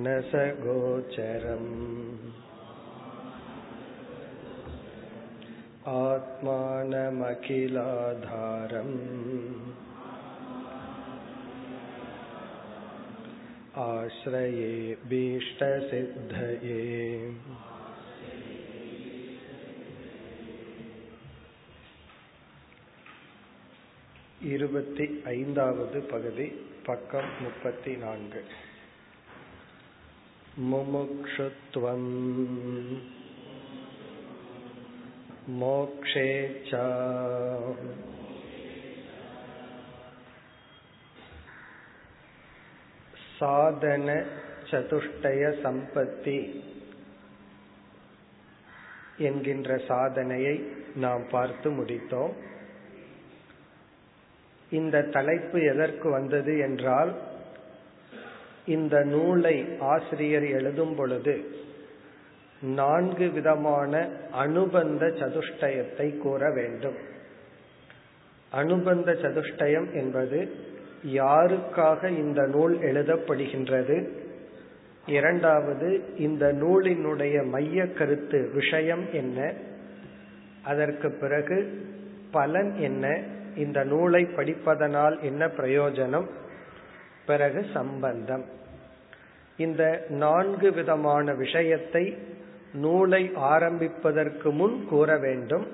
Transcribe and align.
आत्मानमखिलाधारम् 7.61 8.97
आश्रये 13.83 14.73
भीष्टसिद्धये 15.09 16.79
இருபத்தி 24.49 25.07
ஐந்தாவது 25.27 25.99
பகுதி 26.03 26.47
பக்கம் 26.87 27.31
முப்பத்தி 27.41 27.93
நான்கு 27.97 28.41
मुमुक्षुत्वम् 30.69 32.09
मोक्षे 35.53 36.29
च 36.65 36.73
சாதன 43.35 44.09
சதுஷ்டய 44.71 45.43
சம்பத்தி 45.63 46.39
என்கின்ற 49.19 49.79
சாதனையை 49.89 50.57
நாம் 50.97 51.25
பார்த்து 51.31 51.69
முடித்தோம் 51.71 52.35
இந்த 54.73 54.97
தலைப்பு 55.11 55.59
எதற்கு 55.63 56.09
வந்தது 56.11 56.55
என்றால் 56.59 57.13
இந்த 58.66 59.04
நூலை 59.04 59.68
ஆசிரியர் 59.80 60.48
எழுதும் 60.48 60.96
பொழுது 60.96 61.44
நான்கு 62.62 63.30
விதமான 63.30 64.10
அனுபந்த 64.32 65.06
சதுஷ்டயத்தை 65.06 66.18
கூற 66.18 66.52
வேண்டும். 66.52 66.96
அனுபந்த 68.52 69.12
சதுஷ்டயம் 69.12 69.94
என்பது 69.94 70.56
யாருக்காக 71.08 72.10
இந்த 72.10 72.48
நூல் 72.48 72.78
எழுதப்படுகின்றது? 72.78 74.10
இரண்டாவது 75.08 76.02
இந்த 76.18 76.54
நூலினுடைய 76.54 77.46
மைய 77.46 77.88
கருத்து 77.88 78.50
விஷயம் 78.54 79.12
என்ன? 79.12 79.54
அதற்கு 80.64 81.12
பிறகு 81.12 81.86
பலன் 82.32 82.76
என்ன? 82.76 83.20
இந்த 83.56 83.84
நூலை 83.84 84.26
படிப்பதனால் 84.26 85.22
என்ன 85.22 85.48
பிரயோஜனம்? 85.48 86.26
பிறகு 87.26 87.66
சம்பந்தம். 87.74 88.46
இந்த 89.58 90.06
நான்கு 90.10 90.74
விதமான 90.74 91.34
விஷயத்தை 91.34 92.18
நூலை 92.74 93.32
ஆரம்பிப்பதற்கு 93.36 94.52
முன் 94.52 94.86
கூற 94.90 95.18
வேண்டும். 95.18 95.68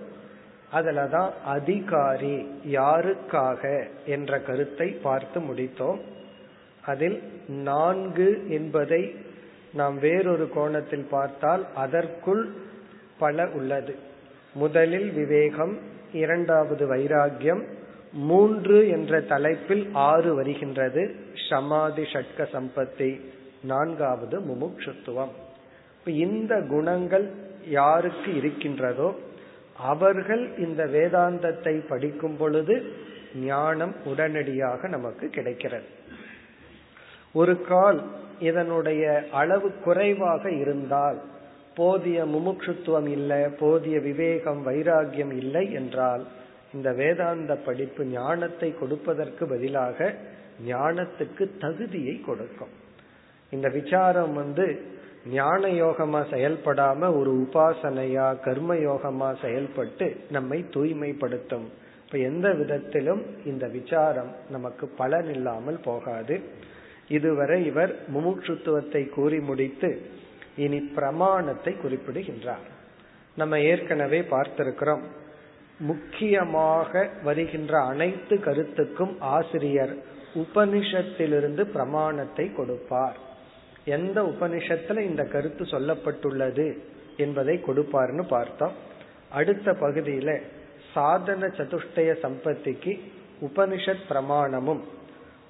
அதுல 0.71 1.07
தான் 1.07 1.33
அதிகாரி 1.45 2.35
யாருக்காக 2.71 3.61
என்ற 4.05 4.39
கருத்தை 4.39 4.89
பார்த்து 4.91 5.39
முடித்தோம். 5.39 5.99
அதில் 6.85 7.23
நான்கு 7.47 8.29
என்பதை 8.49 9.15
நாம் 9.73 9.99
வேறொரு 9.99 10.49
கோணத்தில் 10.49 11.07
பார்த்தால் 11.09 11.65
அதற்குள் 11.75 12.43
பல 13.19 13.47
உள்ளது. 13.47 13.95
முதலில் 14.53 15.11
விவேகம் 15.11 15.77
இரண்டாவது 16.11 16.95
வைராகியம் 16.95 17.63
மூன்று 18.13 18.89
என்ற 18.89 19.21
தலைப்பில் 19.21 19.89
ஆறு 19.93 20.35
வருகின்றது. 20.35 21.15
சமாதி 21.49 22.01
ஷட்க 22.01 22.37
சம்பத்தி. 22.37 23.21
நான்காவது 23.63 24.39
முமுட்சுத்துவம் 24.39 25.33
இந்த 26.05 26.61
குணங்கள் 26.61 27.31
யாருக்கு 27.67 28.35
இருக்கின்றதோ 28.35 29.15
அவர்கள் 29.77 30.57
இந்த 30.57 30.85
வேதாந்தத்தை 30.85 31.87
படிக்கும் 31.87 32.37
பொழுது 32.37 32.91
ஞானம் 33.35 33.95
உடனடியாக 34.05 34.87
நமக்கு 34.87 35.29
கிடைக்கிறது. 35.29 35.83
ஒரு 37.33 37.61
கால் 37.61 38.03
இதனுடைய 38.39 39.27
அளவு 39.31 39.71
குறைவாக 39.83 40.51
இருந்தால் 40.51 41.21
போதிய 41.75 42.25
முமுட்சுத்துவம் 42.25 43.07
இல்லை 43.07 43.47
போதிய 43.59 43.99
விவேகம் 43.99 44.67
வைராகியம் 44.67 45.33
இல்லை 45.33 45.71
என்றால் 45.71 46.27
இந்த 46.73 46.93
வேதாந்த 46.93 47.55
படிப்பு 47.55 48.05
ஞானத்தை 48.05 48.73
கொடுப்பதற்கு 48.79 49.47
பதிலாக 49.47 50.15
ஞானத்துக்கு 50.67 51.57
தகுதியை 51.59 52.21
கொடுக்கும். 52.21 52.73
இந்த 53.51 53.69
விசாரம் 53.69 54.33
வந்து 54.33 54.97
ஞான 55.25 55.67
யோகமா 55.67 56.21
செயல்படாம 56.33 57.17
ஒரு 57.17 57.31
உபாசனையா 57.35 58.39
கர்ம 58.39 58.75
யோகமா 58.75 59.41
செயல்பட்டு 59.41 60.15
நம்மை 60.29 60.65
தூய்மைப்படுத்தும். 60.69 61.67
இப்ப 62.05 62.17
எந்த 62.17 62.53
விதத்திலும் 62.53 63.25
இந்த 63.45 63.67
விசாரம் 63.67 64.35
நமக்கு 64.49 64.87
பலன் 64.87 65.29
இல்லாமல் 65.33 65.79
போகாது. 65.79 66.41
இதுவரை 67.07 67.65
இவர் 67.65 67.95
முமுட்சுத்துவத்தை 68.13 69.09
கூறி 69.09 69.39
முடித்து 69.39 70.01
இனி 70.55 70.79
பிரமாணத்தை 70.79 71.73
குறிப்பிடுகின்றார். 71.73 72.65
நம்ம 73.35 73.59
ஏற்கனவே 73.59 74.19
பார்த்திருக்கிறோம். 74.21 75.01
முக்கியமாக 75.79 77.09
வருகின்ற 77.23 77.79
அனைத்து 77.81 78.39
கருத்துக்கும் 78.39 79.15
ஆசிரியர் 79.19 79.95
உபனிஷத்திலிருந்து 80.35 81.61
பிரமாணத்தை 81.61 82.53
கொடுப்பார். 82.53 83.17
எந்த 83.85 84.21
உபனிஷத்துல 84.21 84.99
இந்த 84.99 85.23
கருத்து 85.23 85.63
சொல்லப்பட்டுள்ளது 85.63 86.77
என்பதை 87.17 87.61
கொடுப்பார்னு 87.67 88.27
பார்த்தோம். 88.27 88.71
அடுத்த 89.29 89.71
பகுதியில 89.71 90.41
சாதன 90.93 91.47
சதுஷ்டய 91.47 92.15
சம்பத்திக்கு 92.21 92.99
உபனிஷத் 93.41 94.07
பிரமாணமும் 94.09 94.79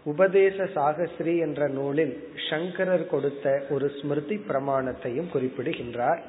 உபதேச 0.04 0.64
சாகஸ்ரீ 0.64 1.40
என்ற 1.40 1.68
நூலில் 1.68 2.28
சங்கரர் 2.50 3.08
கொடுத்த 3.08 3.64
ஒரு 3.70 3.92
ஸ்மிருதி 4.02 4.36
பிரமாணத்தையும் 4.48 5.30
குறிப்பிடுகின்றார். 5.30 6.22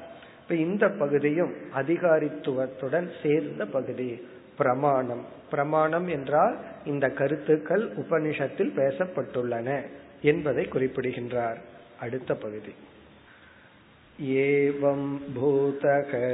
இந்த 0.51 0.89
பகுதியும் 0.89 1.53
அதிகாரித்துவத்துடன் 1.75 3.09
சேர்ந்த 3.23 3.65
பகுதி. 3.65 4.27
பிரமாணம். 4.57 5.25
பிரமாணம் 5.49 6.07
என்றால் 6.07 6.57
இந்த 6.85 7.09
கருத்துக்கள் 7.09 7.95
உபனிஷத்தில் 7.95 8.57
பேசப்பட்டுள்ளன 8.57 9.81
என்பதை 10.21 10.67
குறிப்பிடுகின்றார். 10.67 11.61
அடுத்த 11.99 12.33
பகுதி. 12.33 12.73
ஏவம் 14.25 15.21
பூதக. 15.35 16.31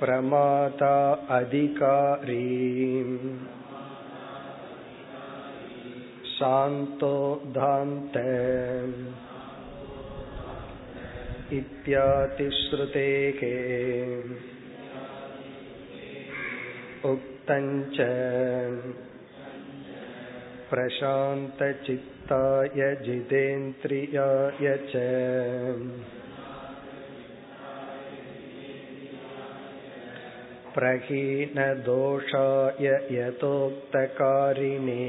பிரமாதா 0.00 1.16
அதிகாரீம் 1.28 3.38
சாந்தோ 6.38 7.38
தாந்த. 7.54 8.22
इत्यातिश्रुतेः 11.52 13.40
उक्तञ्च 17.10 17.96
प्रशान्तचित्ताय 20.70 22.80
जितेन्द्रियाय 23.04 24.76
च। 24.90 24.92
प्रहीनदोषाय 30.74 32.86
यथोक्तकारिणे 33.12 35.04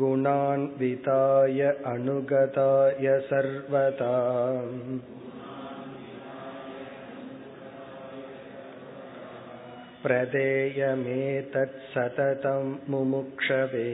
गुणान्विताय 0.00 1.62
अनुगताय 1.92 3.08
सर्वदा 3.30 4.14
प्रदेयमेतत् 10.04 11.78
सततं 11.92 12.74
मुमुक्षवे 12.90 13.88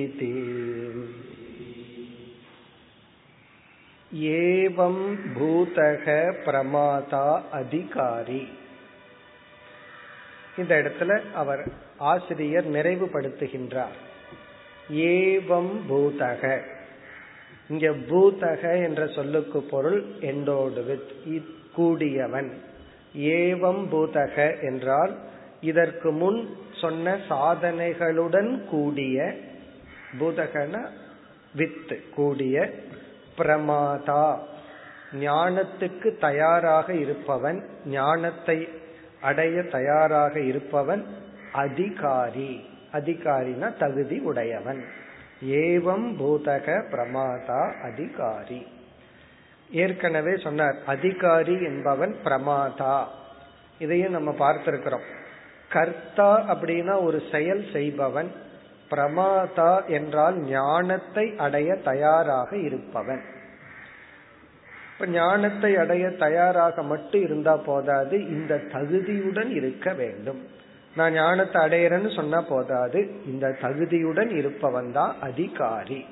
इति 0.00 0.32
ஏவம் 4.30 5.02
भूतः 5.34 6.06
प्रमाता 6.44 7.24
अधिकारी 7.54 8.42
இந்த 10.60 10.74
இடத்துல 10.74 11.20
அவர் 11.34 11.62
ஆசிரியர் 11.96 12.70
நிறைவுபடுத்துகின்றார். 12.70 13.96
ஏவம் 14.92 15.72
பூதக. 15.88 16.60
இங்க 17.68 17.88
பூதக 17.90 18.82
என்ற 18.84 19.06
சொல்லுக்கு 19.06 19.62
பொருள் 19.62 20.04
என்னோடு 20.20 20.82
வித் 20.82 21.46
கூடியவன். 21.74 22.50
ஏவம் 23.16 23.82
பூதக 23.92 24.62
என்றால் 24.62 25.18
இதற்கு 25.60 26.10
முன் 26.12 26.56
சொன்ன 26.80 27.16
சாதனைகளுடன் 27.28 28.50
கூடிய 28.64 29.34
பூதகன 30.20 30.86
வித்து 31.54 32.02
கூடிய 32.14 32.70
பிரமாதா. 33.38 34.38
ஞானத்துக்கு 35.20 36.18
தயாராக 36.18 36.94
இருப்பவன் 36.94 37.68
ஞானத்தை 37.86 38.68
அடைய 39.20 39.62
தயாராக 39.62 40.40
இருப்பவன் 40.40 41.06
அதிகாரி. 41.52 42.68
அதிகாரினா 42.92 43.78
தகுதி 43.78 44.18
உடையவன். 44.18 44.84
ஏவம் 45.44 46.16
பூதக 46.18 46.82
பிரமாதா 46.90 47.82
அதிகாரி. 47.82 48.66
ஏற்கனவே 49.70 50.36
சொன்னார் 50.36 50.76
அதிகாரி 50.86 51.62
என்பவன் 51.62 52.16
பிரமாதா. 52.24 53.04
இதையும் 53.78 54.12
நம்ம 54.12 54.30
பார்த்திருக்கிறோம். 54.30 55.04
கர்த்தா 55.68 56.54
அப்படின்னா 56.54 57.02
ஒரு 57.02 57.22
செயல் 57.32 57.64
செய்பவன். 57.72 58.32
பிரமாதா 58.90 59.86
என்றால் 59.86 60.38
ஞானத்தை 60.38 61.34
அடைய 61.38 61.74
தயாராக 61.74 62.56
இருப்பவன். 62.56 63.22
இப்ப 65.00 65.12
ஞானத்தை 65.12 65.76
அடைய 65.76 66.10
தயாராக 66.10 66.82
மட்டும் 66.82 67.22
இருந்தா 67.22 67.56
போதாது 67.56 68.28
இந்த 68.28 68.60
தகுதியுடன் 68.72 69.50
இருக்க 69.50 69.92
வேண்டும். 69.92 70.40
நான் 70.96 71.12
ஞானத்தை 71.12 71.62
அடையிறேன்னு 71.62 72.14
சொன்னா 72.14 72.40
போதாது 72.40 73.10
இந்த 73.26 73.56
தகுதியுடன் 73.62 74.30
இருப்பவன் 74.36 74.92
தான் 74.92 75.14
அதிகாரி. 75.20 76.04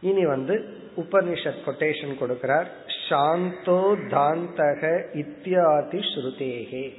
இனி 0.00 0.26
வந்து 0.26 0.68
உபனிஷத் 0.96 1.64
கொட்டேஷன் 1.66 2.14
கொடுக்கிறார் 2.20 2.68
சாந்தோ 3.08 3.80
தாந்தக 4.10 4.82
இத்தியாதி 5.14 6.00
ஸ்ருதேகே. 6.12 6.94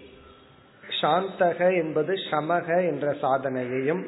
சாந்தக 1.01 1.59
என்பது 1.75 2.13
சமக 2.13 2.67
என்ற 2.87 3.15
சாதனையையும் 3.21 4.03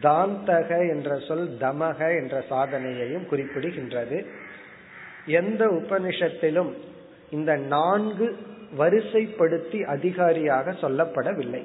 தாந்தக 0.00 0.70
என்ற 0.90 1.18
சொல் 1.28 1.48
தமக 1.60 2.00
என்ற 2.20 2.44
சாதனையையும் 2.50 3.28
குறிப்பிடுகின்றது. 3.30 4.26
எந்த 5.26 5.66
உபனிஷத்திலும் 5.66 6.72
இந்த 7.30 7.56
நான்கு 7.56 8.36
வரிசைப்படுத்தி 8.78 9.84
அதிகாரியாக 9.84 10.70
சொல்லப்படவில்லை. 10.70 11.62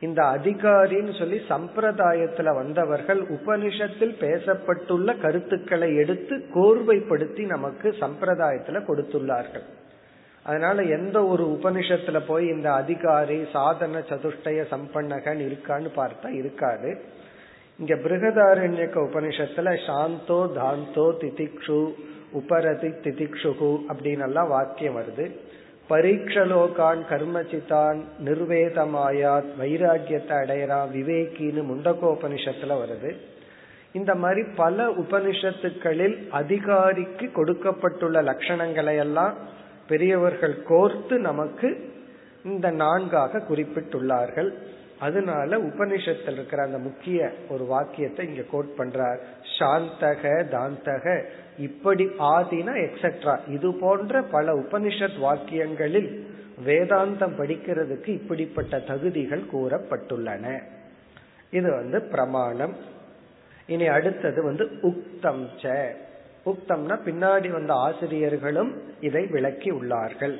இந்த 0.00 0.22
அதிகாரின்னு 0.22 1.18
சொல்லி 1.18 1.40
சம்பிரதாயத்துல 1.48 2.54
வந்தவர்கள் 2.54 3.20
உபனிஷத்தில் 3.20 4.14
பேசப்பட்டுள்ள 4.20 5.20
கருத்துக்களை 5.20 5.96
எடுத்து 5.96 6.36
கோர்வைப்படுத்தி 6.54 7.46
நமக்கு 7.46 7.94
சம்பிரதாயத்துல 8.00 8.82
கொடுத்துள்ளார்கள். 8.88 9.62
அதனால 10.42 10.82
எந்த 10.82 11.24
ஒரு 11.24 11.44
உபனிஷத்துல 11.44 12.20
போய் 12.26 12.46
இந்த 12.46 12.72
அதிகாரி 12.72 13.46
சாதன 13.52 13.98
சதுஷ்டய 13.98 14.64
சம்பன்னகன் 14.70 15.40
இருக்கான்னு 15.40 15.88
பார்த்தா 15.96 16.28
இருக்காது. 16.28 17.00
இங்க 17.78 17.94
பிருகதாரண்யக்க 17.94 18.94
உபனிஷத்துல 18.94 19.78
சாந்தோ 19.86 20.52
தாந்தோ 20.52 21.14
திதிக்ஷு 21.20 21.92
உபரதி 22.32 22.88
திதிக்ஷுகு 22.88 23.80
அப்படின்னு 23.88 24.22
எல்லாம் 24.22 24.48
வாக்கியம் 24.48 24.96
வருது. 24.96 25.30
பரீட்சலோகான் 25.88 27.02
கர்மச்சிதான் 27.10 28.00
நிர்வேதமாயாத் 28.24 29.50
வைராக்கியத்தை 29.60 30.36
அடையறான் 30.36 30.90
விவேகின்னு 30.90 31.64
முண்டகோபனிஷத்துல 31.64 32.80
வருது. 32.82 33.16
இந்த 33.92 34.14
மாதிரி 34.14 34.46
பல 34.56 34.88
உபனிஷத்துக்களில் 34.88 36.28
அதிகாரிக்கு 36.30 37.32
கொடுக்கப்பட்டுள்ள 37.32 38.22
லட்சணங்களை 38.22 38.96
எல்லாம் 38.96 39.34
பெரியவர்கள் 39.88 40.56
கோர்த்து 40.68 41.18
நமக்கு 41.18 41.92
இந்த 42.44 42.70
நான்காக 42.70 43.38
குறிப்பிட்டுள்ளார்கள். 43.38 44.52
அதனால 45.00 45.58
உபனிஷத்தில் 45.58 46.32
இருக்கிற 46.32 46.62
அந்த 46.62 46.78
முக்கிய 46.78 47.32
ஒரு 47.48 47.64
வாக்கியத்தை 47.64 48.28
இங்க 48.28 48.42
கோட் 48.50 48.74
பண்றார். 48.78 49.18
சாந்தக 49.58 50.44
தாந்தக 50.50 51.24
இப்படி 51.58 52.04
ஆதினா 52.04 52.74
எக்ஸெட்ரா 52.86 53.38
இது 53.48 53.74
போன்ற 53.74 54.22
பல 54.22 54.54
உபனிஷத் 54.54 55.18
வாக்கியங்களில் 55.22 56.10
வேதாந்தம் 56.66 57.36
படிக்கிறதுக்கு 57.38 58.08
இப்படிப்பட்ட 58.08 58.78
தகுதிகள் 58.78 59.44
கூறப்பட்டுள்ளன. 59.52 60.62
இது 61.50 61.70
வந்து 61.70 62.02
பிரமாணம். 62.02 62.76
இனி 63.66 63.86
அடுத்தது 63.86 64.42
வந்து 64.42 64.64
உக்தம் 64.82 65.46
ச. 65.62 65.92
உக்தம்னா 66.46 66.98
பின்னாடி 67.06 67.48
வந்த 67.50 67.74
ஆசிரியர்களும் 67.74 68.82
இதை 69.00 69.26
விளக்கி 69.26 69.70
உள்ளார்கள். 69.70 70.36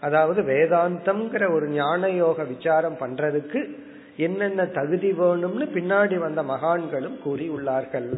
அதாவது 0.00 0.42
வேதாந்தம்ங்கிற 0.42 1.52
ஒரு 1.52 1.68
ஞான 1.68 2.08
யோக 2.08 2.44
விசாரம் 2.44 2.96
பண்றதுக்கு 3.00 3.86
என்னென்ன 4.18 4.66
தகுதி 4.66 5.10
வேணும்னு 5.12 5.66
பின்னாடி 5.76 6.16
வந்த 6.18 6.42
மகான்களும் 6.42 7.18
கூறி 7.22 7.46
உள்ளார்கள் 7.50 8.08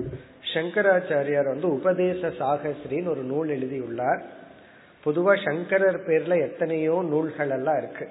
சங்கராச்சாரியார் 0.55 1.45
வந்து 1.45 1.69
உபதேச 1.69 2.29
சாகஸ்ரின்னு 2.41 3.09
ஒரு 3.09 3.23
நூல் 3.23 3.49
எழுதியுள்ளார். 3.49 4.23
பொதுவா 5.05 5.35
சங்கரர் 5.45 5.99
பேர்ல 6.07 6.35
எத்தனையோ 6.41 7.05
நூல்கள் 7.09 7.51
எல்லாம் 7.51 7.79
இருக்கு. 7.79 8.09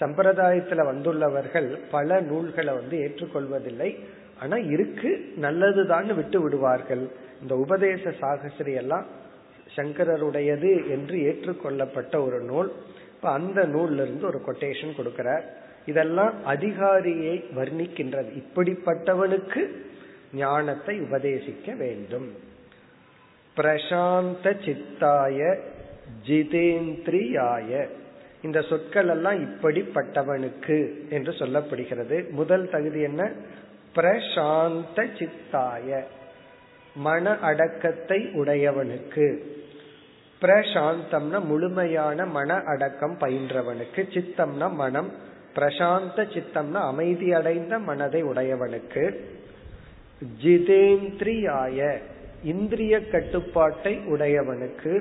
சம்பிரதாயத்துல 0.00 0.80
வந்துள்ளவர்கள் 0.90 1.68
பல 1.90 2.20
நூல்களை 2.20 2.74
வந்து 2.74 2.96
ஏற்றுக்கொள்வதில்லை. 2.98 3.90
ஆனா 4.40 4.56
இருக்கு 4.56 5.32
நல்லதுதான் 5.36 6.14
விட்டு 6.14 6.40
விடுவார்கள். 6.40 7.04
இந்த 7.42 7.54
உபதேச 7.54 8.10
சாகசிரி 8.20 8.74
எல்லாம் 8.74 9.06
சங்கரருடையது 9.76 10.72
என்று 10.88 11.16
ஏற்றுக்கொள்ளப்பட்ட 11.22 12.24
ஒரு 12.24 12.40
நூல். 12.40 12.72
இப்ப 13.16 13.30
அந்த 13.30 13.60
நூல்ல 13.66 14.02
இருந்து 14.06 14.26
ஒரு 14.26 14.40
கொட்டேஷன் 14.46 14.98
கொடுக்கிறார். 14.98 15.46
இதெல்லாம் 15.88 16.44
அதிகாரியை 16.44 17.44
வர்ணிக்கின்றது. 17.56 18.42
இப்படிப்பட்டவனுக்கு 18.42 19.62
ஞானத்தை 20.32 21.00
உபதேசிக்க 21.00 21.76
வேண்டும். 21.76 22.28
பிரசாந்த 23.56 24.50
சித்தாய 24.64 25.58
ஜிதேந்திரியாய. 26.26 27.88
இந்த 28.42 28.60
சொற்கள் 28.60 29.08
எல்லாம் 29.08 29.38
இப்படிப்பட்டவனுக்கு 29.44 31.08
என்று 31.10 31.32
சொல்லப்படுகிறது. 31.32 32.30
முதல் 32.30 32.70
தகுதி 32.70 33.00
என்ன? 33.00 33.32
பிரசாந்த 33.94 35.06
சித்தாய. 35.18 36.02
மன 36.94 37.38
அடக்கத்தை 37.38 38.18
உடையவனுக்கு. 38.18 39.26
பிரசாந்தம்னா 40.40 41.44
முழுமையான 41.44 42.26
மன 42.26 42.54
அடக்கம் 42.54 43.18
பயின்றவனுக்கு. 43.20 44.00
சித்தம்னா 44.14 44.74
மனம் 44.74 45.12
பிரசாந்த 45.58 46.24
சித்தம்னா 46.34 46.80
அமைதி 46.92 47.28
அடைந்த 47.32 47.78
மனதை 47.78 48.20
உடையவனுக்கு 48.24 49.04
ஜிதேந்திரியாய 50.42 51.98
இந்திரிய 52.42 52.94
கட்டுப்பாட்டை 53.08 53.94
உடையவனுக்கு 54.08 54.92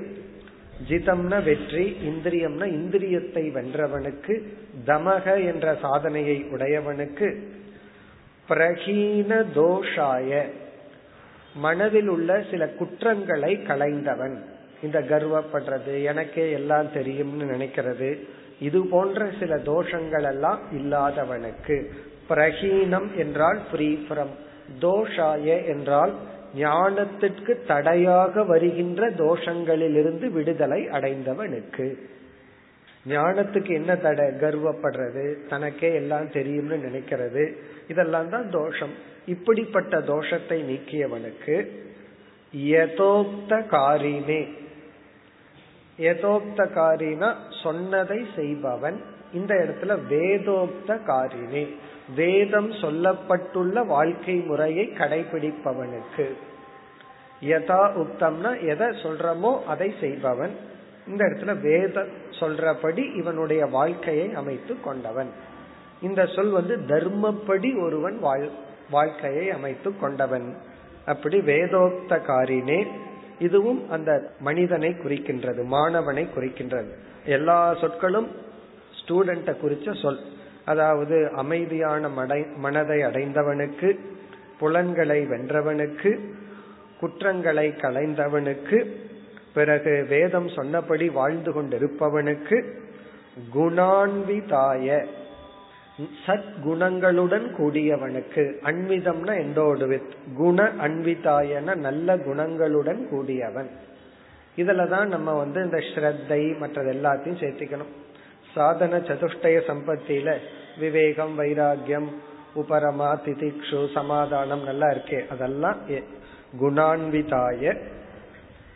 ஜிதம்னா 0.90 1.44
வெற்றி 1.44 1.86
இந்திரியம்னா 2.10 2.66
இந்திரியத்தை 2.80 3.44
வென்றவனுக்கு 3.58 4.34
தமக 4.86 5.26
என்ற 5.46 5.76
சாதனையை 5.82 6.38
உடையவனுக்கு 6.54 7.30
பிரகீன 8.50 9.40
தோஷாய 9.56 10.32
மனதில் 11.56 12.08
உள்ள 12.08 12.32
சில 12.52 12.64
குற்றங்களை 12.80 13.52
களைந்தவன். 13.68 14.36
இந்த 14.82 15.00
கர்வப்படுறது 15.02 16.04
எனக்கே 16.04 16.52
எல்லாம் 16.52 16.92
தெரியும்னு 16.94 17.46
நினைக்கிறது. 17.54 18.10
இது 18.60 18.88
போன்ற 18.88 19.30
சில 19.40 19.56
தோஷங்கள் 19.56 20.24
எல்லாம் 20.24 20.60
இல்லாதவனுக்கு. 20.74 21.86
பிரகீனம் 22.30 23.16
என்றால் 23.16 23.60
ஃப்ரீ 23.72 23.98
ஃப்ரம் 24.10 24.34
தோஷாய 24.82 25.66
என்றால் 25.66 26.14
ஞானத்திற்கு 26.56 27.66
தடையாக 27.68 28.44
வருகின்ற 28.44 29.10
தோஷங்களிலிருந்து 29.10 30.32
விடுதலை 30.32 30.88
அடைந்தவனுக்கு. 30.88 31.98
ஞானத்துக்கு 33.08 33.70
என்ன 33.70 33.96
தடை? 33.96 34.26
கர்வப்படுறது 34.26 35.48
தனக்கே 35.50 35.94
எல்லாம் 35.94 36.32
தெரியும்னு 36.32 36.76
நினைக்கிறது. 36.76 37.54
இதெல்லாம் 37.88 38.30
தான் 38.30 38.50
தோஷம். 38.50 38.92
இப்படிப்பட்ட 39.26 40.00
தோஷத்தை 40.00 40.64
நீக்கியவனுக்கு 40.64 41.68
யதோக்த 42.54 43.68
காரினே 43.72 44.48
யதோக்த 45.98 46.66
காரினா 46.76 47.34
சொன்னதை 47.64 48.26
செய்பவன். 48.36 49.02
இந்த 49.34 49.54
இடத்துல 49.56 49.98
வேதோக்தகாரினே. 50.10 51.76
வேதம் 52.16 52.72
சொல்லப்பட்டுள்ள 52.72 53.86
வாழ்க்கை 53.86 54.36
முறையை 54.36 54.86
கடைபிடிப்பவனுக்கு. 54.88 56.28
யதா 57.42 57.82
உத்தம்னா 58.04 58.52
எதை 58.68 58.88
சொல்றமோ 58.88 59.64
அதை 59.64 59.94
செய்பவன். 60.00 60.56
இந்த 61.08 61.26
இடத்துல 61.26 61.62
வேத 61.62 62.06
சொல்றபடி 62.30 63.16
இவனுடைய 63.16 63.66
வாழ்க்கையை 63.66 64.34
அமைத்து 64.34 64.82
கொண்டவன். 64.82 65.30
இந்த 66.02 66.26
சொல் 66.26 66.50
வந்து 66.50 66.78
தர்மப்படி 66.88 67.84
ஒருவன் 67.84 68.20
வாழ்க்கையை 68.90 69.52
அமைத்து 69.52 70.00
கொண்டவன். 70.00 70.58
அப்படி 71.06 71.38
வேதோக்த 71.40 72.22
காரினே 72.28 72.88
இதுவும் 73.40 73.90
அந்த 73.90 74.32
மனிதனை 74.40 74.90
குறிக்கின்றது 74.90 75.64
மாணவனை 75.64 76.28
குறிக்கின்றது. 76.36 76.92
எல்லா 77.26 77.76
சொற்களும் 77.76 78.28
ஸ்டூடெண்ட 79.00 79.56
குறிச்ச 79.64 80.02
சொல். 80.02 80.20
அதாவது 80.66 81.32
அமைதியான 81.36 82.10
மனதை 82.56 83.00
அடைந்தவனுக்கு 83.00 84.00
புலன்களை 84.60 85.26
வென்றவனுக்கு 85.26 86.20
குற்றங்களை 87.00 87.68
களைந்தவனுக்கு 87.70 88.78
பிறகு 89.54 90.06
வேதம் 90.10 90.50
சொன்னபடி 90.50 91.10
வாழ்ந்து 91.10 91.52
கொண்டிருப்பவனுக்கு 91.52 92.58
குணான்விதாய 93.56 95.06
சத் 96.26 96.54
குணங்களுடன் 96.66 97.46
கூடியவனுக்கு. 97.58 98.54
அன்விதம்னா 98.64 99.34
எண்டோடு 99.44 99.88
வித் 99.88 100.14
குண 100.36 100.64
அன்விதாயன 100.64 101.76
நல்ல 101.76 102.18
குணங்களுடன் 102.18 103.08
கூடியவன். 103.08 103.70
இதுலதான் 104.56 105.06
நம்ம 105.06 105.34
வந்து 105.34 105.64
இந்த 105.64 105.78
ஸ்ரத்தை 105.78 106.58
மற்றது 106.58 106.92
எல்லாத்தையும் 106.94 107.42
சேர்த்திக்கணும். 107.44 107.94
சாதன 108.54 108.98
சதுஷ்டய 108.98 109.62
சம்பத்தியில 109.68 110.38
விவேகம் 110.80 111.40
வைராகியம் 111.40 112.08
உபரமா 112.56 113.18
திதிக்ஷு 113.26 113.92
சமாதானம் 113.94 114.64
நல்லா 114.64 114.88
இருக்கே. 114.88 115.28
அதெல்லாம் 115.28 115.78
குணான்விதாய 116.62 117.78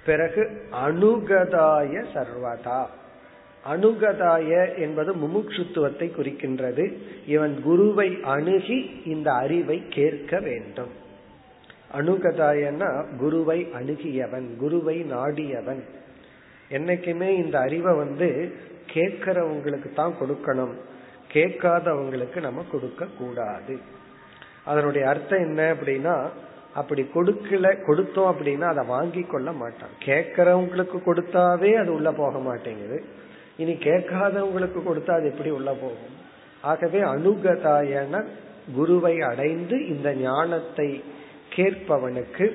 பிறகு 0.05 0.61
அணுகதாய 0.87 2.05
சர்வதா. 2.13 2.85
அணுகதாய 3.65 4.77
என்பது 4.77 5.15
முமுட்சுத்துவத்தை 5.15 6.07
குறிக்கின்றது. 6.09 6.93
இவன் 7.27 7.61
குருவை 7.61 8.17
அணுகி 8.23 9.01
இந்த 9.05 9.31
அறிவை 9.31 9.83
கேட்க 9.89 10.39
வேண்டும். 10.39 10.89
அணுகதாயன்னா 11.97 13.05
குருவை 13.17 13.67
அணுகியவன் 13.73 14.57
குருவை 14.57 15.05
நாடியவன். 15.11 15.83
என்னைக்குமே 16.71 17.29
இந்த 17.29 17.59
அறிவை 17.59 17.95
வந்து 17.95 18.53
கேட்கிறவங்களுக்கு 18.93 19.93
தான் 19.93 20.13
கொடுக்கணும். 20.21 20.73
கேட்காதவங்களுக்கு 21.33 22.39
நம்ம 22.39 22.63
கொடுக்க 22.71 23.07
கூடாது. 23.17 23.79
அதனுடைய 24.65 25.07
அர்த்தம் 25.07 25.39
என்ன 25.39 25.73
அப்படின்னா 25.73 26.29
அப்படி 26.73 27.07
கொடுக்கல 27.15 27.77
கொடுத்தோம் 27.87 28.31
அப்படின்னா 28.31 28.61
அதை 28.61 28.85
வாங்கி 28.85 29.21
கொள்ள 29.21 29.51
மாட்டான். 29.51 29.89
கேட்கறவங்களுக்கு 30.05 30.97
கொடுத்தாவே 31.05 31.73
அது 31.73 31.93
உள்ள 31.93 32.11
போக 32.11 32.39
மாட்டேங்குது. 32.39 33.03
இனி 33.61 33.73
கேட்காதவங்களுக்கு 33.73 34.81
கொடுத்தா 34.85 35.11
அது 35.11 35.29
எப்படி 35.31 35.49
உள்ள 35.49 35.71
போகும்? 35.71 36.19
ஆகவே 36.61 36.99
அனுகதாயன 36.99 38.25
குருவை 38.73 39.21
அடைந்து 39.21 39.87
இந்த 39.87 40.13
ஞானத்தை 40.13 41.03
கேட்பவனுக்கு 41.55 42.51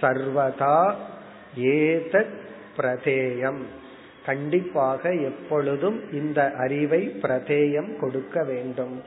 சர்வதா 0.00 0.94
ஏதத் 1.60 2.34
பிரதேயம். 2.76 3.60
கண்டிப்பாக 4.26 5.12
எப்பொழுதும் 5.12 6.12
இந்த 6.12 6.52
அறிவை 6.58 7.08
பிரதேயம் 7.22 8.00
கொடுக்க 8.00 8.44
வேண்டும். 8.44 9.02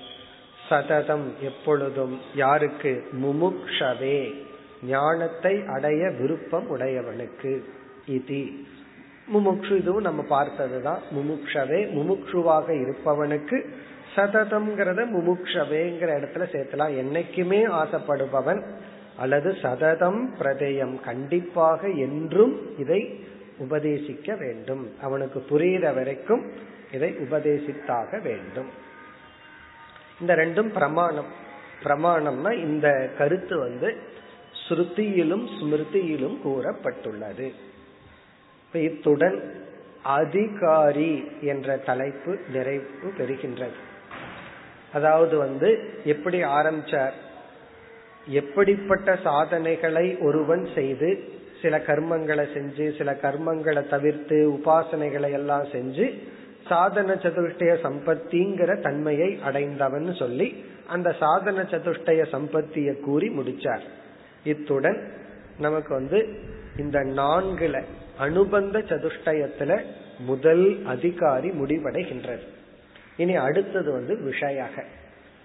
சததம் 0.70 1.34
எப்பொழுதும் 1.42 2.20
யாருக்கு? 2.36 3.08
முமுக்ஷவே. 3.22 4.44
ஞானத்தை 4.84 5.64
அடைய 5.68 6.10
விருப்பம் 6.20 6.78
உடையவனுக்கு. 6.78 7.64
இது. 8.08 8.50
முமுக்ஷு 9.34 9.78
இதுவும் 9.78 10.02
நம்ம 10.02 10.22
பார்த்ததுதான். 10.22 11.02
முமுக்ஷவே 11.16 11.80
முமுக்ஷுவாக 11.98 12.68
இருப்பவனுக்கு 12.84 13.70
சததம்ங்கிறத 14.16 15.02
முமுக்ஷவேங்கிற 15.16 16.10
இடத்துல 16.20 16.46
சேர்த்தலாம். 16.54 16.94
என்னைக்குமே 17.02 17.62
ஆசைப்படுபவன் 17.72 18.64
அல்லது 19.18 19.58
சததம் 19.62 20.36
பிரதேயம் 20.40 21.02
கண்டிப்பாக 21.02 21.88
என்றும் 21.88 22.80
இதை 22.80 23.20
உபதேசிக்க 23.60 24.38
வேண்டும். 24.38 24.92
அவனுக்கு 25.02 25.46
புரிகிற 25.50 25.94
வரைக்கும் 25.94 26.52
இதை 26.92 27.10
உபதேசித்தாக 27.12 28.22
வேண்டும். 28.22 28.70
இந்த 30.20 30.36
ரெண்டும் 30.36 30.70
பிரமாணம். 30.74 31.32
பிரமாணம்னா 31.84 32.52
இந்த 32.52 33.10
கருத்து 33.18 33.60
வந்து 33.60 33.98
ஸ்ருதியிலும் 34.70 35.48
ஸ்மிருதியிலும் 35.60 36.38
கூறப்பட்டுள்ளது. 36.46 37.52
இத்துடன் 38.74 39.66
அதிகாரி 40.04 41.32
என்ற 41.42 41.78
தலைப்பு 41.78 42.38
நிறைவு 42.54 42.90
பெறுகின்றது. 43.18 43.78
அதாவது 44.94 45.38
வந்து 45.38 45.94
எப்படி 46.04 46.44
ஆரம்பிச்சார்? 46.44 47.12
எப்படிப்பட்ட 48.28 49.20
சாதனைகளை 49.24 50.18
ஒருவன் 50.18 50.68
செய்து 50.76 51.24
சில 51.62 51.78
கர்மங்களை 51.78 52.46
செஞ்சு 52.54 52.98
சில 52.98 53.12
கர்மங்களை 53.12 53.90
தவிர்த்து 53.90 54.52
உபாசனைகளை 54.52 55.32
எல்லாம் 55.32 55.64
செஞ்சு 55.64 56.20
சாதன 56.68 57.14
சதுஷ்டய 57.14 57.78
சம்பத்திங்கிற 57.84 58.82
தன்மையை 58.82 59.40
அடைந்தவன் 59.44 60.14
சொல்லி 60.14 60.66
அந்த 60.88 61.16
சாதன 61.20 61.62
சதுஷ்டய 61.62 62.26
சம்பத்திய 62.32 63.00
கூறி 63.00 63.30
முடிச்சார். 63.30 63.82
இத்துடன் 64.44 65.12
நமக்கு 65.60 65.94
வந்து 65.94 66.40
இந்த 66.78 67.00
நான்குல 67.00 67.84
அனுபந்த 68.20 68.80
சதுஷ்டயத்துல 68.80 69.82
முதல் 70.20 70.86
அதிகாரி 70.86 71.50
முடிவடைகின்றது. 71.50 72.42
இனி 73.18 73.36
அடுத்தது 73.36 73.92
வந்து 73.92 74.16
விஷயாக. 74.16 74.84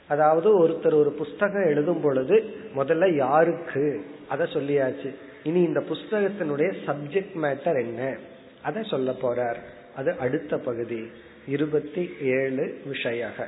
அதாவது 0.08 0.68
ஒருத்தர் 0.68 0.94
ஒரு 0.94 1.12
புஸ்தகம் 1.12 1.64
எழுதும் 1.64 2.00
பொழுது 2.00 2.44
முதல்ல 2.76 3.14
யாருக்கு? 3.14 4.04
அதை 4.28 4.46
சொல்லியாச்சு. 4.46 5.14
இனி 5.42 5.62
இந்த 5.62 5.80
புஸ்தகத்தினுடைய 5.80 6.72
சப்ஜெக்ட் 6.86 7.36
மேட்டர் 7.42 7.80
என்ன? 7.80 8.16
அதை 8.62 8.82
சொல்ல 8.82 9.10
போறார். 9.10 9.56
அது 9.96 10.12
அடுத்த 10.12 10.58
பகுதி. 10.58 11.10
இருபத்தி 11.46 12.10
ஏழு 12.20 12.80
விஷயக. 12.92 13.44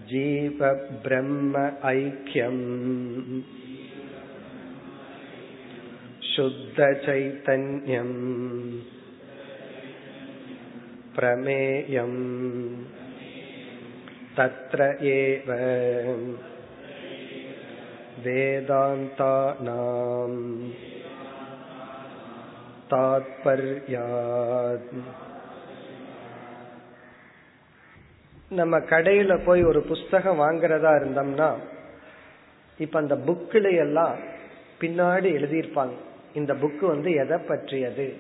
ஜீவ 0.08 0.76
பிரம்ம 1.04 1.60
ஐக்கியம். 1.84 3.44
शुद्ध 6.33 6.79
चैतन्यम् 7.05 8.17
प्रमेयम् 11.15 12.21
तत्र 14.37 14.97
एव 15.13 15.49
वेदान्तानाम् 19.11 20.39
தாத்பர்யாத் 22.91 24.93
நம்ம 28.51 28.79
கடையில 28.91 29.45
போய் 29.45 29.65
ஒரு 29.65 29.83
புஸ்தகம் 29.83 30.39
வாங்குறதா 30.39 30.97
இருந்தோம்னா 30.97 31.57
இப்ப 32.81 32.99
அந்த 32.99 33.19
புக்கில 33.27 33.77
எல்லாம் 33.77 34.17
பின்னாடி 34.81 35.29
எழுதியிருப்பாங்க 35.39 35.97
இந்த 36.34 36.54
புக்கு 36.54 36.86
வந்து 36.86 37.12
எதை 37.12 37.38
பற்றியது? 37.38 38.14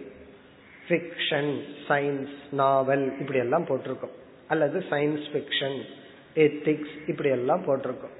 ஃபிக்ஷன் 0.88 1.62
சயின்ஸ் 1.88 2.34
நாவல் 2.52 3.20
இப்படி 3.20 3.40
எல்லாம் 3.40 3.66
போட்டிருக்கோம். 3.66 4.16
அல்லது 4.48 4.84
சயின்ஸ் 4.90 5.24
ஃபிக்ஷன் 5.34 5.82
எத்திக்ஸ் 6.36 6.94
இப்படி 7.08 7.30
எல்லாம் 7.30 7.64
போட்டிருக்கோம். 7.68 8.16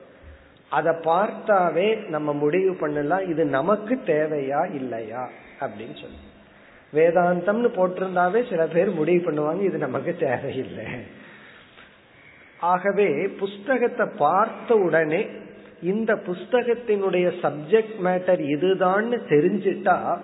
அதை 0.70 0.94
பார்த்தாவே 0.94 2.08
நம்ம 2.08 2.34
முடிவு 2.34 2.76
பண்ணலாம் 2.76 3.30
இது 3.30 3.46
நமக்கு 3.46 4.00
தேவையா 4.06 4.74
இல்லையா? 4.74 5.30
அப்படின்னு 5.60 6.02
சொல்லி. 6.02 6.18
வேதாந்தம்னு 6.94 7.68
போட்டிருந்தாவே 7.68 8.50
சில 8.50 8.68
பேர் 8.68 8.90
முடிவு 8.90 9.32
பண்ணுவாங்க 9.32 9.62
இது 9.62 9.78
நமக்கு 9.78 10.16
தேவையில்லை. 10.16 10.86
ஆகவே 12.60 13.28
புஸ்தகத்தை 13.28 14.08
பார்த்த 14.18 14.76
உடனே 14.76 15.28
இந்த 15.84 16.14
புஸ்தகத்தினுடைய 16.14 17.32
சப்ஜெக்ட் 17.42 17.96
மேட்டர் 18.04 18.42
இதுதான்னு 18.56 19.20
தெரிஞ்சிட்டா 19.30 20.20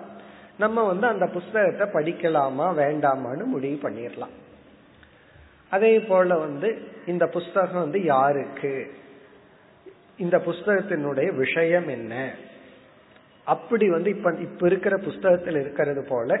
நம்ம 0.58 0.82
வந்து 0.82 1.06
அந்த 1.06 1.26
புஸ்தகத்தை 1.26 1.88
படிக்கலாமா 1.88 2.66
வேண்டாமான்னு 2.78 3.44
முடிவு 3.44 3.88
பண்ணிடலாம். 3.88 4.34
அதே 5.70 6.00
போல 6.00 6.36
வந்து 6.38 6.78
இந்த 7.06 7.26
புஸ்தகம் 7.26 7.80
வந்து 7.80 8.04
யாருக்கு? 8.04 8.90
இந்த 10.16 10.38
புஸ்தகத்தினுடைய 10.38 11.36
விஷயம் 11.36 11.88
என்ன? 11.88 12.34
அப்படி 13.44 13.90
வந்து 13.90 14.10
இப்ப 14.10 14.34
இப்ப 14.40 14.66
இருக்கிற 14.66 14.96
புஸ்தகத்தில் 14.96 15.60
இருக்கிறது 15.60 16.06
போல 16.08 16.40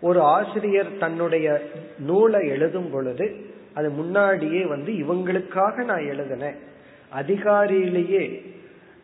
ஒரு 0.00 0.22
ஆசிரியர் 0.22 0.98
தன்னுடைய 0.98 1.62
நூலை 1.98 2.48
எழுதும் 2.48 2.90
பொழுது 2.90 3.46
அது 3.74 3.90
முன்னாடியே 3.90 4.64
வந்து 4.66 4.92
இவங்களுக்காக 4.92 5.84
நான் 5.84 6.06
எழுதினேன். 6.06 6.68
அதிகாரியிலேயே 7.14 8.48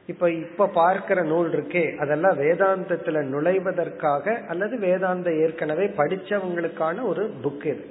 இப்ப 0.06 0.30
இப்ப 0.30 0.66
பார்க்கிற 0.66 1.22
நூல் 1.22 1.50
இருக்கே 1.50 1.96
அதெல்லாம் 1.96 2.38
வேதாந்தத்துல 2.38 3.22
நுழைவதற்காக 3.22 4.40
அல்லது 4.48 4.78
வேதாந்த 4.78 5.32
ஏற்கனவே 5.32 5.86
படிச்சவங்களுக்கான 5.86 7.02
ஒரு 7.02 7.34
புக் 7.44 7.66
இது. 7.66 7.84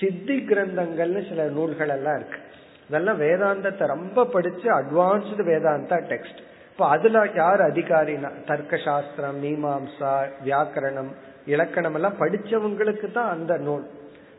சித்தி 0.00 0.36
கிரந்தங்கள்னு 0.36 1.28
சில 1.28 1.44
நூல்கள் 1.44 1.88
எல்லாம் 1.88 2.16
இருக்கு. 2.16 2.38
இதெல்லாம் 2.88 3.20
வேதாந்தத்தை 3.20 3.86
ரொம்ப 3.86 4.26
படிச்சு 4.26 4.70
அட்வான்ஸ்டு 4.72 5.44
வேதாந்தா 5.52 5.98
டெக்ஸ்ட் 6.10 6.40
இப்ப 6.72 6.88
அதுல 6.88 7.28
யார் 7.34 7.60
அதிகாரினா 7.60 8.30
தர்க்க 8.46 8.76
சாஸ்திரம் 8.76 9.42
மீமாம்சா 9.42 10.26
வியாக்கரணம் 10.44 11.12
இலக்கணம் 11.46 11.94
எல்லாம் 11.94 12.18
படிச்சவங்களுக்கு 12.20 13.12
தான் 13.12 13.28
அந்த 13.28 13.56
நூல். 13.56 13.86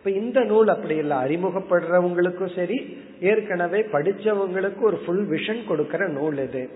இப்ப 0.08 0.20
இந்த 0.20 0.42
நூல் 0.44 0.68
அப்படி 0.68 0.96
இல்லை. 0.96 1.18
அறிமுகப்படுறவங்களுக்கும் 1.18 2.56
சரி 2.56 2.98
ஏற்கனவே 3.22 3.80
படிச்சவங்களுக்கு 3.82 4.82
ஒரு 4.82 4.98
ஃபுல் 4.98 5.30
விஷன் 5.30 5.68
கொடுக்கிற 5.68 6.08
நூல் 6.08 6.38
இது. 6.38 6.70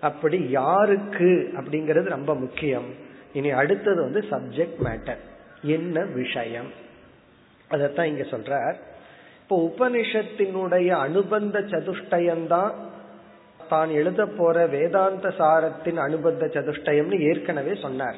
அப்படி 0.00 0.48
யாருக்கு 0.48 1.50
அப்படிங்கிறது 1.56 2.02
ரொம்ப 2.02 2.34
முக்கியம். 2.34 2.84
இனி 3.32 3.50
அடுத்தது 3.50 4.00
வந்து 4.02 4.20
சப்ஜெக்ட் 4.30 4.78
மேட்டர் 4.84 5.18
என்ன 5.62 6.04
விஷயம்? 6.04 6.70
அதத்தான் 7.70 8.04
இங்க 8.04 8.22
சொல்றார். 8.22 8.74
இப்போ 9.42 9.56
உபனிஷத்தினுடைய 9.70 10.88
அனுபந்த 10.88 11.60
சதுஷ்டயம்தான் 11.60 12.72
தான் 13.68 13.90
எழுத 13.90 14.26
போற 14.26 14.66
வேதாந்த 14.66 15.30
சாரத்தின் 15.30 15.96
அனுபந்த 15.96 16.46
சதுஷ்டயம்னு 16.46 17.20
ஏற்கனவே 17.20 17.74
சொன்னார். 17.74 18.16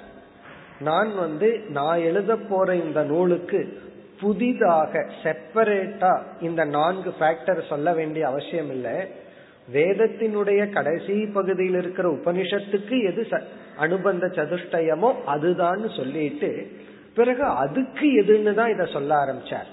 நான் 0.81 1.17
வந்து 1.17 1.61
நான் 1.69 1.99
எழுத 1.99 2.37
போற 2.37 2.75
இந்த 2.77 3.03
நூலுக்கு 3.03 3.87
புதிதாக 4.21 5.05
செப்பரேட்டா 5.23 6.13
இந்த 6.41 6.65
நான்கு 6.65 7.11
ஃபேக்டர் 7.21 7.69
சொல்ல 7.69 7.93
வேண்டிய 7.93 8.27
அவசியம் 8.27 8.71
இல்லை. 8.71 8.97
வேதத்தினுடைய 9.73 10.73
கடைசி 10.73 11.27
பகுதியில் 11.27 11.75
இருக்கிற 11.75 12.09
உபனிஷத்துக்கு 12.09 12.97
எது 13.11 13.23
அனுபந்த 13.77 14.27
சதுஷ்டயமோ 14.27 15.11
அதுதான் 15.25 15.83
சொல்லிட்டு 15.97 16.51
பிறகு 17.15 17.45
அதுக்கு 17.45 18.07
எதுன்னு 18.23 18.55
தான் 18.55 18.71
இதை 18.71 18.87
சொல்ல 18.93 19.11
ஆரம்பிச்சார். 19.15 19.69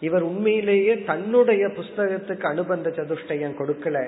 இவர் 0.00 0.22
உண்மையிலேயே 0.22 0.94
தன்னுடைய 1.02 1.64
புஸ்தகத்துக்கு 1.68 2.46
அனுபந்த 2.46 2.88
சதுஷ்டயம் 2.90 3.58
கொடுக்கல. 3.60 3.98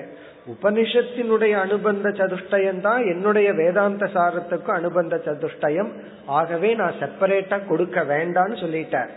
உபனிஷத்தினுடைய 0.53 1.53
அனுபந்த 1.65 2.09
சதுஷ்டயம் 2.09 2.81
தான் 2.81 3.03
என்னுடைய 3.05 3.53
வேதாந்த 3.53 4.05
சாரத்துக்கும் 4.13 4.79
அனுபந்த 4.81 5.15
சதுஷ்டயம். 5.25 5.91
ஆகவே 6.25 6.75
நான் 6.75 6.99
செப்பரேட்டா 6.99 7.59
கொடுக்க 7.67 8.03
வேண்டாம்னு 8.03 8.57
சொல்லிட்டார். 8.63 9.13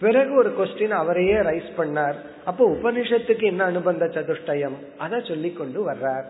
பிறகு 0.00 0.34
ஒரு 0.34 0.50
கொஸ்டின் 0.50 0.88
அவரையே 0.88 1.34
ரைஸ் 1.34 1.70
பண்ணார். 1.76 2.14
அப்போ 2.44 2.70
உபனிஷத்துக்கு 2.70 3.42
என்ன 3.42 3.64
அனுபந்த 3.64 4.04
சதுஷ்டயம்? 4.06 4.74
அதை 4.98 5.22
சொல்லி 5.28 5.52
கொண்டு 5.52 5.90
வர்றார். 5.90 6.24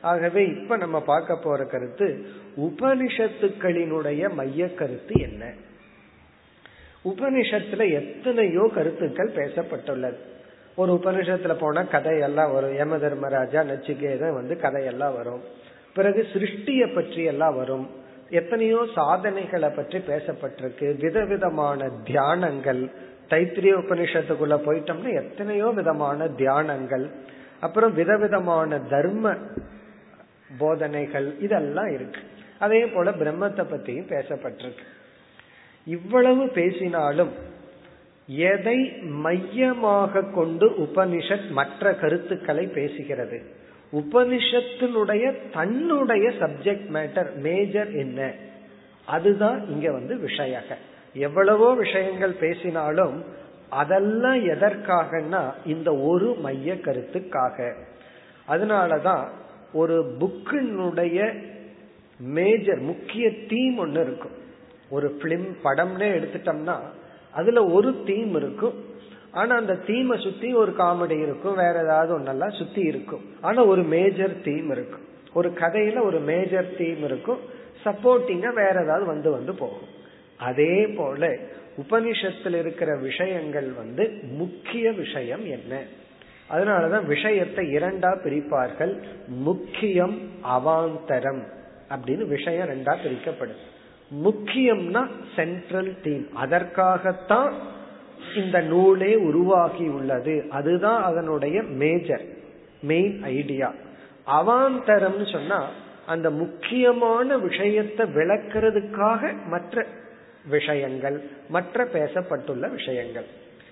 ஆகவே 0.00 0.46
இப்ப 0.46 0.76
நம்ம 0.76 1.00
பார்க்க 1.00 1.38
போற 1.38 1.64
கருத்து 1.64 2.26
உபனிஷத்துக்களினுடைய 2.56 4.32
மைய 4.32 4.74
கருத்து 4.74 5.20
என்ன? 5.20 5.52
உபனிஷத்துல 7.04 7.92
எத்தனையோ 7.92 8.70
கருத்துக்கள் 8.74 9.32
பேசப்பட்டுள்ளது. 9.32 10.16
ஒரு 10.76 10.92
உபனிஷத்துல 10.92 11.56
போனா 11.58 11.82
கதையெல்லாம் 11.82 12.52
வரும். 12.52 12.74
யம 12.74 12.98
தர்மராஜா 12.98 13.62
நச்சிகேதன் 13.62 14.34
வந்து 14.34 14.56
கதையெல்லாம் 14.56 15.14
வரும். 15.14 15.40
பிறகு 15.94 16.26
சிருஷ்டிய 16.32 16.94
பற்றி 16.94 17.22
எல்லாம் 17.22 17.56
வரும். 17.56 17.97
எத்தனையோ 18.30 18.86
சாதனைகளை 18.94 19.68
பற்றி 19.68 19.98
பேசப்பட்டிருக்கு. 19.98 21.00
விதவிதமான 21.00 21.90
தியானங்கள். 22.04 22.90
தைத்திரிய 23.30 23.72
உபனிஷத்துக்குள்ள 23.76 24.60
போயிட்டோம்னா 24.66 25.14
எத்தனையோ 25.14 25.66
விதமான 25.66 26.24
தியானங்கள். 26.24 27.10
அப்புறம் 27.60 27.94
விதவிதமான 27.94 28.78
தர்ம 28.78 29.34
போதனைகள். 30.58 31.40
இதெல்லாம் 31.40 31.88
இருக்கு. 31.88 32.20
அதே 32.58 32.86
போல 32.86 33.10
பிரம்மத்தை 33.10 33.64
பத்தியும் 33.64 34.10
பேசப்பட்டிருக்கு. 34.10 34.84
இவ்வளவு 35.84 36.48
பேசினாலும் 36.48 37.30
எதை 38.26 38.92
மையமாக 39.02 40.22
கொண்டு 40.22 40.70
உபனிஷத் 40.70 41.50
மற்ற 41.50 41.94
கருத்துக்களை 41.94 42.66
பேசுகிறது? 42.66 43.44
உபனிஷத்தினுடைய 43.92 45.34
தன்னுடைய 45.52 46.28
சப்ஜெக்ட் 46.28 46.88
மேட்டர் 46.92 47.34
மேஜர் 47.34 47.90
என்ன? 47.92 48.32
அதுதான் 49.06 49.68
இங்க 49.68 49.92
வந்து 49.92 50.16
விஷயக. 50.16 50.74
எவ்வளவோ 51.14 51.74
விஷயங்கள் 51.74 52.32
பேசினாலும் 52.32 53.24
அதெல்லாம் 53.70 54.48
எதற்காகனா 54.48 55.52
இந்த 55.66 55.96
ஒரு 55.96 56.34
மைய 56.34 56.74
கருத்துக்காக. 56.74 57.74
அதனாலதான் 58.48 59.28
ஒரு 59.72 60.16
புக்கினுடைய 60.20 61.42
மேஜர் 62.20 62.78
முக்கிய 62.78 63.46
தீம் 63.46 63.78
ஒன்று 63.78 64.02
இருக்கும். 64.02 64.36
ஒரு 64.90 65.18
பிலிம் 65.22 65.56
படம்னே 65.64 66.18
எடுத்துட்டோம்னா 66.18 66.76
அதுல 67.32 67.64
ஒரு 67.64 68.02
தீம் 68.06 68.34
இருக்கும். 68.34 68.87
ஆனா 69.32 69.56
அந்த 69.56 69.74
தீமை 69.74 70.20
சுத்தி 70.20 70.54
ஒரு 70.54 70.74
காமெடி 70.78 71.22
இருக்கும் 71.22 71.54
வேற 71.54 71.82
ஏதாவது 71.82 72.18
ஒன்னெல்லாம் 72.18 72.58
சுத்தி 72.58 72.80
இருக்கும். 72.80 73.24
ஆனா 73.40 73.64
ஒரு 73.64 73.82
மேஜர் 73.82 74.40
தீம் 74.40 74.70
இருக்கும். 74.70 75.06
ஒரு 75.32 75.50
கதையில 75.50 76.02
ஒரு 76.02 76.18
மேஜர் 76.18 76.76
தீம் 76.78 77.04
இருக்கும். 77.04 77.38
சப்போர்ட்டிங்கா 77.84 78.54
வேற 78.54 78.82
ஏதாவது 78.82 79.06
வந்து 79.06 79.30
வந்து 79.30 79.54
போகும். 79.54 79.96
அதே 80.36 80.86
போல 80.86 81.36
உபனிஷத்தில் 81.76 82.58
இருக்கிற 82.58 82.96
விஷயங்கள் 82.96 83.70
வந்து 83.70 84.20
முக்கிய 84.36 84.92
விஷயம் 84.92 85.44
என்ன? 85.44 85.82
அதனாலதான் 86.50 87.04
விஷயத்தை 87.04 87.74
இரண்டா 87.74 88.18
பிரிப்பார்கள். 88.24 89.02
முக்கியம் 89.26 90.20
அவாந்தரம் 90.44 91.42
அப்படின்னு 91.88 92.26
விஷயம் 92.26 92.68
ரெண்டா 92.68 92.96
பிரிக்கப்படுது. 93.04 93.66
முக்கியம்னா 94.24 95.06
சென்ட்ரல் 95.36 95.96
தீம் 96.02 96.28
அதற்காகத்தான் 96.34 97.52
இந்த 98.36 98.60
நூலே 98.60 99.14
உருவாகி 99.14 99.86
உள்ளது. 99.88 100.44
அதுதான் 100.48 101.02
அதனுடைய 101.02 101.62
மேஜர் 101.62 102.24
மெயின் 102.80 103.22
ஐடியா 103.22 103.72
அவாந்தரம் 104.26 105.32
சொன்னா 105.32 105.60
அந்த 106.06 106.30
முக்கியமான 106.30 107.36
விஷயத்தை 107.38 108.06
விளக்குறதுக்காக 108.06 109.46
மற்ற 109.46 109.86
விஷயங்கள் 110.48 111.22
மற்ற 111.48 111.84
பேசப்பட்டுள்ள 111.84 112.70
விஷயங்கள். 112.70 113.24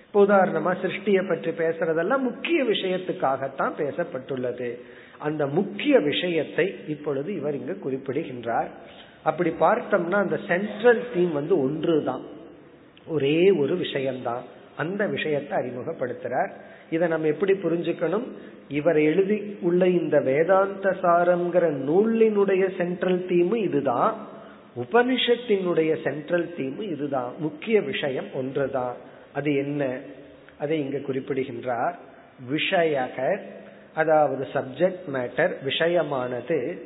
இப்போ 0.06 0.24
உதாரணமா 0.24 0.72
சிருஷ்டியை 0.82 1.28
பற்றி 1.28 1.50
பேசுறதெல்லாம் 1.50 2.18
முக்கிய 2.18 2.64
விஷயத்துக்காகத்தான் 2.64 3.74
பேசப்பட்டுள்ளது. 3.78 4.78
அந்த 5.18 5.46
முக்கிய 5.46 5.98
விஷயத்தை 5.98 6.74
இப்பொழுது 6.88 7.34
இவர் 7.34 7.54
இங்கு 7.54 7.78
குறிப்பிடுகின்றார். 7.78 8.68
அப்படி 9.22 9.50
பார்த்தோம்னா 9.50 10.18
அந்த 10.24 10.38
சென்ட்ரல் 10.46 11.02
தீம் 11.14 11.32
வந்து 11.32 11.60
ஒன்று 11.60 12.04
தான் 12.04 12.22
ஒரே 13.06 13.50
ஒரு 13.50 13.76
விஷயம்தான். 13.76 14.42
அந்த 14.76 15.06
விஷயத்தை 15.06 15.58
அறிமுகப்படுத்துறார். 15.58 16.50
இதை 16.90 17.08
நம்ம 17.08 17.26
எப்படி 17.26 17.52
புரிஞ்சுக்கணும்? 17.52 18.24
இவர் 18.68 18.98
எழுதி 19.00 19.58
உள்ள 19.60 19.88
இந்த 19.88 20.20
வேதாந்த 20.20 20.96
சாரம்ங்கிற 21.02 21.70
நூலினுடைய 21.70 22.76
சென்ட்ரல் 22.76 23.26
தீமு 23.28 23.56
இதுதான். 23.56 24.26
உபனிஷத்தினுடைய 24.78 26.02
சென்ட்ரல் 26.04 26.54
தீமு 26.58 26.80
இதுதான். 26.80 27.32
முக்கிய 27.38 27.80
விஷயம் 27.80 28.34
ஒன்றுதான். 28.34 28.94
அது 29.32 29.54
என்ன? 29.54 29.98
அதை 30.58 30.78
இங்க 30.78 30.98
குறிப்பிடுகின்றார். 30.98 31.98
விஷயக 32.52 33.40
அதாவது 33.94 34.46
சப்ஜெக்ட் 34.52 34.98
மேட்டர் 35.12 35.50
விஷயமானது 35.64 36.78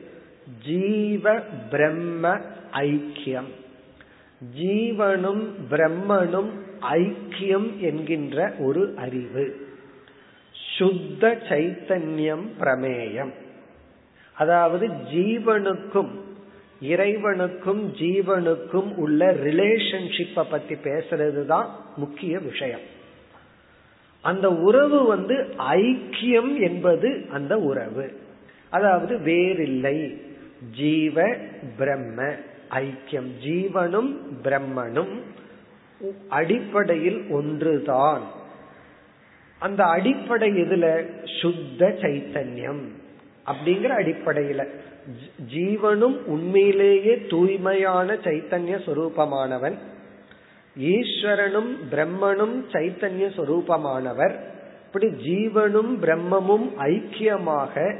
ஜீவ 0.66 1.40
பிரம்ம 1.70 2.38
ஐக்கியம். 2.72 3.48
ஜீவனும் 4.60 5.48
பிரம்மனும் 5.70 6.50
ஐக்கியம் 6.90 7.78
என்கின்ற 7.78 8.52
ஒரு 8.58 8.92
அறிவு. 8.96 9.68
சுத்த 10.78 11.38
சைத்தன்யம் 11.48 12.46
பிரமேயம். 12.60 13.32
அதாவது 14.32 14.86
ஜீவனுக்கும் 14.86 16.08
இறைவனுக்கும் 16.82 17.92
ஜீவனுக்கும் 17.94 18.94
உள்ள 18.94 19.32
ரிலேஷன்ஷிப்பை 19.32 20.44
பத்தி 20.50 20.74
பேசுறது 20.74 21.46
தான் 21.46 21.84
முக்கிய 21.96 22.38
விஷயம். 22.38 22.80
அந்த 24.20 24.50
உறவு 24.50 25.04
வந்து 25.04 25.54
ஐக்கியம் 25.58 26.60
என்பது 26.60 27.26
அந்த 27.32 27.58
உறவு. 27.58 28.20
அதாவது 28.70 29.18
வேறில்லை 29.18 30.22
ஜீவ 30.76 31.36
பிரம்ம. 31.76 32.34
ஐக்கியம் 32.70 33.30
ஜீவனும் 33.44 34.16
பிரம்மனும் 34.42 35.20
அடிப்படையில் 36.28 37.26
ஒன்றுதான். 37.30 38.22
அந்த 39.58 39.84
அடிப்படை 39.84 40.50
இதுல 40.50 41.06
சுத்த 41.40 41.88
சைத்தன்யம் 42.00 42.88
அப்படிங்கிற 43.46 43.90
அடிப்படையில. 43.98 44.66
ஜீவனும் 45.54 46.16
உண்மையிலேயே 46.24 47.26
தூய்மையான 47.28 48.14
சைத்தன்ய 48.14 48.78
சொரூபமானவன். 48.86 49.74
ஈஸ்வரனும் 50.78 51.76
பிரம்மனும் 51.90 52.56
சைத்தன்ய 52.72 53.28
சொரூபமானவர். 53.36 54.38
இப்படி 54.86 55.06
ஜீவனும் 55.06 55.92
பிரம்மமும் 56.02 56.72
ஐக்கியமாக 56.78 57.98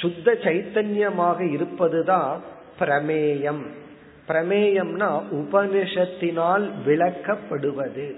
சுத்த 0.00 0.32
சைத்தன்யமாக 0.32 1.52
இருப்பதுதான் 1.52 2.42
பிரமேயம். 2.80 3.62
பிரமேயம்னா 4.28 5.22
உபனிஷத்தினால் 5.32 6.70
விளக்கப்படுவது. 6.86 8.14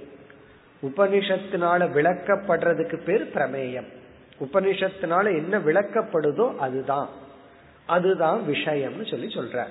உபனிஷத்தினால 0.83 1.89
விளக்கப்படுறதுக்கு 1.91 3.03
பேர் 3.05 3.31
பிரமேயம். 3.35 3.87
உபனிஷத்தினால 4.41 5.25
என்ன 5.25 5.59
விளக்கப்படுதோ 5.59 6.57
அதுதான். 6.57 7.09
அதுதான் 7.87 8.41
விஷயம்னு 8.49 9.11
சொல்லி 9.11 9.27
சொல்ற. 9.27 9.65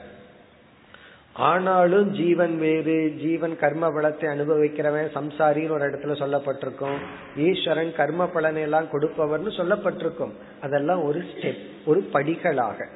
ஆனாலும் 1.34 2.12
ஜீவன் 2.12 2.58
வேறு 2.58 3.13
ஜீவன் 3.17 3.58
கர்ம 3.58 3.89
பலத்தை 3.89 4.23
அனுபவிக்கிறவன் 4.23 5.10
சம்சாரின்னு 5.15 5.69
ஒரு 5.69 5.89
இடத்துல 5.89 6.17
சொல்லப்பட்டிருக்கும். 6.17 6.97
ஈஸ்வரன் 7.38 7.95
கர்ம 7.95 8.28
பலனை 8.28 8.62
எல்லாம் 8.62 8.86
கொடுப்பவர்னு 8.86 9.49
சொல்லப்பட்டிருக்கும். 9.49 10.32
அதெல்லாம் 10.62 11.04
ஒரு 11.04 11.19
ஸ்டெப் 11.19 11.65
ஒரு 11.86 12.10
படிகளாக. 12.13 12.88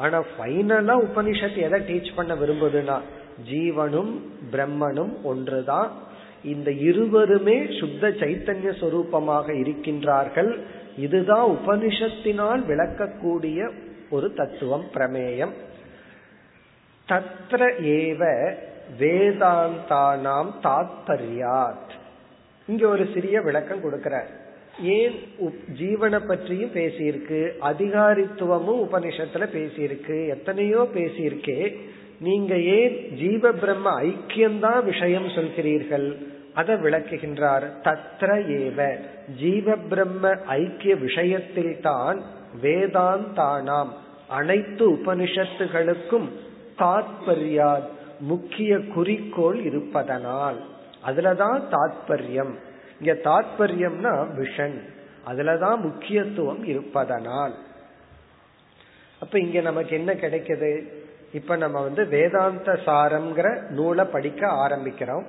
ஆனா 0.00 0.18
ஃபைனலா 0.20 0.94
உபனிஷத் 1.04 1.56
எதை 1.56 1.80
டீச் 1.80 2.14
பண்ண 2.16 2.34
விரும்புதுன்னா 2.34 3.00
ஜீவனும் 3.50 4.12
பிரம்மனும் 4.52 5.22
ஒன்றுதான். 5.22 5.92
இந்த 6.44 6.70
இருவருமே 6.70 7.56
சுத்த 7.78 8.08
சைத்தன்ய 8.08 8.72
சொரூபமாக 8.80 9.46
இருக்கின்றார்கள். 9.62 10.60
இதுதான் 10.96 11.50
உபனிஷத்தினால் 11.50 12.62
விளக்கக்கூடிய 12.68 13.70
ஒரு 14.10 14.32
தத்துவம் 14.32 14.86
பிரமேயம். 14.94 15.52
தத்ர 17.08 17.62
ஏவ 17.84 18.54
வேதாந்தானாம் 18.98 20.52
தாத்பரியாத். 20.62 21.90
இங்க 22.66 22.88
ஒரு 22.88 23.08
சிறிய 23.14 23.40
விளக்கம் 23.40 23.84
கொடுக்கிறார். 23.84 24.38
ஏன் 24.78 25.18
ஜீவனை 25.80 26.26
பற்றியும் 26.26 26.70
பேசியிருக்கு 26.70 27.52
அதிகாரித்துவமும் 27.60 28.86
உபனிஷத்துல 28.90 29.46
பேசியிருக்கு 29.54 30.28
எத்தனையோ 30.28 30.88
பேசியிருக்கே 30.94 31.76
நீங்க 32.20 32.58
ஏன் 32.58 33.14
ஜீவ 33.14 33.52
பிரம்ம 33.52 34.02
ஐக்கியம்தான் 34.02 34.84
விஷயம் 34.84 35.26
சொல்கிறீர்கள்? 35.26 36.16
அதை 36.54 36.74
விளக்குகின்றார் 36.74 37.70
தத்ர 37.84 38.38
ஏவ. 38.46 38.98
ஜீவ 39.38 39.76
பிரம்ம 39.76 40.30
ஐக்கிய 40.46 40.96
விஷயத்தில் 40.96 41.80
தான் 41.80 42.22
வேதாந்தானாம். 42.62 43.88
அனைத்து 44.28 44.92
உபனிஷத்துகளுக்கும் 44.92 46.28
தாத்பரியா 46.78 47.80
முக்கிய 48.20 48.78
குறிக்கோள் 48.78 49.64
இருப்பதனால். 49.64 50.60
அதுலதான் 51.06 51.62
தாத்பரியம். 51.70 52.54
இங்க 53.00 53.12
தாத்பரியம்னா 53.12 54.28
விஷன். 54.40 54.78
அதுலதான் 55.26 55.80
முக்கியத்துவம் 55.80 56.64
இருப்பதனால். 56.64 57.54
அப்ப 59.20 59.38
இங்க 59.38 59.60
நமக்கு 59.60 59.96
என்ன 59.96 60.12
கிடைக்குது? 60.12 60.84
இப்ப 61.32 61.56
நம்ம 61.56 61.82
வந்து 61.82 62.06
வேதாந்த 62.06 62.80
சாரம்ங்கிற 62.86 63.68
நூலை 63.68 64.04
படிக்க 64.04 64.46
ஆரம்பிக்கிறோம். 64.46 65.24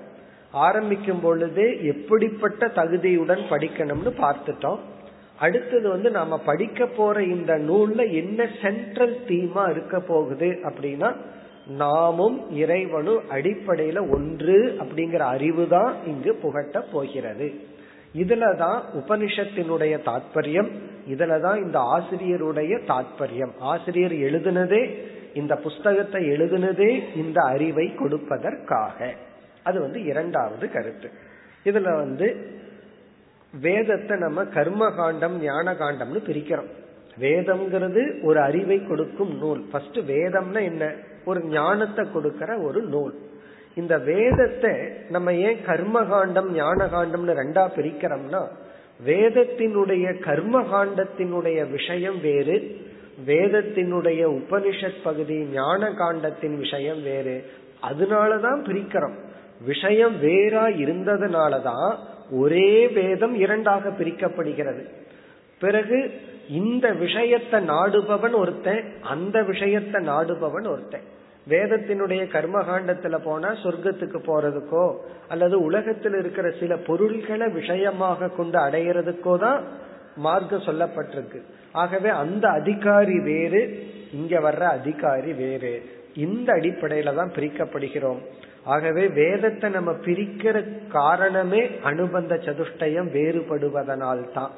ஆரம்பிக்கும் 0.52 1.22
பொழுது 1.22 1.86
எப்படிப்பட்ட 1.86 2.68
தகுதியுடன் 2.68 3.42
படிக்கணும்னு 3.50 4.14
பார்த்துட்டோம். 4.22 4.80
அடுத்தது 5.40 5.90
வந்து 5.90 6.12
நாம 6.12 6.38
படிக்க 6.38 6.86
போற 6.86 7.24
இந்த 7.24 7.54
நூல்ல 7.58 8.12
என்ன 8.12 8.50
சென்ட்ரல் 8.62 9.20
தீமா 9.28 9.70
இருக்க 9.70 10.00
போகுது 10.00 10.60
அப்படின்னா 10.64 11.16
நாமும் 11.78 12.52
இறைவனும் 12.56 13.24
அடிப்படையில 13.30 14.10
ஒன்று 14.10 14.78
அப்படிங்கிற 14.80 15.18
அறிவு 15.18 15.68
தான் 15.68 15.96
இங்கு 16.06 16.36
புகட்ட 16.36 16.82
போகிறது. 16.82 17.54
இதுலதான் 18.16 18.82
உபனிஷத்தினுடைய 18.94 20.00
தாற்பயம் 20.06 20.70
இதுலதான் 21.10 21.58
இந்த 21.58 21.80
ஆசிரியருடைய 21.80 22.80
தாற்பயம் 22.88 23.52
ஆசிரியர் 23.60 24.12
எழுதுனதே 24.12 24.96
இந்த 25.34 25.56
புஸ்தகத்தை 25.56 26.30
எழுதுனதே 26.30 27.04
இந்த 27.16 27.42
அறிவை 27.42 27.94
கொடுப்பதற்காக. 27.96 29.10
அது 29.64 29.80
வந்து 29.80 30.04
இரண்டாவது 30.04 30.72
கருத்து. 30.72 31.10
இதுல 31.66 31.96
வந்து 31.96 32.60
வேதத்தை 33.62 34.18
நம்ம 34.18 34.44
கர்ம 34.44 34.92
காண்டம் 34.92 35.42
ஞான 35.42 35.74
காண்டம்னு 35.74 36.22
பிரிக்கிறோம். 36.28 36.70
வேதம்ங்கிறது 37.20 38.24
ஒரு 38.24 38.42
அறிவை 38.42 38.88
கொடுக்கும் 38.88 39.38
நூல். 39.38 39.62
ஃபர்ஸ்ட் 39.72 39.98
வேதம்னா 39.98 40.62
என்ன? 40.62 40.96
ஒரு 41.26 41.44
ஞானத்தை 41.44 42.08
கொடுக்கிற 42.14 42.58
ஒரு 42.58 42.82
நூல். 42.82 43.20
இந்த 43.76 43.98
வேதத்தை 43.98 44.72
நம்ம 45.10 45.34
ஏன் 45.34 45.58
கர்ம 45.66 46.04
காண்டம் 46.04 46.54
ஞான 46.54 46.86
காண்டம்னு 46.86 47.36
ரெண்டா 47.36 47.70
பிரிக்கிறோம்னா 47.76 48.48
வேதத்தினுடைய 49.06 50.20
கர்ம 50.20 50.62
காண்டத்தினுடைய 50.62 51.72
விஷயம் 51.72 52.22
வேறு 52.22 52.78
வேதத்தினுடைய 53.26 54.42
உபனிஷத் 54.42 55.02
பகுதி 55.04 55.36
ஞான 55.36 55.90
காண்டத்தின் 55.90 56.58
விஷயம் 56.58 57.04
வேறு. 57.04 57.46
அதனாலதான் 57.92 58.64
பிரிக்கிறோம். 58.66 59.14
விஷயம் 59.66 60.22
வேறா 60.22 60.64
இருந்ததுனாலதான் 60.84 61.96
ஒரே 62.32 62.88
வேதம் 62.88 63.36
இரண்டாக 63.36 63.90
பிரிக்கப்படுகிறது. 63.90 64.86
பிறகு 65.60 66.12
இந்த 66.48 66.94
விஷயத்தை 66.94 67.60
நாடுபவன் 67.66 68.36
ஒருத்தன் 68.36 68.84
அந்த 69.02 69.44
விஷயத்தை 69.44 70.00
நாடுபவன் 70.06 70.68
ஒருத்தன். 70.68 71.06
வேதத்தினுடைய 71.48 72.22
கர்மகாண்டத்துல 72.34 73.16
போனா 73.24 73.50
சொர்க்கத்துக்கு 73.64 74.20
போறதுக்கோ 74.28 74.86
அல்லது 75.28 75.56
உலகத்தில் 75.64 76.14
இருக்கிற 76.14 76.52
சில 76.52 76.76
பொருள்களை 76.78 77.48
விஷயமாக 77.50 78.28
கொண்டு 78.28 78.58
அடையிறதுக்கோ 78.60 79.38
தான் 79.40 79.64
மார்க்கம் 80.16 80.68
சொல்லப்பட்டிருக்கு. 80.68 81.40
ஆகவே 81.72 82.10
அந்த 82.10 82.50
அதிகாரி 82.50 83.20
வேறு 83.20 83.62
இங்க 84.12 84.40
வர்ற 84.40 84.64
அதிகாரி 84.80 85.34
வேறு. 85.34 85.74
இந்த 86.16 86.54
அடிப்படையில 86.54 87.14
தான் 87.14 87.36
பிரிக்கப்படுகிறோம். 87.36 88.22
ஆகவே 88.64 89.08
வேதத்தை 89.08 89.70
நம்ம 89.70 89.92
பிரிக்கிற 89.92 90.56
காரணமே 90.88 91.70
அனுபந்த 91.84 92.36
சதுஷ்டயம் 92.36 93.10
வேறுபடுவதனால் 93.18 94.32
தான் 94.34 94.52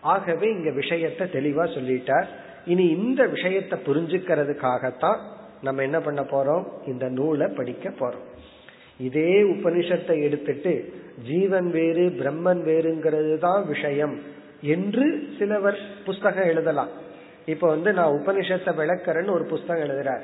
ஆகவே 0.00 0.50
இங்க 0.50 0.70
விஷயத்த 0.70 1.26
தெளிவா 1.32 1.64
சொல்லிட்டார். 1.76 2.24
இனி 2.66 2.86
இந்த 2.86 3.26
விஷயத்தை 3.26 3.78
புரிஞ்சுக்கிறதுக்காகத்தான் 3.86 5.18
நம்ம 5.62 5.82
என்ன 5.82 6.00
பண்ண 6.00 6.20
போறோம்? 6.20 6.64
இந்த 6.86 7.08
நூலை 7.08 7.46
படிக்க 7.46 7.88
போறோம். 7.88 8.26
இதே 8.98 9.42
உபனிஷத்தை 9.42 10.22
எடுத்துட்டு 10.22 10.92
ஜீவன் 11.22 11.70
வேறு 11.70 12.08
பிரம்மன் 12.08 12.62
வேறுங்கிறது 12.62 13.38
தான் 13.38 13.66
விஷயம் 13.66 14.20
என்று 14.60 15.28
சிலவர் 15.38 15.78
புஸ்தகம் 16.04 16.44
எழுதலாம். 16.44 16.88
இப்ப 17.46 17.68
வந்து 17.68 17.92
நான் 17.92 18.12
உபனிஷத்தை 18.12 18.74
விளக்கறேன்னு 18.76 19.30
ஒரு 19.30 19.44
புஸ்தகம் 19.44 19.88
எழுதுறாரு. 19.88 20.22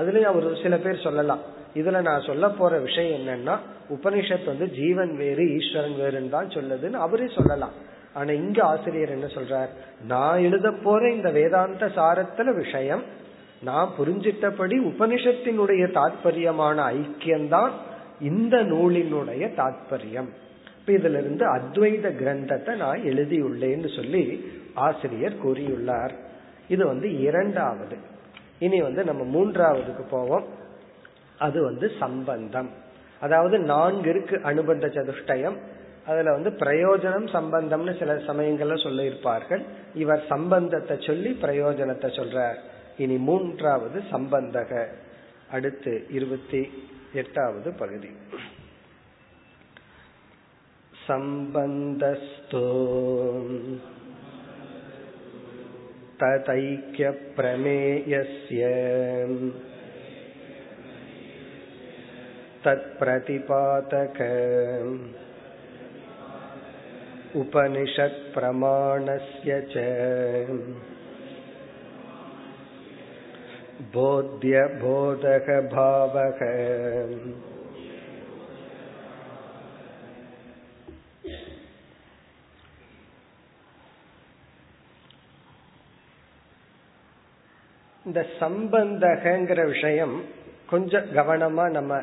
அதுலயும் 0.00 0.30
அவர் 0.32 0.62
சில 0.62 0.76
பேர் 0.76 1.02
சொல்லலாம். 1.02 1.40
இதுல 1.74 2.02
நான் 2.02 2.20
சொல்ல 2.20 2.48
போற 2.48 2.78
விஷயம் 2.78 3.20
என்னன்னா 3.20 3.58
உபனிஷத் 3.90 4.44
வந்து 4.44 4.70
ஜீவன் 4.70 5.16
வேறு 5.16 5.56
ஈஸ்வரன் 5.56 5.92
வேறுன்னு 5.92 6.28
தான் 6.28 6.48
சொல்லுதுன்னு 6.48 6.92
அவரே 6.92 7.28
சொல்லலாம். 7.28 7.72
ஆனா 8.14 8.32
இங்க 8.32 8.64
ஆசிரியர் 8.64 9.10
என்ன 9.10 9.24
சொல்றார்? 9.24 9.68
நான் 10.04 10.38
எழுத 10.38 10.72
போற 10.72 11.10
இந்த 11.10 11.30
வேதாந்த 11.30 11.86
சாரத்துல 11.86 12.54
விஷயம் 12.54 13.02
நான் 13.62 13.92
புரிஞ்சிட்டபடி 13.98 14.78
உபனிஷத்தினுடைய 14.84 15.92
தாற்பயமான 15.92 16.92
ஐக்கியம்தான் 16.92 17.70
இந்த 18.20 18.56
நூலினுடைய 18.62 19.50
தாற்பயம் 19.56 20.28
இப்ப 20.78 21.08
இதுல 21.08 21.18
இருந்து 21.18 21.54
அத்வைத 21.54 22.06
கிரந்தத்தை 22.16 22.76
நான் 22.76 23.00
எழுதியுள்ளேன்னு 23.00 23.96
சொல்லி 23.96 24.50
ஆசிரியர் 24.74 25.46
கூறியுள்ளார். 25.46 26.10
இது 26.68 26.86
வந்து 26.86 27.20
இரண்டாவது. 27.20 27.96
இனி 28.58 28.82
வந்து 28.82 29.04
நம்ம 29.04 29.38
மூன்றாவதுக்கு 29.38 30.02
போவோம். 30.10 30.44
அது 31.38 31.62
வந்து 31.62 31.90
சம்பந்தம். 32.00 32.70
அதாவது 33.20 33.58
நான்கு 33.58 34.10
இருக்கு 34.10 34.40
அனுபந்த 34.42 34.86
சதுஷ்டயம் 34.86 35.56
அதுல 36.07 36.33
வந்து 36.33 36.51
பிரயோஜனம் 36.59 37.27
சம்பந்தம்னு 37.31 37.93
சில 37.97 38.11
சமயங்கள்ல 38.27 38.77
சொல்ல 38.83 39.03
இருப்பார்கள் 39.03 39.63
இவர் 39.93 40.23
சம்பந்தத்தை 40.29 40.95
சொல்லி 40.99 41.31
பிரயோஜனத்தை 41.41 42.09
சொல்றார் 42.11 42.59
இனி 42.97 43.17
மூன்றாவது 43.21 43.97
சம்பந்தக 44.11 44.71
அடுத்து 45.51 45.93
இருபத்தி 46.09 46.61
எட்டாவது 47.13 47.69
பகுதி 47.73 48.11
சம்பந்தஸ்தோ 50.93 52.65
तदैक्यप्रमेयस्य 57.29 58.61
तत्प्रतिपातक 62.67 64.19
उपनिषत्प्रमाणस्य 67.33 69.61
च 69.71 69.73
போத்திய 73.91 74.57
போதக 74.81 75.47
பாவக 75.73 76.39
இந்த 88.05 88.25
சம்பந்தகங்கிற 88.39 89.67
விஷயம் 89.67 90.23
கொஞ்சம் 90.69 91.11
கவனமா 91.11 91.69
நம்ம 91.69 92.01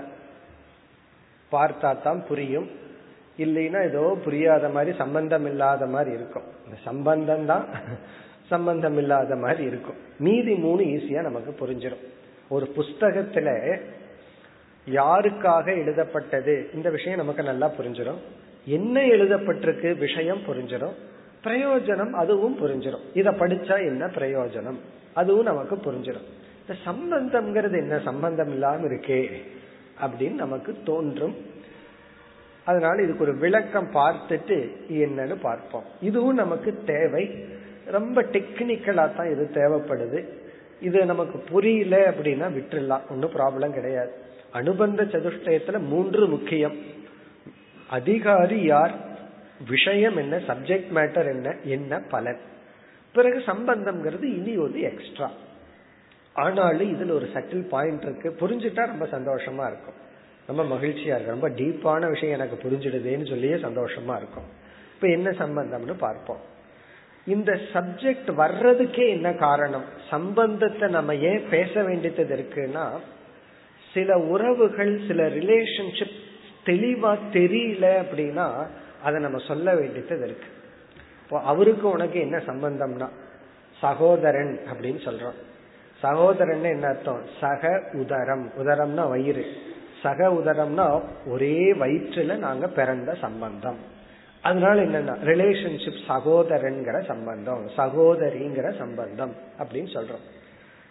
பார்த்தா 1.52 1.98
தான் 1.98 2.22
புரியும் 2.28 2.82
இல்லைன்னா 3.45 3.80
ஏதோ 3.89 4.04
புரியாத 4.25 4.65
மாதிரி 4.75 4.91
சம்பந்தம் 5.02 5.47
இல்லாத 5.52 5.84
மாதிரி 5.95 6.12
இருக்கும். 6.17 6.47
இந்த 6.65 6.78
சம்பந்தம் 6.88 7.45
தான் 7.52 7.65
சம்பந்தம் 8.54 8.97
இல்லாத 9.02 9.34
மாதிரி 9.43 9.63
இருக்கும். 9.71 9.97
மீதி 10.25 10.54
மூணு 10.65 10.84
ஈஸியா 10.95 11.21
நமக்கு 11.30 11.52
புரிஞ்சிடும் 11.62 12.06
ஒரு 12.56 12.65
புஸ்தகத்துல 12.78 13.49
யாருக்காக 14.88 15.65
எழுதப்பட்டது? 15.84 16.56
இந்த 16.75 16.88
விஷயம் 16.95 17.21
நமக்கு 17.21 17.43
நல்லா 17.49 17.67
புரிஞ்சிடும் 17.78 18.21
என்ன 18.78 18.99
எழுதப்பட்டிருக்கு? 19.15 19.89
விஷயம் 20.06 20.41
புரிஞ்சிடும் 20.47 20.95
பிரயோஜனம் 21.45 22.13
அதுவும் 22.21 22.56
புரிஞ்சிடும் 22.62 23.06
இத 23.19 23.30
படிச்சா 23.41 23.75
என்ன 23.91 24.04
பிரயோஜனம்? 24.17 24.80
அதுவும் 25.19 25.49
நமக்கு 25.52 25.75
புரிஞ்சிடும் 25.86 26.28
இந்த 26.62 26.73
சம்பந்தம்ங்கிறது 26.88 27.78
என்ன? 27.84 27.95
சம்பந்தம் 28.10 28.52
இல்லாம 28.56 28.82
இருக்கே 28.89 29.21
அப்படின்னு 30.04 30.38
நமக்கு 30.45 30.71
தோன்றும் 30.89 31.36
அதனால 32.69 33.01
இதுக்கு 33.01 33.23
ஒரு 33.23 33.36
விளக்கம் 33.36 33.91
பார்த்துட்டு 33.93 34.58
என்னன்னு 35.03 35.36
பார்ப்போம். 35.41 35.88
இதுவும் 36.01 36.36
நமக்கு 36.36 36.71
தேவை. 36.86 37.25
ரொம்ப 37.86 38.23
டெக்னிக்கலா 38.23 39.05
தான் 39.15 39.32
இது 39.32 39.45
தேவைப்படுது. 39.53 40.19
இது 40.82 41.05
நமக்கு 41.05 41.38
புரியல 41.39 41.95
அப்படின்னா 42.10 42.47
விட்டுடலாம் 42.58 43.10
ஒன்றும் 43.10 43.34
ப்ராப்ளம் 43.34 43.73
கிடையாது. 43.73 44.12
அனுபந்த 44.51 45.03
சதுஷ்டயத்துல 45.03 45.79
மூன்று 45.79 46.27
முக்கியம். 46.27 46.77
அதிகாரி 47.89 48.60
யார்? 48.63 48.93
விஷயம் 49.69 50.17
என்ன? 50.17 50.38
சப்ஜெக்ட் 50.38 50.91
மேட்டர் 50.95 51.27
என்ன? 51.27 51.55
என்ன 51.63 51.99
பலன்? 52.10 52.39
பிறகு 53.13 53.38
சம்பந்தம்ங்கிறது 53.45 54.23
இனி 54.23 54.58
ஒரு 54.58 54.82
எக்ஸ்ட்ரா 54.82 55.32
ஆனாலும் 56.34 56.91
இதுல 56.93 57.12
ஒரு 57.12 57.27
சட்டில் 57.34 57.67
பாயிண்ட் 57.67 58.03
இருக்கு. 58.03 58.36
புரிஞ்சுட்டா 58.39 58.84
ரொம்ப 58.86 59.05
சந்தோஷமா 59.05 59.65
இருக்கும். 59.71 59.97
ரொம்ப 60.49 60.75
மகிழ்ச்சியா 60.75 61.15
இருக்கும் 61.15 61.39
ரொம்ப 61.39 61.49
டீப்பான 61.49 62.09
விஷயம் 62.09 62.39
எனக்கு 62.39 62.69
புரிஞ்சிடுதேன்னு 62.69 63.29
சொல்லியே 63.29 63.53
சந்தோஷமா 63.53 64.15
இருக்கும். 64.15 64.47
இப்ப 64.95 65.07
என்ன 65.07 65.29
சம்பந்தம்னு 65.29 65.93
பார்ப்போம். 65.97 66.39
இந்த 67.25 67.59
சப்ஜெக்ட் 67.73 68.29
வர்றதுக்கே 68.38 69.09
என்ன 69.09 69.33
காரணம்? 69.33 69.83
சம்பந்தத்தை 70.09 70.89
நம்ம 70.89 71.15
ஏன் 71.15 71.49
பேச 71.49 71.83
வேண்டியது 71.83 72.35
இருக்குன்னா 72.35 72.89
சில 73.93 74.17
உறவுகள் 74.17 75.01
சில 75.07 75.27
ரிலேஷன்ஷிப் 75.27 76.17
தெளிவா 76.65 77.17
தெரியல 77.33 77.85
அப்படின்னா 78.01 78.67
அதை 79.03 79.21
நம்ம 79.21 79.38
சொல்ல 79.47 79.75
வேண்டியது 79.75 80.17
இருக்கு. 80.17 80.47
இப்போ 81.23 81.41
அவருக்கு 81.41 81.89
உனக்கு 81.89 82.19
என்ன 82.19 82.38
சம்பந்தம்னா 82.38 83.07
சகோதரன் 83.81 84.59
அப்படின்னு 84.73 85.07
சொல்றோம். 85.07 85.39
சகோதரன் 85.99 86.63
என்ன 86.63 86.88
அர்த்தம்? 86.88 87.21
சக 87.39 87.83
உதரம். 87.93 88.51
உதரம்னா 88.59 89.09
வயிறு. 89.09 89.45
சக 90.01 90.27
உதரம்னா 90.27 91.01
ஒரே 91.25 91.73
வயிற்றுல 91.73 92.38
நாங்க 92.38 92.67
பிறந்த 92.67 93.13
சம்பந்தம். 93.13 93.77
அதனால 94.41 94.81
என்னன்னா 94.81 95.15
ரிலேஷன்ஷிப் 95.25 96.01
சகோதரன்கிற 96.07 97.05
சம்பந்தம் 97.05 97.67
சகோதரிங்கிற 97.77 98.77
சம்பந்தம் 98.77 99.35
அப்படின்னு 99.59 99.97
சொல்றோம். 99.97 100.25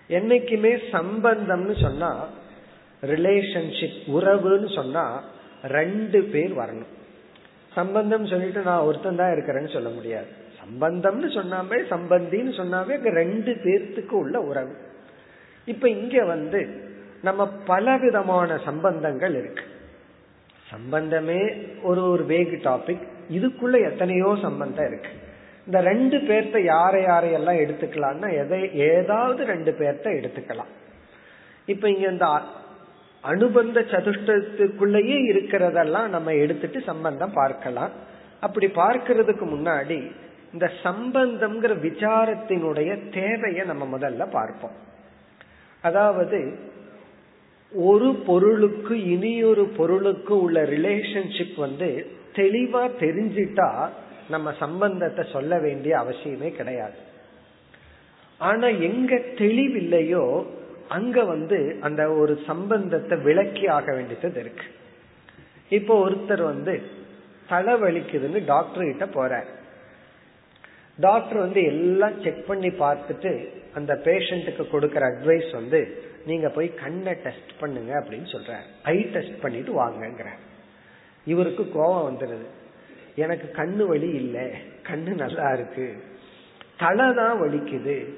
என்னைக்குமே 0.08 0.78
சம்பந்தம்னு 0.92 1.80
சொன்னா 1.80 2.28
ரிலேஷன்ஷிப் 3.02 3.98
உறவுன்னு 4.06 4.74
சொன்னா 4.74 5.22
ரெண்டு 5.62 6.22
பேர் 6.22 6.56
வரணும். 6.56 6.92
சம்பந்தம் 7.74 8.26
சொல்லிட்டு 8.26 8.60
நான் 8.60 8.80
ஒருத்தன் 8.80 9.16
தான் 9.16 9.30
இருக்கிறேன்னு 9.30 9.72
சொல்ல 9.72 9.88
முடியாது. 9.88 10.26
சம்பந்தம்னு 10.60 11.28
சொன்னாமே 11.38 11.82
சம்பந்தின்னு 11.90 12.52
சொன்னாவே 12.60 13.10
ரெண்டு 13.10 13.52
பேர்த்துக்கு 13.52 14.10
உள்ள 14.10 14.40
உறவு. 14.40 14.76
இப்ப 15.64 15.88
இங்க 15.88 16.24
வந்து 16.24 16.86
நம்ம 17.22 17.46
பலவிதமான 17.46 18.58
சம்பந்தங்கள் 18.64 19.34
இருக்கு. 19.38 19.64
சம்பந்தமே 20.70 21.40
ஒரு 21.82 22.10
ஒரு 22.10 22.24
வேகு 22.24 22.56
டாபிக் 22.68 23.04
இதுக்குள்ள 23.32 23.90
எத்தனையோ 23.90 24.36
சம்பந்தம் 24.42 24.86
இருக்கு. 24.86 25.10
இந்த 25.66 25.80
ரெண்டு 25.80 26.16
பேர்த்த 26.18 26.64
யாரை 26.64 27.04
யாரையெல்லாம் 27.04 27.60
எடுத்துக்கலாம்னா 27.64 28.28
எதை 28.38 28.74
ஏதாவது 28.74 29.44
ரெண்டு 29.44 29.76
பேர்த்த 29.78 30.06
எடுத்துக்கலாம். 30.18 30.72
இப்ப 31.66 31.90
இங்க 31.90 32.08
இந்த 32.08 32.40
அனுபந்த 33.20 33.80
சதுஷ்டத்துக்குள்ளேயே 33.80 35.18
இருக்கிறதெல்லாம் 35.32 36.08
நம்ம 36.08 36.34
எடுத்துட்டு 36.34 36.80
சம்பந்தம் 36.80 37.32
பார்க்கலாம். 37.32 37.90
அப்படி 38.40 38.66
பார்க்கறதுக்கு 38.66 39.44
முன்னாடி 39.54 40.10
இந்த 40.52 40.70
சம்பந்தம்ங்கிற 40.82 41.72
விசாரத்தினுடைய 41.86 43.10
தேவையை 43.10 43.66
நம்ம 43.66 43.98
முதல்ல 43.98 44.30
பார்ப்போம். 44.30 44.76
அதாவது 45.82 46.38
ஒரு 47.72 48.14
பொருளுக்கு 48.14 49.04
இனியொரு 49.04 49.64
பொருளுக்கு 49.76 50.40
உள்ள 50.40 50.62
ரிலேஷன்ஷிப் 50.62 51.56
வந்து 51.56 52.06
தெளிவா 52.34 52.82
தெரிஞ்சிட்டா 53.00 53.88
நம்ம 54.28 54.52
சம்பந்தத்தை 54.52 55.24
சொல்ல 55.32 55.58
வேண்டிய 55.58 55.98
அவசியமே 55.98 56.50
கிடையாது. 56.56 56.98
ஆனா 58.38 58.68
எங்க 58.68 59.16
தெளிவில்லையோ 59.16 60.44
அங்க 60.88 61.24
வந்து 61.24 61.76
அந்த 61.80 62.10
ஒரு 62.10 62.42
சம்பந்தத்தை 62.46 63.18
விளக்கி 63.18 63.66
ஆக 63.66 63.94
வேண்டியது 63.94 64.40
இருக்கு. 64.40 64.64
இப்போ 65.68 66.10
ஒருத்தர் 66.10 66.42
வந்து 66.42 66.82
தலை 67.48 67.74
வலிக்குதுன்னு 67.74 68.44
டாக்டர் 68.44 68.84
கிட்ட 68.84 69.06
போறார். 69.06 69.48
டாக்டர் 71.00 71.38
வந்து 71.38 71.64
எல்லாம் 71.64 72.22
செக் 72.22 72.46
பண்ணி 72.46 72.68
பார்த்துட்டு 72.68 73.48
அந்த 73.74 74.00
பேஷண்ட்டுக்கு 74.04 74.66
கொடுக்கற 74.72 75.02
அட்வைஸ் 75.10 75.52
வந்து 75.52 76.02
நீங்க 76.26 76.48
போய் 76.48 76.74
கண்ணை 76.74 77.14
டெஸ்ட் 77.14 77.52
பண்ணுங்க 77.60 78.00
அப்படின்னு 78.00 78.32
சொல்ற 78.32 78.56
ஐ 78.82 79.02
டெஸ்ட் 79.02 79.40
பண்ணிட்டு 79.40 79.86
வாங்கங்கிற 79.86 80.26
இவருக்கு 81.24 81.70
கோபம் 81.72 82.16
வந்துடுது 82.16 82.46
எனக்கு 83.16 83.62
கண்ணு 83.62 83.86
வலி 83.86 84.08
இல்லை. 84.08 84.46
கண்ணு 84.82 85.14
நல்லா 85.14 85.52
இருக்கு. 85.52 86.02
தலை 86.78 87.14
தான் 87.14 87.40
வலிக்குது. 87.40 88.08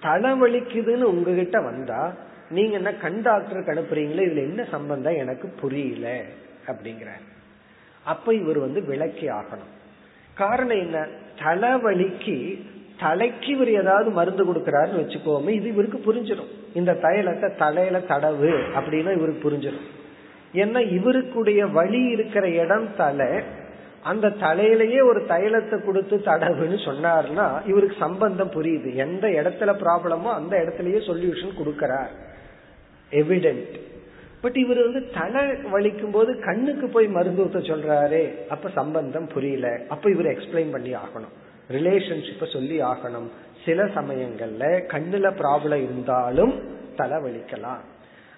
தலை 0.00 0.30
வலிக்குதுன்னு 0.30 1.02
உங்ககிட்ட 1.02 1.60
வந்தா 1.60 2.14
நீங்க 2.50 2.76
என்ன 2.76 2.94
கண் 2.94 3.22
டாக்டருக்கு 3.22 3.72
அனுப்புறீங்களே? 3.72 4.24
இதுல 4.24 4.36
என்ன 4.36 4.64
சம்பந்தம்? 4.64 5.16
எனக்கு 5.16 5.48
புரியல. 5.48 6.22
அப்படிங்கிற 6.66 7.10
அப்ப 8.04 8.34
இவர் 8.34 8.58
வந்து 8.58 8.84
விளக்கி 8.84 9.28
ஆகணும். 9.28 9.74
காரணம் 10.40 10.80
என்ன? 10.84 10.98
தலைவலிக்கு 11.42 12.36
தலைக்கு 13.02 13.48
இவர் 13.54 13.70
ஏதாவது 13.80 14.10
மருந்து 14.10 14.44
கொடுக்கிறாருன்னு 14.44 15.02
வச்சுக்கோமே 15.02 15.52
இது 15.58 15.68
இவருக்கு 15.74 15.98
புரிஞ்சிடும். 16.06 16.50
இந்த 16.74 16.92
தைலத்தை 17.02 17.48
தலையில 17.56 17.98
தடவு 18.12 18.52
அப்படின்னா 18.76 19.12
இவருக்கு 19.18 19.40
புரிஞ்சிடும். 19.46 19.86
ஏன்னா 20.62 20.80
இவருக்குடைய 20.98 21.60
வழி 21.72 22.02
இருக்கிற 22.14 22.48
இடம் 22.62 22.88
தலை 22.96 23.30
அந்த 24.02 24.26
தலையிலேயே 24.42 25.00
ஒரு 25.08 25.20
தைலத்தை 25.28 25.76
கொடுத்து 25.84 26.16
தடவுன்னு 26.24 26.78
சொன்னார்னா 26.88 27.46
இவருக்கு 27.66 27.96
சம்பந்தம் 27.98 28.54
புரியுது. 28.56 28.90
எந்த 29.04 29.26
இடத்துல 29.38 29.70
ப்ராப்ளமோ 29.82 30.30
அந்த 30.40 30.54
இடத்துலயே 30.62 31.00
சொல்யூஷன் 31.10 31.58
கொடுக்கிறார். 31.60 32.12
எவிடென்ட் 33.12 33.76
பட் 34.46 34.56
இவர் 34.56 34.82
வந்து 34.82 35.10
தலை 35.10 35.48
வலிக்கும் 35.48 36.10
போது 36.10 36.40
கண்ணுக்கு 36.40 36.88
போய் 36.88 37.06
மருந்து 37.06 37.44
ஊத்த 37.44 37.48
சொல்றாரு 37.48 38.46
அப்ப 38.48 38.68
சம்பந்தம் 38.68 39.26
புரியல. 39.26 39.80
அப்ப 39.88 40.10
இவர் 40.10 40.26
எக்ஸ்பிளைன் 40.26 40.70
பண்ணி 40.70 40.92
ஆகணும். 40.94 41.32
ரிலேஷன்ஷிப்ப 41.70 42.52
சொல்லி 42.52 42.80
ஆகணும். 42.80 43.26
சில 43.64 43.84
சமயங்கள்ல 43.84 44.64
கண்ணுல 44.92 45.32
ப்ராப்ளம் 45.38 45.82
இருந்தாலும் 45.84 46.54
தலை 46.96 47.18
வலிக்கலாம். 47.18 47.82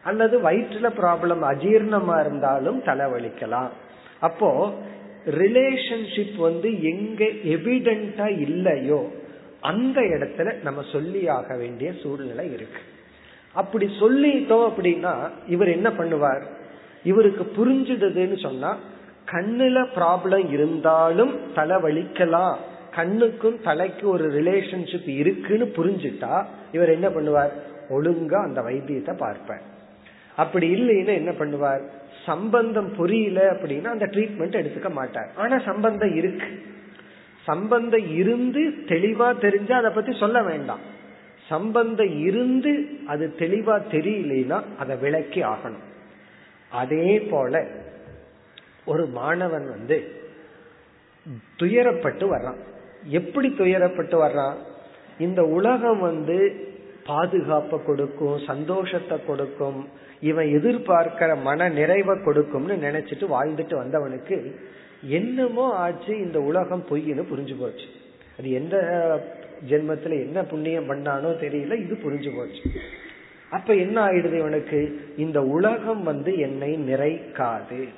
அல்லது 0.05 0.51
வயிற்றுல 0.51 0.91
ப்ராப்ளம் 1.01 1.43
அஜீர்ணமா 1.53 2.21
இருந்தாலும் 2.21 2.83
தலை 2.83 3.07
வலிக்கலாம். 3.07 3.69
அப்போ 4.21 4.73
ரிலேஷன்ஷிப் 5.27 6.37
வந்து 6.37 6.83
எங்க 6.83 7.25
எவிடென்டா 7.25 8.41
இல்லையோ 8.41 9.09
அந்த 9.61 10.01
இடத்துல 10.01 10.63
நம்ம 10.63 10.83
சொல்லி 10.93 11.29
ஆக 11.29 11.57
வேண்டிய 11.57 11.93
சூழ்நிலை 12.03 12.53
இருக்கு. 12.53 12.81
அப்படி 13.53 13.87
சொல்லிட்டோம் 14.01 14.73
அப்படின்னா 14.77 15.31
இவர் 15.47 15.69
என்ன 15.69 15.91
பண்ணுவார்? 15.91 16.43
இவருக்கு 17.05 17.53
புரிஞ்சிடுதுன்னு 17.57 18.41
சொன்னா 18.41 18.77
கண்ணுல 19.33 19.87
ப்ராப்ளம் 19.95 20.51
இருந்தாலும் 20.51 21.39
தலை 21.55 21.77
வலிக்கலாம் 21.77 22.57
கண்ணுக்கும் 22.95 23.61
தலைக்கு 23.61 24.09
ஒரு 24.09 24.43
ரிலேஷன்ஷிப் 24.43 25.09
இருக்குன்னு 25.09 25.65
புரிஞ்சுட்டா 25.65 26.45
இவர் 26.73 26.89
என்ன 26.89 27.09
பண்ணுவார்? 27.09 27.51
ஒழுங்கா 27.91 28.43
அந்த 28.43 28.61
வைத்தியத்தை 28.61 29.17
பார்ப்பார். 29.17 29.63
அப்படி 30.37 30.75
இல்லைன்னா 30.75 31.07
என்ன 31.07 31.31
பண்ணுவார்? 31.31 31.81
சம்பந்தம் 32.27 32.95
புரியல 32.97 33.53
அப்படின்னா 33.53 33.85
அந்த 33.85 34.07
ட்ரீட்மெண்ட் 34.07 34.59
எடுத்துக்க 34.63 34.91
மாட்டார். 34.91 35.31
ஆனா 35.37 35.59
சம்பந்தம் 35.59 36.15
இருக்கு. 36.15 36.63
சம்பந்தம் 37.45 38.15
இருந்து 38.15 38.75
தெளிவா 38.87 39.39
தெரிஞ்சா 39.39 39.79
அதை 39.79 39.91
பத்தி 39.91 40.17
சொல்ல 40.19 40.43
வேண்டாம். 40.43 40.97
சம்பந்தம் 41.49 42.15
இருந்து 42.29 42.73
அது 43.07 43.25
தெளிவா 43.39 43.77
தெரியலனா 43.95 44.59
அதை 44.79 44.95
விளக்கி 45.05 45.41
ஆகணும். 45.53 45.85
அதே 46.83 47.11
போல 47.31 47.63
ஒரு 48.85 49.05
மாணவன் 49.19 49.67
வந்து 49.71 49.97
துயரப்பட்டு 51.61 52.27
வர்றான். 52.35 52.59
எப்படி 53.19 53.49
துயரப்பட்டு 53.59 54.17
வர்றான்? 54.25 54.59
இந்த 55.19 55.41
உலகம் 55.57 56.01
வந்து 56.01 56.39
பாதுகாப்பை 57.07 57.79
கொடுக்கும் 57.87 58.39
சந்தோஷத்தை 58.47 59.17
கொடுக்கும் 59.27 59.79
இவன் 60.21 60.49
எதிர்பார்க்கிற 60.59 61.31
மன 61.43 61.69
நிறைவை 61.79 62.15
கொடுக்கும்னு 62.25 62.75
நினைச்சிட்டு 62.87 63.27
வாழ்ந்துட்டு 63.35 63.75
வந்தவனுக்கு 63.83 64.37
என்னமோ 65.19 65.67
ஆச்சு 65.85 66.13
இந்த 66.19 66.39
உலகம் 66.51 66.85
பொய்னு 66.91 67.25
புரிஞ்சு 67.31 67.55
போச்சு. 67.59 67.87
அது 68.39 68.49
எந்த 68.61 68.77
ஜென்மத்துல 69.69 70.11
என்ன 70.11 70.43
புண்ணியம் 70.43 70.91
பண்ணானோ 70.91 71.37
தெரியல 71.41 71.81
இது 71.81 71.99
புரிஞ்சு 72.03 72.37
போச்சு. 72.37 72.63
அப்ப 73.51 73.75
என்ன 73.75 74.07
ஆயிடுது 74.07 74.33
இவனுக்கு? 74.33 75.01
இந்த 75.17 75.43
உலகம் 75.43 76.03
வந்து 76.03 76.39
என்னை 76.39 76.93
நிறைக்காது. 76.93 77.89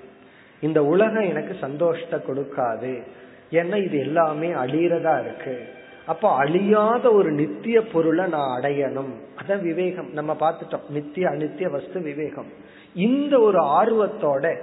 இந்த 0.61 0.85
உலகம் 0.85 1.29
எனக்கு 1.29 1.57
சந்தோஷத்தை 1.61 2.21
கொடுக்காது. 2.21 3.03
ஏன்னா 3.51 3.85
இது 3.85 3.99
எல்லாமே 3.99 4.49
அழியறதா 4.49 5.21
இருக்கு. 5.21 5.63
அப்ப 6.07 6.35
அழியாத 6.35 7.13
ஒரு 7.13 7.31
நித்திய 7.31 7.87
பொருளை 7.87 8.29
நான் 8.29 8.63
அடையணும். 8.63 9.13
அதான் 9.43 9.63
விவேகம். 9.63 10.13
நம்ம 10.13 10.37
பார்த்துட்டோம். 10.41 10.91
நித்திய 10.91 11.29
அனித்திய 11.29 11.71
வஸ்து 11.71 12.01
விவேகம். 12.01 12.53
இந்த 12.95 13.41
ஒரு 13.41 13.61
ஆர்வத்தோட 13.61 14.57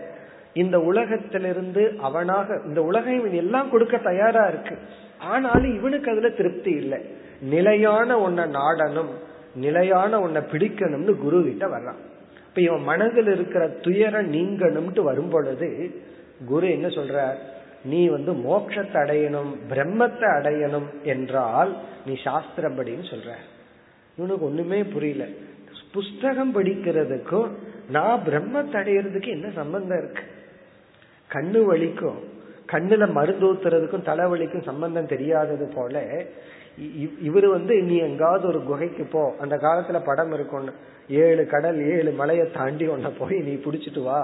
இந்த 0.54 0.80
உலகத்திலிருந்து 0.80 1.94
அவனாக 2.00 2.62
இந்த 2.66 2.84
உலகம் 2.84 3.20
இவன் 3.20 3.32
எல்லாம் 3.32 3.70
கொடுக்க 3.70 3.98
தயாரா 3.98 4.48
இருக்கு. 4.48 4.78
ஆனாலும் 5.20 5.76
இவனுக்கு 5.76 6.12
அதுல 6.12 6.30
திருப்தி 6.30 6.72
இல்லை. 6.72 6.98
நிலையான 7.42 8.20
உன்னை 8.20 8.46
நாடனும் 8.46 9.10
நிலையான 9.56 10.20
உன்னை 10.20 10.42
பிடிக்கணும்னு 10.42 11.16
குரு 11.16 11.44
கிட்ட 11.44 11.66
வர்றான். 11.68 12.00
இப்ப 12.48 12.62
இவன் 12.62 12.84
மனதில் 12.84 13.28
இருக்கிற 13.28 13.68
துயரம் 13.68 14.34
நீங்கணும்ட்டு 14.34 15.02
வரும் 15.02 15.30
பொழுது 15.30 16.00
குரு 16.46 16.70
என்ன 16.70 16.88
சொல்ற 16.88 17.34
நீ 17.84 18.08
வந்து 18.08 18.32
மோட்சத்தை 18.32 18.98
அடையணும் 19.04 19.52
பிரம்மத்தை 19.70 20.28
அடையணும் 20.38 21.04
என்றால் 21.04 21.78
நீ 22.06 22.14
சாஸ்திரப்படின்னு 22.14 23.06
சொல்ற 23.10 23.32
இவனுக்கு 24.16 24.46
ஒண்ணுமே 24.46 24.84
புரியல. 24.84 25.28
புஸ்தகம் 25.92 26.56
படிக்கிறதுக்கும் 26.56 27.50
நான் 27.90 28.22
பிரம்மத்தை 28.26 28.74
அடையிறதுக்கு 28.74 29.28
என்ன 29.28 29.50
சம்பந்தம் 29.50 29.98
இருக்கு? 29.98 30.24
கண்ணு 31.34 31.60
வலிக்கும். 31.66 32.20
கண்ணுல 32.72 33.12
மருந்து 33.12 33.54
ஊத்துறதுக்கும் 33.54 34.08
தலைவலிக்கும் 34.10 34.64
சம்பந்தம் 34.64 35.06
தெரியாதது 35.06 35.72
போல 35.76 35.96
இவர் 37.22 37.48
வந்து 37.48 37.76
நீ 37.82 37.96
எங்காவது 37.98 38.48
ஒரு 38.48 38.64
குகைக்கு 38.64 39.04
போ 39.04 39.36
அந்த 39.40 39.56
காலத்துல 39.56 40.06
படம் 40.06 40.32
இருக்கும்னு. 40.32 40.72
ஏழு 41.10 41.46
கடல் 41.46 41.80
ஏழு 41.90 42.12
மலையை 42.12 42.52
தாண்டி 42.52 42.88
உன்ன 42.88 43.10
போய் 43.10 43.38
நீ 43.40 43.54
புடிச்சிட்டு 43.54 44.04
வா. 44.04 44.20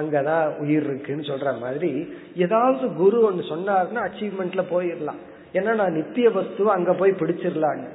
அங்கதான் 0.00 0.58
உயிர் 0.58 0.82
இருக்குன்னு 0.82 1.22
சொல்ற 1.22 1.58
மாதிரி 1.60 1.90
ஏதாவது 2.36 2.94
குரு 2.94 3.20
ஒன்னு 3.20 3.42
சொன்னாருன்னா 3.42 4.02
அச்சீவ்மெண்ட்ல 4.06 4.62
போயிடலாம் 4.70 5.20
ஏன்னா 5.52 5.74
நான் 5.74 5.92
நித்திய 5.92 6.28
வஸ்துவ 6.30 6.72
அங்க 6.72 6.92
போய் 6.92 7.12
பிடிச்சிடலான்னு 7.12 7.90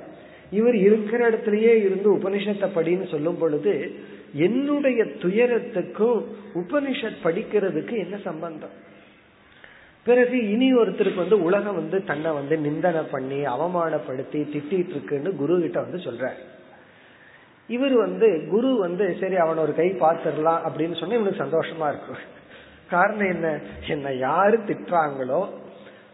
இவர் 0.52 0.75
இருக்கிற 0.75 1.30
இடத்துலயே 1.30 1.73
இருந்து 1.84 2.10
உபனிஷத்தை 2.17 2.67
படின்னு 2.75 3.12
சொல்லும் 3.12 3.38
பொழுது 3.38 3.73
என்னுடைய 4.34 5.04
துயரத்துக்கும் 5.04 6.19
உபனிஷத் 6.54 7.23
படிக்கிறதுக்கு 7.23 7.97
என்ன 7.97 8.17
சம்பந்தம்? 8.23 8.88
பிறகு 10.10 10.38
இனி 10.52 10.67
ஒருத்தருக்கு 10.76 11.24
வந்து 11.24 11.38
உலகம் 11.43 11.76
வந்து 11.76 11.98
தன்னை 12.04 12.30
வந்து 12.32 12.56
நிந்தனை 12.58 13.02
பண்ணி 13.12 13.39
அவமானப்படுத்தி 13.56 14.39
திட்டிட்டு 14.54 14.93
இருக்குன்னு 14.95 15.32
குரு 15.36 15.56
கிட்ட 15.60 15.80
வந்து 15.82 16.00
சொல்ற 16.08 16.28
இவர் 17.67 17.95
வந்து 17.95 18.28
குரு 18.52 18.69
வந்து 18.80 19.06
சரி 19.19 19.36
அவன் 19.36 19.63
ஒரு 19.63 19.74
கை 19.76 19.88
பார்த்துடலாம் 20.00 20.62
அப்படின்னு 20.67 20.95
சொன்னா 21.00 21.17
இவனுக்கு 21.17 21.43
சந்தோஷமா 21.43 21.88
இருக்கும். 21.91 22.22
காரணம் 22.89 23.30
என்ன? 23.30 23.48
என்ன 23.88 24.13
யாரு 24.13 24.58
திட்டுறாங்களோ 24.67 25.41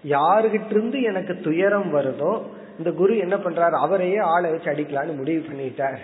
யாருகிட்ட 0.07 0.69
இருந்து 0.69 1.01
எனக்கு 1.01 1.33
துயரம் 1.43 1.89
வருதோ 1.95 2.31
இந்த 2.77 2.91
குரு 2.91 3.13
என்ன 3.17 3.35
பண்றாரு? 3.35 3.75
அவரையே 3.85 4.17
ஆளை 4.17 4.49
வச்சு 4.51 4.71
அடிக்கலான்னு 4.71 5.15
முடிவு 5.15 5.41
பண்ணிட்டார். 5.49 5.99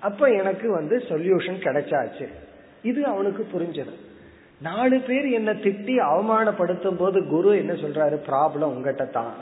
அப்ப 0.00 0.26
எனக்கு 0.26 0.66
வந்து 0.70 0.96
சொல்யூஷன் 1.08 1.60
கிடைச்சாச்சு. 1.66 2.26
இது 2.82 3.00
அவனுக்கு 3.04 3.42
புரிஞ்சது. 3.52 3.94
நாலு 4.60 5.00
பேர் 5.00 5.26
என்ன 5.26 5.52
திட்டி 5.52 5.94
அவமானப்படுத்தும் 5.96 6.96
போது 6.96 7.26
குரு 7.26 7.56
என்ன 7.56 7.72
சொல்றாரு? 7.72 8.16
ப்ராப்ளம் 8.26 8.72
உங்ககிட்ட 8.74 9.04
தான். 9.04 9.32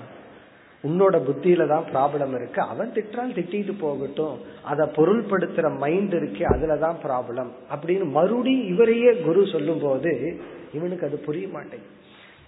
உன்னோட 0.85 1.21
புத்தியில 1.29 1.67
தான் 1.67 1.85
ப்ராப்ளம் 1.95 2.35
இருக்கு. 2.35 2.61
அவன் 2.61 2.93
திட்டால் 2.95 3.37
திட்டிட்டு 3.37 3.79
போகட்டும். 3.81 4.41
அதை 4.63 4.87
பொருள்படுத்துற 4.87 5.77
மைண்ட் 5.77 6.13
இருக்கு. 6.13 6.45
அதுலதான் 6.45 6.97
ப்ராப்ளம் 7.07 7.51
அப்படின்னு 7.75 8.05
மறுபடி 8.11 8.55
இவரையே 8.59 9.13
குரு 9.13 9.47
சொல்லும் 9.47 9.81
போது 9.81 10.41
இவனுக்கு 10.75 11.07
அது 11.07 11.19
புரிய 11.19 11.49
மாட்டேங்குது. 11.49 11.95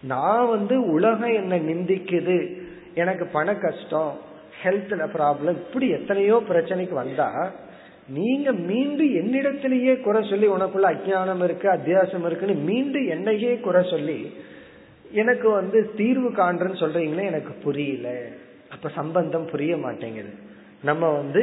நான் 0.01 0.49
வந்து 0.49 0.91
உலகம் 0.93 1.35
என்ன 1.35 1.57
நிந்திக்குது. 1.57 2.63
எனக்கு 2.95 3.27
பண 3.27 3.55
கஷ்டம் 3.55 4.19
ஹெல்த்ல 4.63 5.09
ப்ராப்ளம் 5.17 5.59
இப்படி 5.65 5.89
எத்தனையோ 5.91 6.43
பிரச்சனைக்கு 6.49 6.93
வந்தா 6.93 7.51
நீங்க 8.09 8.53
மீண்டும் 8.53 9.11
என்னிடத்திலேயே 9.15 10.01
குறை 10.01 10.29
சொல்லி 10.29 10.47
உனக்குள்ள 10.49 10.87
அஜானம் 10.95 11.43
இருக்கு 11.45 11.69
அத்தியாசம் 11.69 12.27
இருக்குன்னு 12.27 12.55
மீண்டும் 12.55 13.07
என்னையே 13.07 13.57
குறை 13.57 13.83
சொல்லி 13.91 14.33
எனக்கு 15.13 15.51
வந்து 15.51 15.91
தீர்வு 15.97 16.29
காண்றன்னு 16.29 16.81
சொல்றீங்களே 16.81 17.25
எனக்கு 17.25 17.53
புரியல. 17.63 18.09
அப்ப 18.71 18.89
சம்பந்தம் 18.89 19.47
புரிய 19.51 19.77
மாட்டேங்குது. 19.77 20.33
நம்ம 20.83 21.11
வந்து 21.11 21.43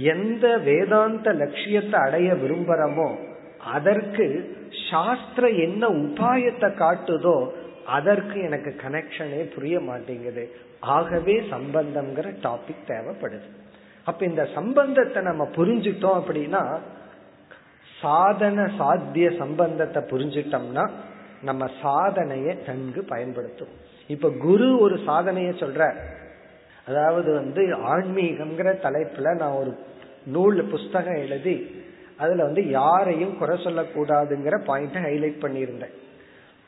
எந்த 0.00 0.58
வேதாந்த 0.58 1.32
லட்சியத்தை 1.32 2.00
அடைய 2.00 2.34
விரும்புறோமோ 2.34 3.08
அதற்கு 3.58 4.26
சாஸ்திர 4.90 5.48
என்ன 5.48 5.88
உபாயத்தை 5.88 6.68
காட்டுதோ 6.74 7.48
அதற்கு 7.84 8.42
எனக்கு 8.42 8.70
கனெக்ஷனே 8.82 9.40
புரிய 9.54 9.80
மாட்டேங்குது. 9.80 10.50
ஆகவே 10.80 11.40
சம்பந்தம்ங்கிற 11.40 12.28
டாபிக் 12.42 12.86
தேவைப்படுது. 12.86 13.48
அப்ப 14.10 14.24
இந்த 14.24 14.44
சம்பந்தத்தை 14.54 15.20
நம்ம 15.22 15.42
புரிஞ்சுட்டோம் 15.56 16.18
அப்படின்னா 16.20 16.62
சாதன 18.00 18.66
சாத்திய 18.78 19.28
சம்பந்தத்தை 19.38 20.02
புரிஞ்சிட்டோம்னா 20.10 20.84
நம்ம 21.42 21.64
சாதனைய 21.82 22.54
நன்கு 22.66 23.00
பயன்படுத்தும் 23.08 23.74
இப்ப 24.06 24.30
குரு 24.46 24.68
ஒரு 24.78 24.96
சாதனைய 25.06 25.50
சொல்ற. 25.62 25.82
அதாவது 26.86 27.30
வந்து 27.34 27.62
ஆன்மீகம்ங்கிற 27.92 28.68
தலைப்புல 28.86 29.34
நான் 29.36 29.58
ஒரு 29.60 29.72
நூல் 30.26 30.60
புஸ்தகம் 30.64 31.20
எழுதி 31.24 31.56
அதுல 32.16 32.44
வந்து 32.44 32.62
யாரையும் 32.70 33.36
குறை 33.38 33.54
சொல்லக்கூடாதுங்கிற 33.64 34.56
பாயிண்ட 34.68 34.98
ஹைலைட் 35.06 35.42
பண்ணியிருந்தேன். 35.44 35.94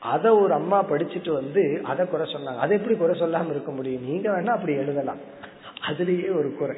அதை 0.01 0.29
ஒரு 0.43 0.53
அம்மா 0.53 0.77
படிச்சுட்டு 0.83 1.31
வந்து 1.33 1.63
அதை 1.83 2.03
குறை 2.05 2.25
சொன்னாங்க. 2.33 2.61
அதை 2.63 2.73
எப்படி 2.77 2.95
குறை 2.95 3.15
சொல்லாம 3.19 3.49
இருக்க 3.49 3.71
முடியும்? 3.71 4.07
நீங்க 4.07 4.27
வேணா 4.31 4.53
அப்படி 4.57 4.73
எழுதலாம். 4.73 5.21
அதுலயே 5.89 6.29
ஒரு 6.39 6.49
குறை. 6.59 6.77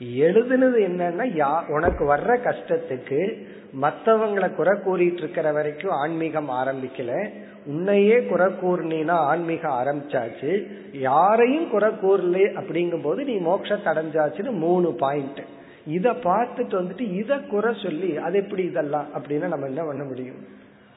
எழுதுனது 0.00 0.78
என்னன்னா 0.88 1.26
யா 1.36 1.68
உனக்கு 1.70 2.14
வர்ற 2.14 2.32
கஷ்டத்துக்கு 2.46 3.46
மத்தவங்களை 3.80 4.54
குறை 4.54 4.78
கூறிட்டு 4.78 5.16
இருக்கிற 5.16 5.52
வரைக்கும் 5.52 5.90
ஆன்மீகம் 5.90 6.50
ஆரம்பிக்கல. 6.50 7.30
உன்னையே 7.66 8.24
குறை 8.24 8.46
கூறினா 8.46 9.10
ஆன்மீகம் 9.10 9.72
ஆரம்பிச்சாச்சு. 9.72 10.66
யாரையும் 10.92 11.70
குறை 11.70 11.88
கூறல 11.88 12.38
அப்படிங்கும் 12.60 13.02
போது 13.02 13.24
நீ 13.24 13.36
மோட்சத்தை 13.36 13.90
அடைஞ்சாச்சுன்னு 13.92 14.50
மூணு 14.50 14.92
பாயிண்ட் 14.92 15.40
இத 15.86 16.12
பார்த்துட்டு 16.12 16.74
வந்துட்டு 16.80 17.12
இத 17.14 17.38
குறை 17.38 17.74
சொல்லி 17.82 18.16
அது 18.16 18.38
எப்படி 18.38 18.62
இதெல்லாம் 18.62 19.06
அப்படின்னா 19.14 19.46
நம்ம 19.46 19.66
என்ன 19.66 19.82
பண்ண 19.84 20.04
முடியும்? 20.04 20.46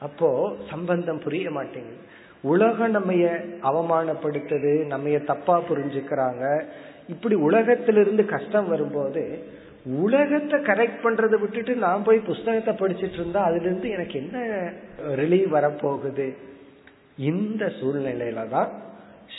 அப்போ 0.00 0.56
சம்பந்தம் 0.70 1.18
புரிய 1.18 1.50
மாட்டேங்குது. 1.50 1.98
உலகம் 2.42 2.94
நம்மைய 2.94 3.44
அவமானப்படுத்துது 3.62 4.86
நம்மைய 4.88 5.24
தப்பா 5.24 5.60
புரிஞ்சுக்கிறாங்க. 5.60 6.64
இப்படி 7.10 7.34
உலகத்திலிருந்து 7.48 8.24
கஷ்டம் 8.26 8.68
வரும்போது 8.68 9.22
உலகத்தை 10.00 10.58
கரெக்ட் 10.60 11.04
பண்றதை 11.04 11.36
விட்டுட்டு 11.40 11.74
நான் 11.76 12.02
போய் 12.02 12.18
புஸ்தகத்தை 12.20 12.74
படிச்சிட்டு 12.74 13.12
இருந்தா 13.12 13.42
அதுல 13.42 13.64
இருந்து 13.64 13.90
எனக்கு 13.90 14.16
என்ன 14.18 14.38
ரிலீவ் 15.14 15.48
வரப்போகுது? 15.48 16.26
இந்த 17.24 17.72
சூழ்நிலையில 17.78 18.48
தான் 18.48 18.70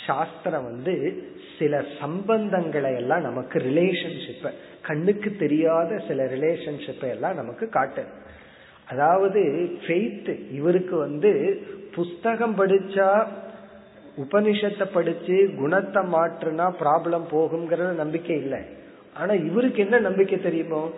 சாஸ்திரம் 0.06 0.64
வந்து 0.64 0.96
சில 1.58 1.84
சம்பந்தங்களை 2.02 2.92
எல்லாம் 2.96 3.22
நமக்கு 3.22 3.60
ரிலேஷன்ஷிப்ப 3.60 4.52
கண்ணுக்கு 4.82 5.30
தெரியாத 5.36 6.00
சில 6.08 6.24
ரிலேஷன்ஷிப்பை 6.26 7.10
எல்லாம் 7.10 7.36
நமக்கு 7.36 7.70
காட்டு. 7.70 8.04
அதாவது 8.88 9.42
ஃபெய்த் 9.84 10.32
இவருக்கு 10.52 10.96
வந்து 10.98 11.32
புஸ்தகம் 11.96 12.58
படிச்சா 12.58 13.10
உபனிஷத்தை 14.18 14.86
படிச்சு 14.94 15.50
குணத்தை 15.60 16.02
மாற்றுனா 16.14 16.66
ப்ராப்ளம் 16.82 17.26
போகுங்கிறது 17.32 17.94
நம்பிக்கை 17.94 18.38
இல்லை. 18.38 18.60
ஆனா 19.14 19.34
இவருக்கு 19.34 19.82
என்ன 19.82 20.00
நம்பிக்கை 20.00 20.42
தெரியுமோ? 20.42 20.90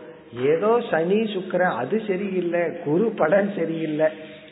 ஏதோ 0.42 0.82
சனி 0.92 1.20
சுக்கரன் 1.34 1.76
அது 1.76 2.02
சரியில்லை 2.08 2.62
குரு 2.86 3.12
பலன் 3.16 3.52
சரியில்லை. 3.56 4.08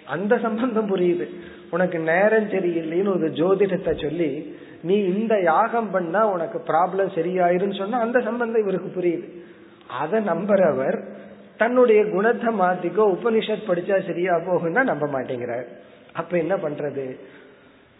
அந்த 0.05 0.37
சம்பந்தம் 0.37 0.89
புரியுது. 0.95 1.25
உனக்கு 1.69 1.99
நேரம் 1.99 2.49
சரியில்லைன்னு 2.49 3.13
ஒரு 3.15 3.27
ஜோதிடத்தை 3.29 4.01
சொல்லி 4.01 4.55
நீ 4.81 4.95
இந்த 5.03 5.41
யாகம் 5.41 5.91
பண்ணா 5.91 6.27
உனக்கு 6.27 6.59
ப்ராப்ளம் 6.59 7.11
சரியாயிருன்னு 7.15 7.77
சொன்னா 7.77 7.99
அந்த 7.99 8.19
சம்பந்தம் 8.19 8.61
இவருக்கு 8.61 9.01
புரியுது. 9.01 9.27
அதை 9.87 10.19
நம்புறவர் 10.19 10.97
தன்னுடைய 11.57 12.05
குணத்தை 12.05 12.53
மாத்திக்கோ 12.59 13.03
உபனிஷத் 13.15 13.67
படிச்சா 13.67 14.05
சரியா 14.05 14.33
போகும்னா 14.35 14.83
நம்ப 14.83 15.05
மாட்டேங்கிறார். 15.05 15.67
அப்ப 16.13 16.37
என்ன 16.37 16.55
பண்றது? 16.55 17.17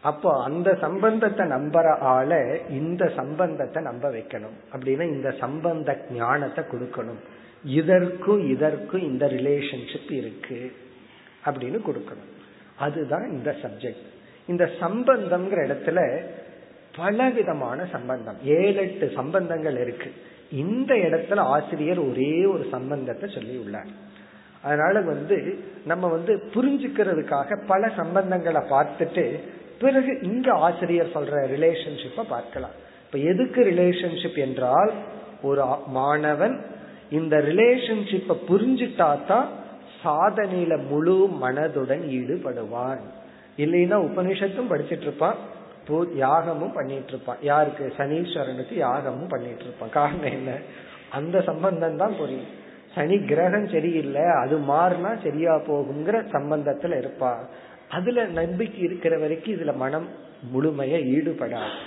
அப்போ 0.02 0.44
அந்த 0.44 0.70
சம்பந்தத்தை 0.82 1.46
நம்புற 1.48 1.88
ஆள 2.00 2.32
இந்த 2.70 3.04
சம்பந்தத்தை 3.16 3.84
நம்ப 3.84 4.10
வைக்கணும். 4.10 4.56
அப்படின்னா 4.74 5.06
இந்த 5.16 5.32
சம்பந்த 5.32 6.06
ஞானத்தை 6.12 6.64
கொடுக்கணும். 6.72 7.22
இதற்கும் 7.64 8.42
இதற்கும் 8.50 9.02
இந்த 9.02 9.26
ரிலேஷன்ஷிப் 9.26 10.12
இருக்கு 10.12 10.60
அப்படின்னு 11.46 11.80
கொடுக்கணும். 11.88 12.32
அதுதான் 12.78 13.26
இந்த 13.32 13.56
சப்ஜெக்ட் 13.64 14.08
இந்த 14.48 14.66
சம்பந்தம்ங்கிற 14.80 15.60
இடத்துல 15.68 16.00
பல 16.96 17.30
விதமான 17.30 17.86
சம்பந்தம். 17.92 18.40
ஏழு 18.44 18.76
எட்டு 18.76 19.12
சம்பந்தங்கள் 19.16 19.78
இருக்கு. 19.80 20.10
இந்த 20.64 20.94
இடத்துல 21.08 21.40
ஆசிரியர் 21.56 22.00
ஒரே 22.00 22.46
ஒரு 22.46 22.64
சம்பந்தத்தை 22.72 23.28
சொல்லி 23.30 23.56
உள்ளார் 23.58 23.92
அதனால 24.64 25.02
வந்து 25.02 25.38
நம்ம 25.86 26.08
வந்து 26.08 26.34
புரிஞ்சுக்கிறதுக்காக 26.54 27.58
பல 27.68 27.88
சம்பந்தங்களை 28.00 28.62
பார்த்துட்டு 28.74 29.26
பிறகு 29.82 30.12
இங்க 30.22 30.48
ஆசிரியர் 30.68 31.16
சொல்ற 31.16 31.36
ரிலேஷன்ஷிப்பை 31.56 32.24
பார்க்கலாம். 32.30 32.76
இப்ப 33.06 33.18
எதுக்கு 33.32 33.60
ரிலேஷன்ஷிப் 33.64 34.38
என்றால் 34.38 34.92
ஒரு 35.42 35.64
மாணவன் 35.88 36.56
இந்த 37.12 37.38
ரிலேஷன்ஷிப்பை 37.38 38.36
புரிஞ்சுட்டா 38.50 39.10
தான் 39.26 39.48
சாதனையில 40.04 40.74
முழு 40.88 41.18
மனதுடன் 41.44 42.04
ஈடுபடுவான். 42.20 43.02
இல்லைன்னா 43.58 43.98
உபனிஷத்தும் 44.10 44.72
படிச்சிட்டு 44.72 45.08
இருப்பான் 45.10 45.36
யாகமும் 46.16 46.74
பண்ணிட்டு 46.74 47.08
இருப்பான். 47.08 47.38
யாருக்கு? 47.42 47.94
சனீஸ்வரனுக்கு 47.98 48.74
யாகமும் 48.74 49.28
பண்ணிட்டு 49.28 49.64
இருப்பான். 49.64 49.90
காரணம் 49.90 50.32
என்ன? 50.32 50.52
அந்த 51.12 51.42
சம்பந்தம் 51.42 51.98
தான் 51.98 52.18
புரியும். 52.18 52.52
சனி 52.96 53.18
கிரகம் 53.26 53.68
சரியில்லை 53.68 54.24
அது 54.44 54.56
மாறினா 54.60 55.12
சரியா 55.24 55.54
போகுங்கிற 55.56 56.16
சம்பந்தத்துல 56.32 56.98
இருப்பான். 56.98 57.42
அதுல 57.92 58.26
நம்பிக்கை 58.26 58.80
இருக்கிற 58.80 59.18
வரைக்கும் 59.18 59.56
இதுல 59.56 59.74
மனம் 59.76 60.08
முழுமைய 60.54 60.96
ஈடுபடாது. 61.16 61.80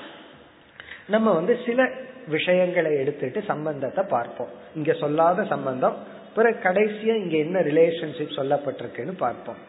நம்ம 1.09 1.33
வந்து 1.33 1.59
சில 1.67 1.89
விஷயங்களை 2.29 2.91
எடுத்துட்டு 2.97 3.43
சம்பந்தத்தை 3.43 4.05
பார்ப்போம். 4.09 4.53
இங்க 4.75 4.93
சொல்லாத 4.93 5.45
சம்பந்தம் 5.45 5.97
பிறகு 6.35 6.59
கடைசியா 6.63 7.15
இங்க 7.15 7.37
என்ன 7.37 7.61
ரிலேஷன்ஷிப் 7.61 8.39
சொல்லப்பட்டிருக்குன்னு 8.39 9.15
பார்ப்போம். 9.17 9.61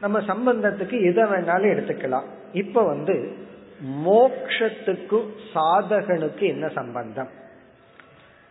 நம்ம 0.00 0.20
சம்பந்தத்துக்கு 0.20 0.96
எதை 1.02 1.24
வேணாலும் 1.24 1.72
எடுத்துக்கலாம். 1.72 2.28
இப்ப 2.52 2.84
வந்து 2.84 3.36
மோக்ஷத்துக்கும் 4.06 5.28
சாதகனுக்கு 5.54 6.44
என்ன 6.54 6.68
சம்பந்தம்? 6.68 7.30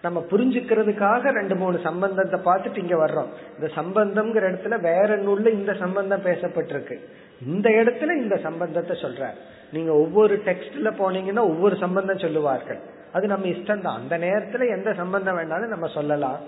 நம்ம 0.01 0.25
புரிஞ்சுக்கிறதுக்காக 0.29 1.31
ரெண்டு 1.31 1.55
மூணு 1.55 1.79
சம்பந்தத்தை 1.79 2.39
பார்த்துட்டு 2.45 2.77
இங்க 2.77 2.95
வர்றோம். 3.05 3.27
இந்த 3.55 3.67
சம்பந்தம்ங்கிற 3.75 4.43
இடத்துல 4.51 4.79
வேற 4.81 5.17
நூல்ல 5.17 5.51
இந்த 5.51 5.73
சம்பந்தம் 5.73 6.21
பேசப்பட்டிருக்கு. 6.21 6.97
இந்த 7.45 7.69
இடத்துல 7.69 8.15
இந்த 8.21 8.37
சம்பந்தத்தை 8.37 8.97
சொல்ற 9.01 9.29
நீங்க 9.71 9.91
ஒவ்வொரு 9.93 10.41
டெக்ஸ்ட்ல 10.45 10.89
போனீங்கன்னா 11.01 11.43
ஒவ்வொரு 11.51 11.75
சம்பந்தம் 11.75 12.17
சொல்லுவார்கள். 12.17 12.79
அது 13.13 13.27
நம்ம 13.27 13.45
இஷ்டம் 13.45 13.81
தான் 13.81 13.99
அந்த 14.01 14.17
நேரத்துல 14.17 14.67
எந்த 14.69 14.93
சம்பந்தம் 14.93 15.37
வேணாலும் 15.37 15.73
நம்ம 15.75 15.87
சொல்லலாம். 15.87 16.39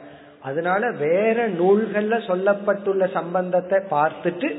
அதனால 0.42 0.90
வேற 0.90 1.48
நூல்கள்ல 1.50 2.16
சொல்லப்பட்டுள்ள 2.28 3.12
சம்பந்தத்தை 3.14 3.80
பார்த்துட்டு 3.90 4.50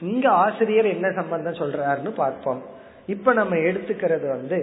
இங்க 0.00 0.30
ஆசிரியர் 0.30 0.86
என்ன 0.86 1.12
சம்பந்தம் 1.12 1.60
சொல்றாருன்னு 1.62 2.10
பார்ப்போம். 2.10 2.62
இப்ப 3.06 3.32
நம்ம 3.32 3.56
எடுத்துக்கிறது 3.56 4.26
வந்து 4.28 4.58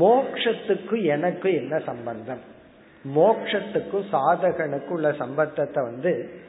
மோக்ஷத்துக்கு 0.00 1.02
எனக்கு 1.04 1.48
என்ன 1.54 1.78
சம்பந்தம்? 1.78 2.40
மோக்ஷத்துக்கும் 3.14 4.04
சாதகனுக்கும் 4.12 4.88
உள்ள 4.88 5.12
சம்பந்தத்தை 5.12 5.84
வந்து 5.84 6.44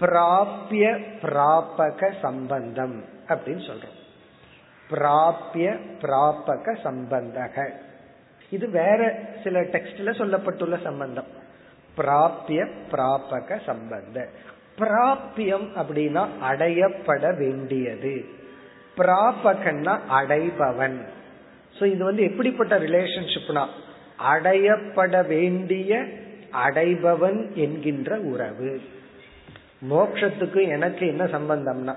பிராபிய 0.00 1.00
பிராபக 1.22 2.12
சம்பந்தம் 2.22 3.04
அப்படின்னு 3.28 3.70
சொல்றோம். 3.70 4.00
பிராபிய 4.90 5.78
பிராபக 6.00 6.76
சம்பந்தக. 6.84 7.70
இது 8.50 8.70
வேற 8.70 9.18
சில 9.42 9.60
டெக்ஸ்ட்ல 9.60 10.10
சொல்லப்பட்டுள்ள 10.12 10.82
சம்பந்தம். 10.82 11.26
பிராபிய 11.96 12.68
பிராபக 12.92 13.58
சம்பந்த. 13.66 14.28
பிராபியம் 14.78 15.68
அப்படின்னா 15.76 16.26
அடையப்பட 16.50 17.36
வேண்டியது. 17.36 18.24
பிராபகன்னா 18.96 19.98
அடைபவன். 20.10 21.00
சோ 21.78 21.84
இது 21.84 22.04
வந்து 22.04 22.22
எப்படிப்பட்ட 22.22 22.78
ரிலேஷன்ஷிப்னா 22.78 23.66
அடையப்பட 24.30 25.26
வேண்டிய 25.26 26.04
அடைபவன் 26.66 27.52
என்கின்ற 27.54 28.18
உறவு. 28.18 28.80
மோக்ஷத்துக்கு 29.90 30.68
எனக்கு 30.68 31.06
என்ன 31.06 31.24
சம்பந்தம்னா 31.24 31.94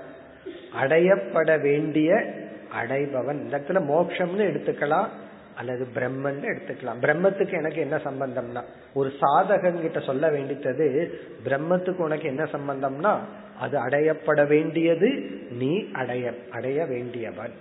அடையப்பட 0.82 1.60
வேண்டிய 1.60 2.34
அடைபவன். 2.82 3.38
இந்த 3.42 3.58
இடத்துல 3.58 3.80
மோக்ஷம்னு 3.92 4.46
எடுத்துக்கலாம் 4.48 5.08
அல்லது 5.54 5.86
பிரம்மன் 5.94 6.40
எடுத்துக்கலாம். 6.52 7.00
பிரம்மத்துக்கு 7.00 7.52
எனக்கு 7.52 7.80
என்ன 7.80 7.96
சம்பந்தம்னா 7.96 8.62
ஒரு 8.94 9.12
சாதகன் 9.20 9.80
கிட்ட 9.80 10.00
சொல்ல 10.00 10.30
வேண்டித்தது 10.30 11.08
பிரம்மத்துக்கு 11.44 12.06
உனக்கு 12.08 12.28
என்ன 12.28 12.44
சம்பந்தம்னா 12.44 13.18
அது 13.60 13.78
அடையப்பட 13.78 14.46
வேண்டியது 14.46 15.08
நீ 15.50 15.90
அடைய 15.92 16.34
அடைய 16.50 16.84
வேண்டியவன். 16.84 17.54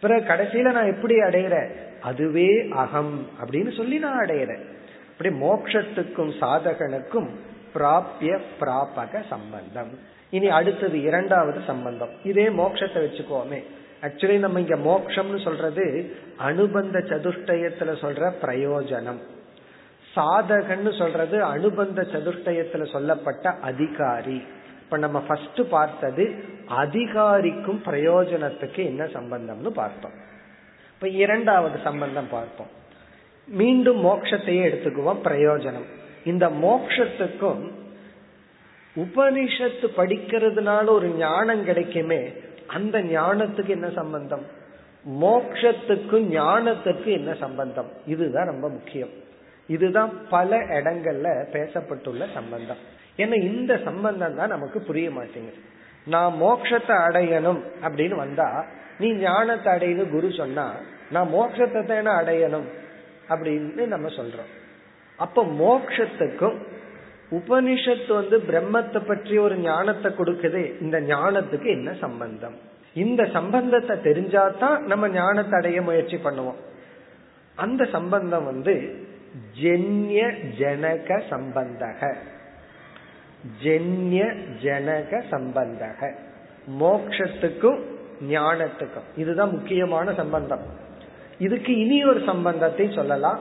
பிறகு 0.00 0.32
கடைசியில 0.32 0.72
நான் 0.72 0.94
எப்படி 0.94 1.14
அடையிறேன்? 1.14 1.70
அதுவே 2.00 2.68
அகம் 2.70 3.26
அப்படின்னு 3.44 3.76
சொல்லி 3.76 3.98
நான் 3.98 4.18
அடையிறேன். 4.18 4.64
அப்படி 5.10 5.34
மோக்ஷத்துக்கும் 5.34 6.32
சாதகனுக்கும் 6.40 7.28
பிராபிய 7.74 8.40
பிராபக 8.60 9.22
சம்பந்தம். 9.28 9.98
இனி 10.30 10.48
அடுத்தது 10.48 11.02
இரண்டாவது 11.02 11.60
சம்பந்தம். 11.66 12.08
இதே 12.22 12.48
மோட்சத்தை 12.48 12.98
வச்சுக்கோமே. 13.06 13.62
ஆக்சுவலி 14.02 14.38
நம்ம 14.38 14.60
இங்க 14.60 14.76
மோக்ஷம்னு 14.76 15.42
சொல்றது 15.42 16.16
அனுபந்த 16.38 16.98
சதுஷ்டயத்துல 16.98 17.94
சொல்ற 18.00 18.32
பிரயோஜனம். 18.42 19.18
சாதகன்னு 20.16 20.98
சொல்றது 20.98 21.42
அனுபந்த 21.42 22.02
சதுஷ்டயத்துல 22.02 22.92
சொல்லப்பட்ட 22.92 23.50
அதிகாரி. 23.50 24.42
இப்ப 24.90 25.02
நம்ம 25.02 25.20
ஃபர்ஸ்ட் 25.20 25.70
பார்த்தது 25.70 26.44
அதிகாரிக்கும் 26.66 27.82
பிரயோஜனத்துக்கு 27.84 28.76
என்ன 28.76 29.04
சம்பந்தம்னு 29.04 29.68
பார்த்தோம். 29.68 30.12
இப்ப 30.94 31.08
இரண்டாவது 31.08 31.78
சம்பந்தம் 31.84 32.28
பார்ப்போம். 32.30 32.66
மீண்டும் 33.46 34.04
மோட்சத்தையே 34.04 34.64
எடுத்துக்குவோம் 34.64 35.18
பிரயோஜனம். 35.24 35.84
இந்த 36.24 36.48
மோக்ஷத்துக்கும் 36.48 37.70
உபனிஷத்து 38.96 39.86
படிக்கிறதுனால 39.96 40.86
ஒரு 40.86 41.08
ஞானம் 41.08 41.64
கிடைக்குமே 41.64 42.32
அந்த 42.66 42.98
ஞானத்துக்கு 42.98 43.68
என்ன 43.68 43.90
சம்பந்தம்? 43.90 44.44
மோக்ஷத்துக்கும் 45.20 46.32
ஞானத்துக்கு 46.32 47.06
என்ன 47.06 47.34
சம்பந்தம்? 47.34 47.90
இதுதான் 48.06 48.46
ரொம்ப 48.46 48.68
முக்கியம். 48.68 49.10
இதுதான் 49.66 50.28
பல 50.28 50.56
இடங்கள்ல 50.56 51.44
பேசப்பட்டுள்ள 51.52 52.26
சம்பந்தம். 52.34 52.98
ஏன்னா 53.18 53.36
இந்த 53.42 53.72
சம்பந்தம் 53.84 54.36
தான் 54.36 54.54
நமக்கு 54.54 54.80
புரிய 54.80 55.10
மாட்டேங்குது. 55.10 55.60
நான் 56.06 56.32
மோட்சத்தை 56.40 56.94
அடையணும் 57.06 57.60
அப்படின்னு 57.84 58.16
வந்தா 58.16 58.64
நீ 58.98 59.12
ஞானத்தை 59.12 59.68
அடையுது 59.74 60.04
குரு 60.10 60.28
சொன்னா 60.32 60.66
நான் 61.10 61.32
மோட்சத்தை 61.34 61.80
தானே 61.86 62.10
அடையணும் 62.20 62.68
அப்படின்னு 63.28 63.86
நம்ம 63.86 64.08
சொல்றோம். 64.08 64.50
அப்ப 65.18 65.44
மோக்ஷத்துக்கும் 65.44 66.58
உபனிஷத்து 67.32 68.12
வந்து 68.14 68.40
பிரம்மத்தை 68.40 69.00
பற்றி 69.06 69.38
ஒரு 69.38 69.56
ஞானத்தை 69.58 70.10
கொடுக்குது 70.10 70.80
இந்த 70.80 71.00
ஞானத்துக்கு 71.00 71.64
என்ன 71.64 71.90
சம்பந்தம்? 72.00 72.56
இந்த 72.92 73.24
சம்பந்தத்தை 73.24 73.96
தெரிஞ்சாதான் 73.96 74.78
நம்ம 74.80 75.08
ஞானத்தை 75.08 75.58
அடைய 75.58 75.82
முயற்சி 75.82 76.16
பண்ணுவோம். 76.16 76.60
அந்த 77.56 77.84
சம்பந்தம் 77.84 78.44
வந்து 78.44 78.74
ஜென்ய 79.62 80.20
ஜனக 80.58 81.20
சம்பந்தக. 81.30 82.16
ஜென்ய 83.62 84.34
ஜனக 84.62 85.22
சம்பந்தக. 85.30 86.14
மோக்ஷத்துக்கும் 86.80 87.78
ஞானத்துக்கும். 88.28 89.08
இதுதான் 89.16 89.50
முக்கியமான 89.50 90.12
சம்பந்தம். 90.12 90.60
இதுக்கு 91.38 91.78
இனி 91.78 92.04
ஒரு 92.04 92.22
சம்பந்தத்தை 92.26 92.92
சொல்லலாம். 92.94 93.38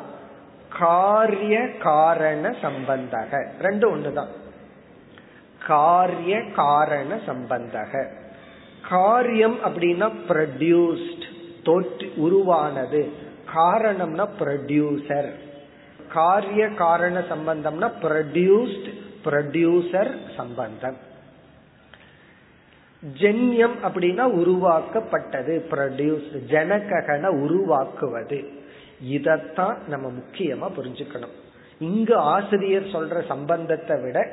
காரிய 0.79 1.77
காரண 1.77 2.49
சம்பந்தக. 2.49 3.47
ரெண்டு 3.61 3.97
ஒண்ணுதான். 3.97 4.27
காரிய 5.67 6.41
காரண 6.55 7.15
சம்பந்தக. 7.15 8.07
காரியம் 8.89 9.57
அப்படின்னா 9.65 10.11
ப்ரொடியூஸ்ட் 10.27 11.23
தோற்று 11.63 12.13
உருவானது. 12.15 13.27
காரணம்னா 13.55 14.29
ப்ரொடியூசர் 14.39 15.31
காரிய 16.13 16.69
காரண 16.69 17.19
சம்பந்தம்னா 17.19 17.91
ப்ரொடியூஸ்ட் 18.01 18.98
ப்ரொடியூசர் 19.25 20.17
சம்பந்தம். 20.35 20.97
ஜென்யம் 23.13 23.77
அப்படின்னா 23.83 24.21
உருவாக்கப்பட்டது 24.21 25.67
ப்ரொடியூஸ் 25.71 26.29
ஜனகன 26.47 27.27
உருவாக்குவது. 27.27 28.51
இதத்தான் 29.09 29.77
நம்ம 29.87 30.07
முக்கியமா 30.07 30.71
புரிஞ்சுக்கணும். 30.77 31.35
இங்கு 31.79 32.15
ஆசிரியர் 32.15 32.83
சொல்ற 32.83 33.27
சம்பந்தத்தை 33.27 34.01
விட 34.01 34.31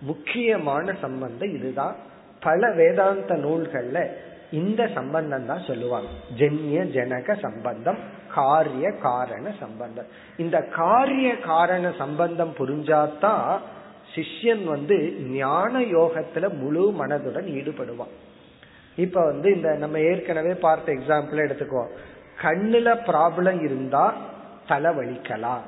முக்கியமான 0.00 0.94
சம்பந்தம் 1.00 1.54
இதுதான். 1.54 1.96
பல 2.40 2.70
வேதாந்த 2.70 3.34
நூல்கள்ல 3.34 4.08
இந்த 4.50 4.90
சம்பந்தம் 4.94 5.46
தான் 5.46 5.62
சொல்லுவாங்க. 5.66 6.08
ஜென்ய 6.38 6.80
ஜனக 6.96 7.38
சம்பந்தம் 7.40 7.98
காரிய 8.34 8.90
காரண 9.02 9.52
சம்பந்தம். 9.60 10.06
இந்த 10.36 10.60
காரிய 10.62 11.38
காரண 11.38 11.92
சம்பந்தம் 11.98 12.54
புரிஞ்சாதான் 12.58 13.58
சிஷ்யன் 14.14 14.64
வந்து 14.64 15.12
ஞான 15.20 15.80
யோகத்துல 15.80 16.52
முழு 16.58 16.94
மனதுடன் 16.98 17.46
ஈடுபடுவான். 17.46 18.14
இப்ப 18.96 19.24
வந்து 19.24 19.54
இந்த 19.54 19.74
நம்ம 19.74 19.98
ஏற்கனவே 19.98 20.54
பார்த்த 20.54 20.92
எக்ஸாம்பிள் 20.92 21.36
எடுத்துக்குவோம் 21.36 21.88
கண்ணுல 22.42 22.98
ப்ராப்ளம் 23.06 23.62
இருந்தா 23.62 24.16
தலை 24.68 24.90
வலிக்கலாம் 24.96 25.60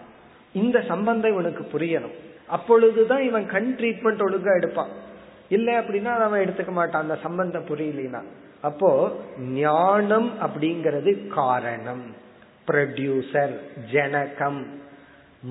இந்த 0.52 0.80
சம்பந்தம் 0.80 1.30
இவனுக்கு 1.30 1.78
புரியணும். 1.78 2.14
அப்பொழுதுதான் 2.46 3.22
இவன் 3.22 3.46
கண் 3.46 3.76
ட்ரீட்மெண்ட் 3.78 4.22
ஒழுங்கா 4.28 4.56
எடுப்பான். 4.56 4.88
இல்ல 5.48 5.80
அப்படின்னா 5.80 6.04
அவன் 6.04 6.48
எடுத்துக்க 6.48 6.70
மாட்டான். 6.70 7.02
அந்த 7.02 7.18
சம்பந்தம் 7.22 7.66
புரியலனா 7.66 8.22
அப்போ 8.60 9.16
ஞானம் 9.38 10.32
அப்படிங்கிறது 10.42 11.28
காரணம். 11.28 12.14
ப்ரொடியூசர் 12.66 13.58
ஜனகம். 13.92 14.66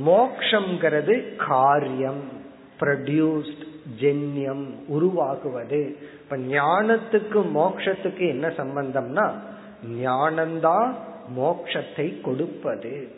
மோக்ஷங்கிறது 0.06 1.36
காரியம். 1.36 2.44
ப்ரொடியூஸ்ட் 2.80 3.64
ஜென்யம் 4.00 4.66
உருவாகுவது. 4.88 5.98
இப்ப 6.24 6.38
ஞானத்துக்கு 6.38 7.46
மோக்ஷத்துக்கு 7.56 8.28
என்ன 8.28 8.48
சம்பந்தம்னா 8.48 9.34
ஞானம்தான் 9.90 10.94
மோக்ஷத்தை 11.40 12.22
கொடுப்பது. 12.22 13.12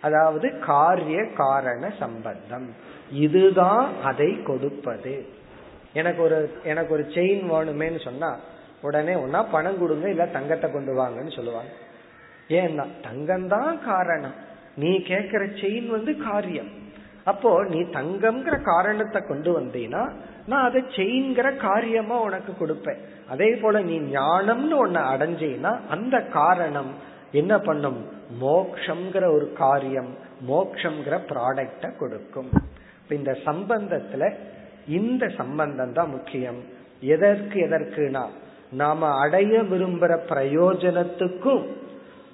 அதாவது 0.00 0.58
காரிய 0.58 1.26
காரண 1.36 1.92
சம்பந்தம். 1.98 2.68
இதுதான் 3.12 4.02
அதை 4.04 4.42
கொடுப்பது. 4.42 5.26
எனக்கு 5.92 6.22
ஒரு 6.22 6.58
எனக்கு 6.64 6.92
ஒரு 6.92 7.02
செயின் 7.02 7.44
வேணுமேன்னு 7.52 8.00
சொன்னா 8.00 8.36
உடனே 8.82 9.14
ஒன்னா 9.14 9.46
பணம் 9.50 9.78
கொடுங்க 9.78 10.08
இல்ல 10.08 10.26
தங்கத்தை 10.26 10.72
கொண்டு 10.72 10.92
வாங்கன்னு 10.92 11.34
சொல்லுவாங்க. 11.34 11.70
ஏன்னா 12.48 12.86
தங்கம் 13.02 13.48
தான் 13.48 13.84
காரணம். 13.84 14.34
நீ 14.76 14.98
கேக்குற 14.98 15.42
செயின் 15.62 15.86
வந்து 15.86 16.16
காரியம். 16.16 16.79
அப்போ 17.24 17.64
நீ 17.64 17.80
தங்கம்ங்கிற 17.80 18.62
காரணத்தை 18.62 19.22
கொண்டு 19.22 19.60
வந்தீங்கன்னா 19.60 20.10
நான் 20.46 20.64
அதை 20.64 20.82
செயின்கிற 20.96 21.56
காரியமா 21.56 22.20
உனக்கு 22.20 22.52
கொடுப்பேன். 22.52 23.00
அதே 23.28 23.54
போல 23.54 23.80
நீ 23.80 24.00
ஞானம்னு 24.00 24.76
ஒன்னு 24.76 24.98
அடைஞ்சீன்னா 24.98 25.80
அந்த 25.88 26.20
காரணம் 26.20 26.90
என்ன 27.32 27.58
பண்ணும்? 27.58 28.00
மோக்ஷங்கிற 28.40 29.24
ஒரு 29.34 29.52
காரியம் 29.52 30.08
மோக்ஷங்கிற 30.48 31.14
ப்ராடக்ட 31.30 31.96
கொடுக்கும். 31.98 32.50
இந்த 33.08 33.38
சம்பந்தத்துல 33.44 34.32
இந்த 34.86 35.28
சம்பந்தம் 35.28 35.92
தான் 35.92 36.10
முக்கியம். 36.10 36.60
எதற்கு 37.00 37.68
எதற்குனா 37.68 38.24
நாம 38.70 39.08
அடைய 39.20 39.62
விரும்புற 39.62 40.18
பிரயோஜனத்துக்கும் 40.28 41.64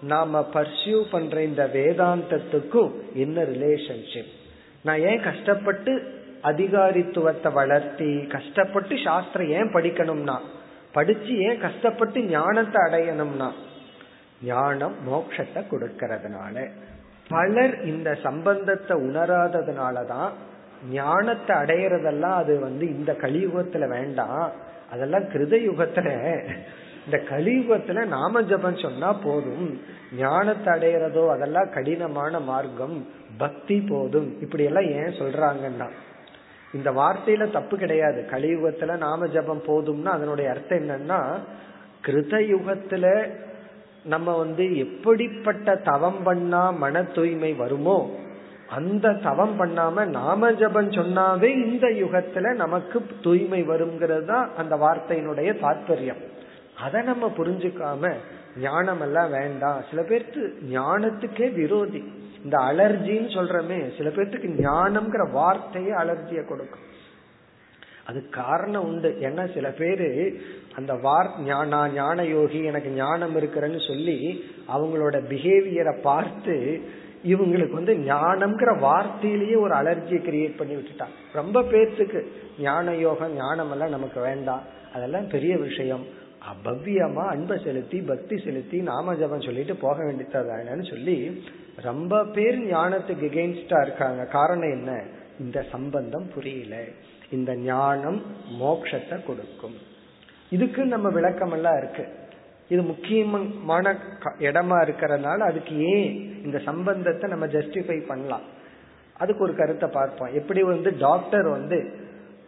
நாம 0.03 0.41
பர்சியூ 0.55 1.03
பண்ற 1.11 1.43
இந்த 1.43 1.71
வேதாந்தத்துக்கும் 1.73 2.91
என்ன 3.15 3.43
ரிலேஷன்ஷிப் 3.43 4.33
நான் 4.87 5.05
ஏன் 5.11 5.21
கஷ்டப்பட்டு 5.21 5.93
அதிகாரித்துவத்தை 6.43 7.51
வளர்த்தி 7.53 8.11
கஷ்டப்பட்டு 8.27 8.95
சாஸ்திரம் 9.05 9.53
ஏன் 9.59 9.73
படிக்கணும்னா 9.73 10.37
படிச்சு 10.93 11.33
ஏன் 11.47 11.61
கஷ்டப்பட்டு 11.61 12.19
ஞானத்தை 12.35 12.81
அடையணும்னா 12.87 13.49
ஞானம் 14.45 14.97
மோட்சத்தை 15.09 15.61
கொடுக்கறதுனால. 15.71 16.57
பலர் 17.29 17.75
இந்த 17.85 18.09
சம்பந்தத்தை 18.23 18.95
உணராததுனாலதான் 19.09 20.31
ஞானத்தை 20.91 21.53
அடையறதெல்லாம் 21.57 22.37
அது 22.43 22.55
வந்து 22.61 22.85
இந்த 22.97 23.13
கலியுகத்துல 23.13 23.85
வேண்டாம். 23.89 24.45
அதெல்லாம் 24.93 25.27
கிருத 25.33 25.55
யுகத்துல 25.69 26.09
இந்த 27.07 27.19
கலியுகத்துல 27.31 28.05
நாம 28.07 28.43
ஜபம் 28.43 28.77
சொன்னா 28.77 29.11
போதும். 29.25 29.67
ஞானத்தை 30.17 30.71
அடையிறதோ 30.75 31.25
அதெல்லாம் 31.35 31.73
கடினமான 31.75 32.41
மார்க்கம். 32.41 32.97
பக்தி 33.39 33.81
போதும். 33.81 34.29
இப்படி 34.41 34.65
எல்லாம் 34.65 34.91
ஏன் 34.91 35.17
சொல்றாங்கன்னா 35.21 35.89
இந்த 36.73 36.91
வார்த்தையில 36.91 37.51
தப்பு 37.51 37.75
கிடையாது. 37.79 38.27
கலியுகத்துல 38.31 38.97
நாம 38.97 39.27
ஜபம் 39.27 39.63
போதும்னா 39.67 40.05
அதனுடைய 40.05 40.51
அர்த்தம் 40.51 40.79
என்னன்னா 40.79 41.21
கிருத 42.07 42.35
யுகத்துல 42.55 43.07
நம்ம 44.05 44.37
வந்து 44.37 44.65
எப்படிப்பட்ட 44.79 45.77
தவம் 45.77 46.23
பண்ணா 46.23 46.71
மன 46.71 47.03
தூய்மை 47.03 47.53
வருமோ 47.53 48.11
அந்த 48.67 49.13
தவம் 49.13 49.55
பண்ணாம 49.61 50.05
நாம 50.07 50.51
ஜபம் 50.53 50.91
சொன்னாவே 50.91 51.51
இந்த 51.67 51.87
யுகத்துல 51.87 52.55
நமக்கு 52.55 53.07
தூய்மை 53.23 53.63
வருங்கிறது 53.63 54.25
தான் 54.25 54.51
அந்த 54.57 54.77
வார்த்தையினுடைய 54.77 55.51
தாற்பயம் 55.63 56.23
அதை 56.81 57.03
நம்ம 57.03 57.33
புரிஞ்சுக்காம 57.39 58.13
ஞானம் 58.61 59.01
எல்லாம் 59.01 59.31
வேண்டாம். 59.31 59.83
சில 59.91 60.03
பேர்த்து 60.03 60.43
ஞானத்துக்கே 60.73 61.53
விரோதி. 61.53 62.03
இந்த 62.45 62.59
அலர்ஜின்னு 62.59 63.29
சொல்றமே 63.37 63.97
சில 63.97 64.09
பேர்த்துக்கு 64.09 64.49
ஞானம்ங்கிற 64.67 65.31
வார்த்தையே 65.33 65.91
அலர்ஜிய 65.91 66.49
கொடுக்கும். 66.49 66.85
அது 68.07 68.29
காரணம் 68.29 68.85
உண்டு. 68.85 69.17
ஏன்னா 69.21 69.55
சில 69.55 69.69
பேரு 69.71 70.41
அந்த 70.77 70.95
வார் 70.95 71.31
நான் 71.39 71.93
ஞான 71.93 72.25
யோகி 72.25 72.65
எனக்கு 72.65 72.91
ஞானம் 72.91 73.37
இருக்கிறேன்னு 73.37 73.87
சொல்லி 73.87 74.45
அவங்களோட 74.77 75.21
பிஹேவியரை 75.31 76.01
பார்த்து 76.01 76.81
இவங்களுக்கு 77.27 77.71
வந்து 77.71 77.95
ஞானம்ங்கிற 77.95 78.71
வார்த்தையிலேயே 78.79 79.59
ஒரு 79.59 79.75
அலர்ஜியை 79.75 80.21
கிரியேட் 80.29 80.57
பண்ணி 80.57 80.75
விட்டுட்டான் 80.75 81.15
ரொம்ப 81.33 81.63
பேர்த்துக்கு 81.63 82.27
ஞான 82.59 82.95
யோகம் 82.95 83.35
ஞானம் 83.35 83.71
எல்லாம் 83.71 83.91
நமக்கு 83.91 84.21
வேண்டாம். 84.21 84.63
அதெல்லாம் 84.95 85.29
பெரிய 85.29 85.57
விஷயம். 85.57 86.05
அபவ்யமா 86.47 87.27
அன்பை 87.27 87.61
செலுத்தி 87.65 88.01
பக்தி 88.01 88.37
செலுத்தி 88.45 88.81
நாம 88.81 89.15
ஜபம் 89.15 89.41
சொல்லிட்டு 89.41 89.77
போக 89.77 90.03
வேண்டியதானு 90.03 90.91
சொல்லி 90.91 91.43
ரொம்ப 91.77 92.25
பேர் 92.25 92.67
ஞானத்துக்கு 92.67 93.25
எகெயின்ஸ்டா 93.25 93.83
இருக்காங்க. 93.83 94.25
காரணம் 94.25 94.71
என்ன? 94.71 95.03
இந்த 95.41 95.65
சம்பந்தம் 95.71 96.31
புரியல. 96.35 96.85
இந்த 97.31 97.57
ஞானம் 97.57 98.23
மோக்ஷத்தை 98.61 99.25
கொடுக்கும். 99.25 99.75
இதுக்கு 100.51 100.85
நம்ம 100.85 101.09
விளக்கம் 101.09 101.53
எல்லாம் 101.53 101.79
இருக்கு. 101.79 102.09
இது 102.69 102.83
முக்கியமான 102.83 103.97
இடமா 104.39 104.77
இருக்கிறதுனால 104.83 105.39
அதுக்கு 105.39 105.79
ஏன் 105.79 106.41
இந்த 106.45 106.59
சம்பந்தத்தை 106.59 107.31
நம்ம 107.31 107.47
ஜஸ்டிஃபை 107.47 108.07
பண்ணலாம்? 108.07 108.43
அதுக்கு 109.17 109.43
ஒரு 109.43 109.57
கருத்தை 109.57 109.89
பார்ப்போம். 109.93 110.33
எப்படி 110.33 110.63
வந்து 110.63 110.97
டாக்டர் 110.99 111.49
வந்து 111.49 111.93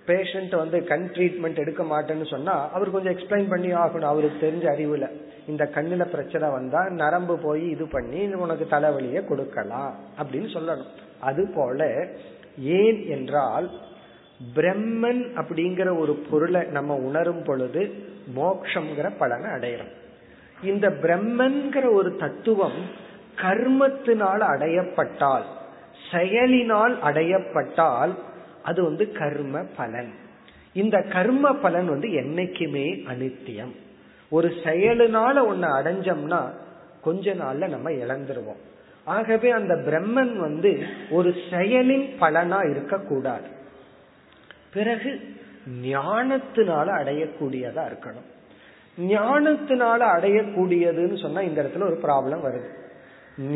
பேஷண்ட் 0.09 0.57
வந்து 0.57 0.85
கண் 0.85 1.11
ட்ரீட்மெண்ட் 1.13 1.57
எடுக்க 1.57 1.83
மாட்டேன்னு 1.83 2.27
சொன்னா 2.27 2.71
அவர் 2.73 2.91
கொஞ்சம் 2.91 3.17
எக்ஸ்பிளைன் 3.17 3.49
பண்ணி 3.49 3.73
ஆகணும் 3.73 4.11
அவருக்கு 4.13 4.39
தெரிஞ்ச 4.47 4.67
அறிவுல. 4.67 5.11
இந்த 5.47 5.71
கண்ணுல 5.75 6.05
பிரச்சனை 6.05 6.49
வந்தா 6.49 6.89
நரம்பு 6.89 7.39
போய் 7.39 7.71
இது 7.71 7.89
பண்ணி 7.89 8.35
உனக்கு 8.35 8.67
தலைவலிய 8.71 9.25
கொடுக்கலாம். 9.25 9.95
அப்படின்னு 10.23 10.57
சொல்லணும். 10.57 10.87
அது 11.21 11.53
போல 11.55 12.07
ஏன் 12.59 13.07
என்றால் 13.09 13.71
பிரம்மன் 14.55 15.23
அப்படிங்கிற 15.35 15.99
ஒரு 15.99 16.15
பொருளை 16.31 16.63
நம்ம 16.63 16.95
உணரும் 16.95 17.43
பொழுது 17.43 17.93
மோக்ஷங்கிற 18.37 19.13
பலனை 19.19 19.51
அடையிறோம். 19.51 19.93
இந்த 20.63 20.89
பிரம்மன்கிற 20.89 21.93
ஒரு 21.93 22.17
தத்துவம் 22.17 23.07
கர்மத்தினால் 23.43 24.43
அடையப்பட்டால் 24.55 25.43
செயலினால் 26.13 26.99
அடையப்பட்டால் 27.03 28.15
அது 28.69 28.81
வந்து 28.85 29.05
கர்ம 29.13 29.65
பலன். 29.77 30.13
இந்த 30.73 30.97
கர்ம 31.13 31.53
பலன் 31.65 31.89
வந்து 31.89 32.09
என்னைக்குமே 32.23 32.87
அனித்தியம். 33.13 33.75
ஒரு 34.37 34.49
செயலுனால 34.65 35.37
ஒன்னு 35.47 35.69
அடைஞ்சோம்னா 35.79 36.41
கொஞ்ச 37.01 37.35
நாள்ல 37.35 37.69
நம்ம 37.75 37.91
இழந்துருவோம். 38.03 38.63
ஆகவே 39.17 39.51
அந்த 39.51 39.75
பிரம்மன் 39.87 40.33
வந்து 40.37 40.71
ஒரு 41.11 41.31
செயலின் 41.51 42.09
பலனா 42.21 42.59
இருக்கக்கூடாது. 42.71 43.49
பிறகு 44.73 45.13
ஞானத்தினால 45.85 46.89
அடையக்கூடியதா 47.01 47.83
இருக்கணும். 47.91 48.29
ஞானத்தினால 48.99 50.01
அடையக்கூடியதுன்னு 50.17 51.17
சொன்னா 51.23 51.41
இந்த 51.49 51.59
இடத்துல 51.63 51.89
ஒரு 51.91 51.99
ப்ராப்ளம் 52.03 52.45
வருது. 52.47 52.69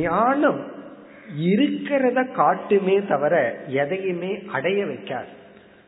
ஞானம் 0.00 0.62
இருக்கிறத 1.40 2.26
காட்டுமே 2.36 3.08
தவிர 3.08 3.56
எதையுமே 3.68 4.42
அடைய 4.52 4.84
வைக்காது. 4.84 5.32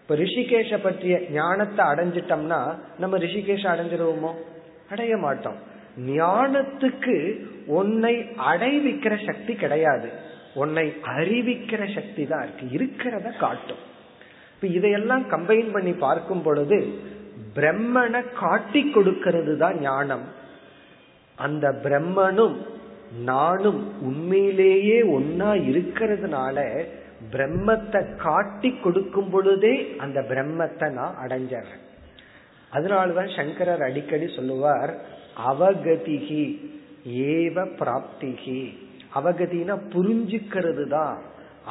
இப்ப 0.03 0.15
ரிஷிகேஷ 0.15 0.79
பற்றிய 0.83 1.21
ஞானத்தை 1.31 1.87
அடைஞ்சிட்டோம்னா 1.87 2.75
நம்ம 2.99 3.19
ரிஷிகேஷ 3.19 3.63
அடைஞ்சிருவோமோ? 3.63 4.33
அடைய 4.91 5.17
மாட்டோம். 5.17 5.57
ஞானத்துக்கு 6.07 7.45
உன்னை 7.67 8.17
அடைவிக்கிற 8.21 9.27
சக்தி 9.27 9.55
கிடையாது. 9.55 10.11
உன்னை 10.55 10.95
அறிவிக்கிற 11.17 11.95
சக்தி 11.95 12.27
தான் 12.27 12.49
இருக்கு. 12.49 12.85
இருக்கிறத 12.85 13.37
காட்டும். 13.37 13.83
இப்ப 14.55 14.67
இதையெல்லாம் 14.67 15.31
கம்பைன் 15.31 15.73
பண்ணி 15.73 15.93
பார்க்கும் 15.93 16.43
பொழுது 16.43 16.99
பிரம்மனை 17.55 18.25
காட்டி 18.41 18.91
கொடுக்கிறது 18.91 19.57
தான் 19.57 19.81
ஞானம். 19.81 20.23
அந்த 21.37 21.71
பிரம்மனும் 21.83 22.73
நானும் 23.23 24.03
உண்மையிலேயே 24.03 25.03
ஒன்னா 25.03 25.51
இருக்கிறதுனால 25.73 26.85
பிரம்மத்தை 27.33 28.17
காட்டி 28.17 28.77
கொடுக்கும் 28.83 29.31
பொழுதே 29.31 29.95
அந்த 29.99 30.21
பிரம்மத்தை 30.21 30.93
நான் 30.93 31.17
அடைஞ்சிடுறேன். 31.27 31.83
அதனாலதான் 32.73 33.37
சங்கரர் 33.37 33.83
அடிக்கடி 33.83 34.29
சொல்லுவார் 34.37 34.95
அவகதிகி 35.51 36.73
ஏவ 37.09 37.69
பிராப்திகி. 37.79 38.77
அவகதினா 39.15 39.79
புரிஞ்சுக்கிறது 39.93 40.89
தான் 40.89 41.19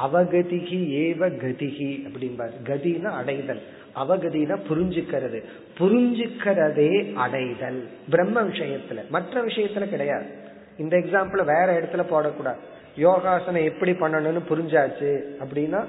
அவகதிகி 0.03 0.79
ஏவ 0.89 1.29
கதிகி 1.29 2.07
அப்படின்பார் 2.07 2.51
கதினா 2.63 3.03
அடைதல். 3.03 3.61
அவகதினா 3.95 4.59
புரிஞ்சுக்கிறது. 4.69 5.43
புரிஞ்சுக்கிறதே 5.77 7.13
அடைதல். 7.13 7.87
பிரம்ம 8.09 8.41
விஷயத்துல. 8.41 9.09
மற்ற 9.09 9.41
விஷயத்துல 9.41 9.89
கிடையாது. 9.89 10.41
இந்த 10.77 10.97
எக்ஸாம்பிள் 10.97 11.43
வேற 11.45 11.79
இடத்துல 11.79 12.03
போடக்கூடாது. 12.11 12.55
யோகாசனம் 12.95 13.63
எப்படி 13.63 13.91
பண்ணணும்னு 13.91 14.41
புரிஞ்சாச்சு 14.49 15.11
அப்படின்னா 15.43 15.85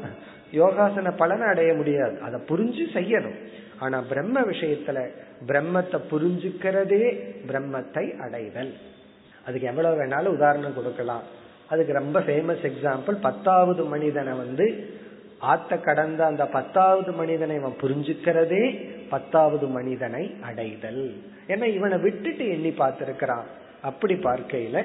யோகாசன 0.53 1.13
பலனை 1.17 1.47
அடைய 1.47 1.75
முடியாது. 1.75 2.21
அதை 2.21 2.41
புரிஞ்சு 2.49 2.85
செய்யணும். 2.93 3.39
ஆனா 3.79 4.01
பிரம்ம 4.01 4.41
விஷயத்துல 4.41 5.09
பிரம்மத்தை 5.47 5.99
புரிஞ்சுக்கிறதே 6.11 7.21
பிரம்மத்தை 7.47 8.19
அடைதல். 8.19 8.75
அதுக்கு 9.47 9.67
எவ்வளவு 9.67 10.03
வேணாலும் 10.03 10.37
உதாரணம் 10.37 10.75
கொடுக்கலாம். 10.75 11.23
அதுக்கு 11.69 11.93
ரொம்ப 11.93 12.21
ஃபேமஸ் 12.21 12.71
எக்ஸாம்பிள் 12.71 13.15
பத்தாவது 13.21 13.85
மனிதனை 13.85 14.33
வந்து 14.33 14.93
ஆத்த 15.43 15.81
கடந்த 15.81 16.27
அந்த 16.27 16.47
பத்தாவது 16.47 17.13
மனிதனை 17.13 17.57
இவன் 17.57 17.81
புரிஞ்சுக்கிறதே 17.81 18.89
பத்தாவது 19.09 19.67
மனிதனை 19.67 20.37
அடைதல். 20.43 21.15
ஏன்னா 21.49 21.65
இவனை 21.65 21.99
விட்டுட்டு 21.99 22.49
எண்ணி 22.49 22.69
பார்த்திருக்கிறான். 22.69 23.45
அப்படி 23.85 24.15
பார்க்கையில 24.15 24.79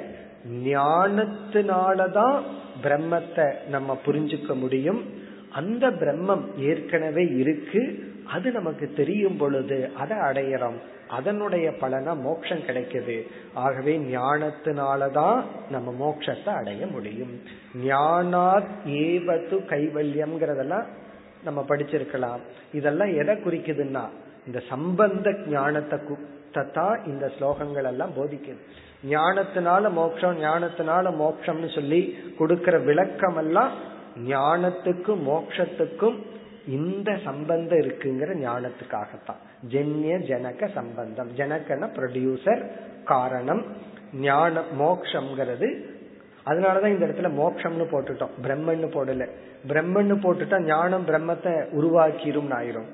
ஞானத்தினாலதான் 0.66 2.38
பிரம்மத்தை 2.84 3.48
நம்ம 3.68 3.98
புரிஞ்சுக்க 4.06 4.56
முடியும். 4.56 5.02
அந்த 5.52 5.90
பிரம்மம் 6.02 6.44
ஏற்கனவே 6.58 7.24
இருக்கு. 7.36 7.82
அது 8.34 8.52
நமக்கு 8.52 8.94
தெரியும் 8.96 9.38
பொழுது 9.38 9.78
அதை 9.98 10.18
அடையிறோம். 10.18 10.78
அதனுடைய 11.10 11.70
பலனா 11.82 12.14
மோட்சம் 12.22 12.66
கிடைக்குது. 12.68 13.16
ஆகவே 13.54 13.98
ஞானத்தினாலதான் 13.98 15.44
நம்ம 15.70 15.90
மோட்சத்தை 16.02 16.50
அடைய 16.50 16.88
முடியும். 16.88 17.34
ஞானாத் 17.86 18.74
ஏவது 18.86 19.58
கைவல்யம்ங்கிறதெல்லாம் 19.70 20.86
நம்ம 21.44 21.66
படிச்சிருக்கலாம். 21.68 22.42
இதெல்லாம் 22.74 23.18
எதை 23.18 23.36
குறிக்குதுன்னா 23.36 24.06
இந்த 24.48 24.60
சம்பந்த 24.70 25.34
ஞானத்தை 25.48 26.00
தான் 26.74 27.06
இந்த 27.06 27.32
ஸ்லோகங்கள் 27.40 27.86
எல்லாம் 27.86 28.14
போதிக்குது. 28.18 28.62
ஞானத்தினால 29.08 29.92
மோட்சம் 29.92 30.42
ஞானத்தினால 30.42 31.16
மோட்சம்னு 31.16 31.76
சொல்லி 31.76 32.18
கொடுக்கிற 32.38 32.80
விளக்கம் 32.80 33.38
எல்லாம் 33.38 33.72
ஞானத்துக்கும் 34.28 35.24
மோட்சத்துக்கும் 35.28 36.18
இந்த 36.68 37.18
சம்பந்தம் 37.24 37.78
இருக்குங்கிற 37.78 38.48
ஞானத்துக்காகத்தான். 38.48 39.40
ஜென்ய 39.70 40.18
ஜனக 40.32 40.70
சம்பந்தம். 40.74 41.36
ஜனகன 41.36 41.90
ப்ரொடியூசர் 41.96 42.72
காரணம். 43.06 43.66
ஞான 44.14 44.62
மோக்ஷங்கிறது 44.80 45.98
அதனாலதான் 46.46 46.88
இந்த 46.88 47.06
இடத்துல 47.06 47.34
மோக்ஷம்னு 47.34 47.86
போட்டுட்டோம். 47.92 48.30
பிரம்மன்னு 48.44 48.88
போடல. 48.88 49.30
பிரம்மன்னு 49.68 50.16
போட்டுட்டா 50.16 50.62
ஞானம் 50.64 51.06
பிரம்மத்தை 51.06 51.68
உருவாக்கிரும் 51.78 52.52
ஆயிரும். 52.52 52.90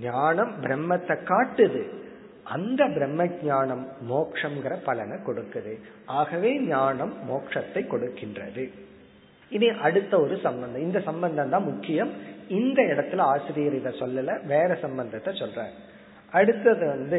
ஞானம் 0.00 0.62
பிரம்மத்தை 0.62 1.18
காட்டுது. 1.24 1.82
அந்த 2.56 2.80
பிரம்ம 2.94 3.26
ஞானம் 3.42 3.84
மோக்ஷங்கிற 4.10 4.74
பலனை 4.84 5.16
கொடுக்குது. 5.26 5.72
ஆகவே 6.18 6.50
ஞானம் 6.66 7.14
மோக்ஷத்தை 7.30 7.82
கொடுக்கின்றது. 7.92 8.64
இனி 9.50 9.68
அடுத்த 9.86 10.12
ஒரு 10.20 10.36
சம்பந்தம். 10.46 10.82
இந்த 10.82 10.98
சம்பந்தம் 11.00 11.52
தான் 11.54 11.68
முக்கியம். 11.70 12.12
இந்த 12.48 12.80
இடத்துல 12.82 13.20
ஆசிரியர் 13.32 13.78
இதை 13.80 13.92
சொல்லல 14.00 14.34
வேற 14.46 14.68
சம்பந்தத்தை 14.84 15.32
சொல்ற 15.40 15.64
அடுத்தது 16.32 16.84
வந்து 16.86 17.18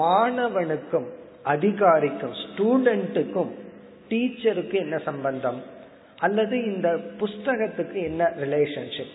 மாணவனுக்கும் 0.00 1.08
அதிகாரிக்கும் 1.52 2.36
ஸ்டூடெண்ட்டுக்கும் 2.42 3.52
டீச்சருக்கு 4.10 4.76
என்ன 4.84 4.96
சம்பந்தம்? 5.08 5.58
அல்லது 6.18 6.56
இந்த 6.64 6.88
புஸ்தகத்துக்கு 7.20 7.98
என்ன 8.10 8.24
ரிலேஷன்ஷிப் 8.42 9.14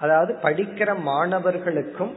அதாவது 0.00 0.32
படிக்கிற 0.42 0.90
மாணவர்களுக்கும் 1.02 2.14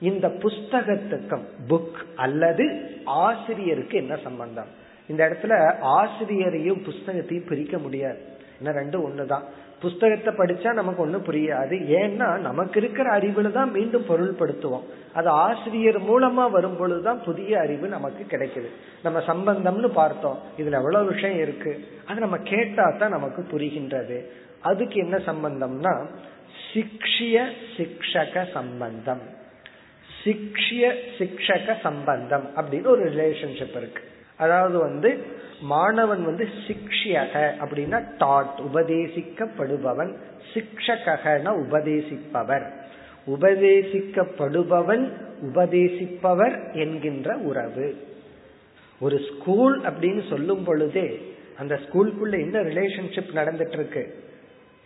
இந்த 0.00 0.28
புஸ்தகத்துக்கும் 0.28 1.44
புக் 1.68 2.16
அல்லது 2.16 2.90
ஆசிரியருக்கு 3.04 3.98
என்ன 3.98 4.16
சம்பந்தம்? 4.16 4.82
இந்த 5.08 5.28
இடத்துல 5.28 5.78
ஆசிரியரையும் 5.80 6.82
புஸ்தகத்தையும் 6.82 7.46
பிரிக்க 7.46 7.78
முடியாது. 7.78 8.18
ஏன்னா 8.62 8.66
ரெண்டும் 8.66 9.04
ஒண்ணுதான். 9.06 9.42
புஸ்தகத்தை 9.80 10.34
படிச்சா 10.34 10.72
நமக்கு 10.72 11.02
ஒன்றும் 11.02 11.24
புரியாது. 11.24 11.74
ஏன்னா 11.88 12.38
நமக்கு 12.38 12.80
இருக்கிற 12.80 13.16
அறிவுல 13.16 13.50
தான் 13.50 13.70
மீண்டும் 13.70 14.06
பொருள்படுத்துவோம். 14.08 14.82
அது 15.14 15.28
ஆசிரியர் 15.28 16.02
மூலமா 16.02 16.50
வரும் 16.50 16.76
பொழுதுதான் 16.76 17.22
புதிய 17.22 17.58
அறிவு 17.58 17.88
நமக்கு 17.88 18.36
கிடைக்குது. 18.36 18.66
நம்ம 19.02 19.18
சம்பந்தம்னு 19.18 19.88
பார்த்தோம். 19.88 20.38
இதுல 20.58 20.70
எவ்வளவு 20.70 21.12
விஷயம் 21.12 21.38
இருக்கு? 21.38 21.84
அது 22.06 22.20
நம்ம 22.20 22.36
கேட்டா 22.36 22.96
தான் 22.98 23.10
நமக்கு 23.10 23.46
புரிகின்றது. 23.50 24.24
அதுக்கு 24.60 24.94
என்ன 24.94 25.16
சம்பந்தம்னா 25.16 26.06
சிக்ஷிய 26.72 27.50
சிக்ஷக 27.76 28.50
சம்பந்தம். 28.50 29.33
சிக்ஷிய 30.24 30.94
சிக்ஷக 31.18 31.80
சம்பந்தம் 31.80 32.50
அப்படின்னு 32.56 32.86
ஒரு 32.86 33.04
ரிலேஷன்ஷிப் 33.04 33.76
இருக்கு. 33.76 34.02
அதாவது 34.36 34.78
வந்து 34.78 35.18
மாணவன் 35.60 36.24
வந்து 36.24 36.48
சிக்ஷியக 36.66 37.34
அப்படின்னா 37.64 38.04
டாட் 38.18 38.60
உபதேசிக்கப்படுபவன் 38.74 40.14
சிக்ஷகன 40.54 41.48
உபதேசிப்பவர். 41.48 42.66
உபதேசிக்கப்படுபவன் 43.26 45.12
உபதேசிப்பவர் 45.42 46.72
என்கின்ற 46.72 47.36
உறவு. 47.36 48.06
ஒரு 49.00 49.20
ஸ்கூல் 49.20 49.80
அப்படின்னு 49.80 50.28
சொல்லும் 50.28 50.64
பொழுதே 50.64 51.34
அந்த 51.58 51.74
ஸ்கூலுக்குள்ள 51.74 52.40
என்ன 52.40 52.60
ரிலேஷன்ஷிப் 52.60 53.34
நடந்துட்டு 53.34 53.72
இருக்கு 53.72 54.24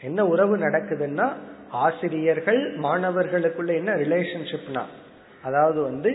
என்ன 0.01 0.27
உறவு 0.27 0.59
நடக்குதுன்னா 0.59 1.33
ஆசிரியர்கள் 1.71 2.79
மாணவர்களுக்குள்ள 2.79 3.75
என்ன 3.75 3.93
ரிலேஷன்ஷிப்னா 3.95 4.83
அதாவது 5.49 5.79
வந்து 5.83 6.11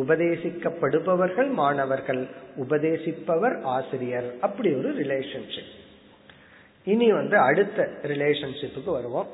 உபதேசிக்கப்படுபவர்கள் 0.00 1.50
மாணவர்கள் 1.52 2.22
உபதேசிப்பவர் 2.56 3.56
ஆசிரியர். 3.62 4.28
அப்படி 4.40 4.70
ஒரு 4.74 4.90
ரிலேஷன்ஷிப் 4.94 5.70
இனி 6.84 7.12
வந்து 7.12 7.36
அடுத்த 7.38 7.88
ரிலேஷன்ஷிப்புக்கு 8.02 8.90
வருவோம். 8.98 9.26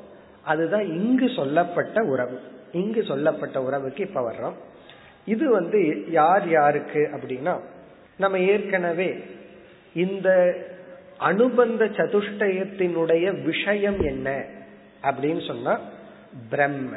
அதுதான் 0.43 0.87
இங்கு 0.97 1.27
சொல்லப்பட்ட 1.35 2.03
உறவு. 2.03 2.39
இங்கு 2.71 3.03
சொல்லப்பட்ட 3.03 3.61
உறவுக்கு 3.61 4.01
இப்ப 4.03 4.21
வர்றோம். 4.31 4.57
இது 5.25 5.45
வந்து 5.51 5.79
யார் 6.11 6.49
யாருக்கு 6.49 7.01
அப்படின்னா 7.13 7.53
நம்ம 8.17 8.39
ஏற்கனவே 8.39 9.09
இந்த 9.93 10.29
அனுபந்த 11.19 11.85
சதுஷ்டயத்தினுடைய 11.99 13.25
விஷயம் 13.45 13.99
என்ன 14.01 14.27
அப்படின்னு 15.03 15.47
சொன்னா 15.47 15.79
பிரம்ம 16.49 16.95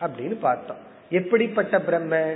அப்படின்னு 0.00 0.36
பார்த்தோம். 0.40 0.82
எப்படிப்பட்ட 1.10 1.80
பிரம்ம? 1.80 2.34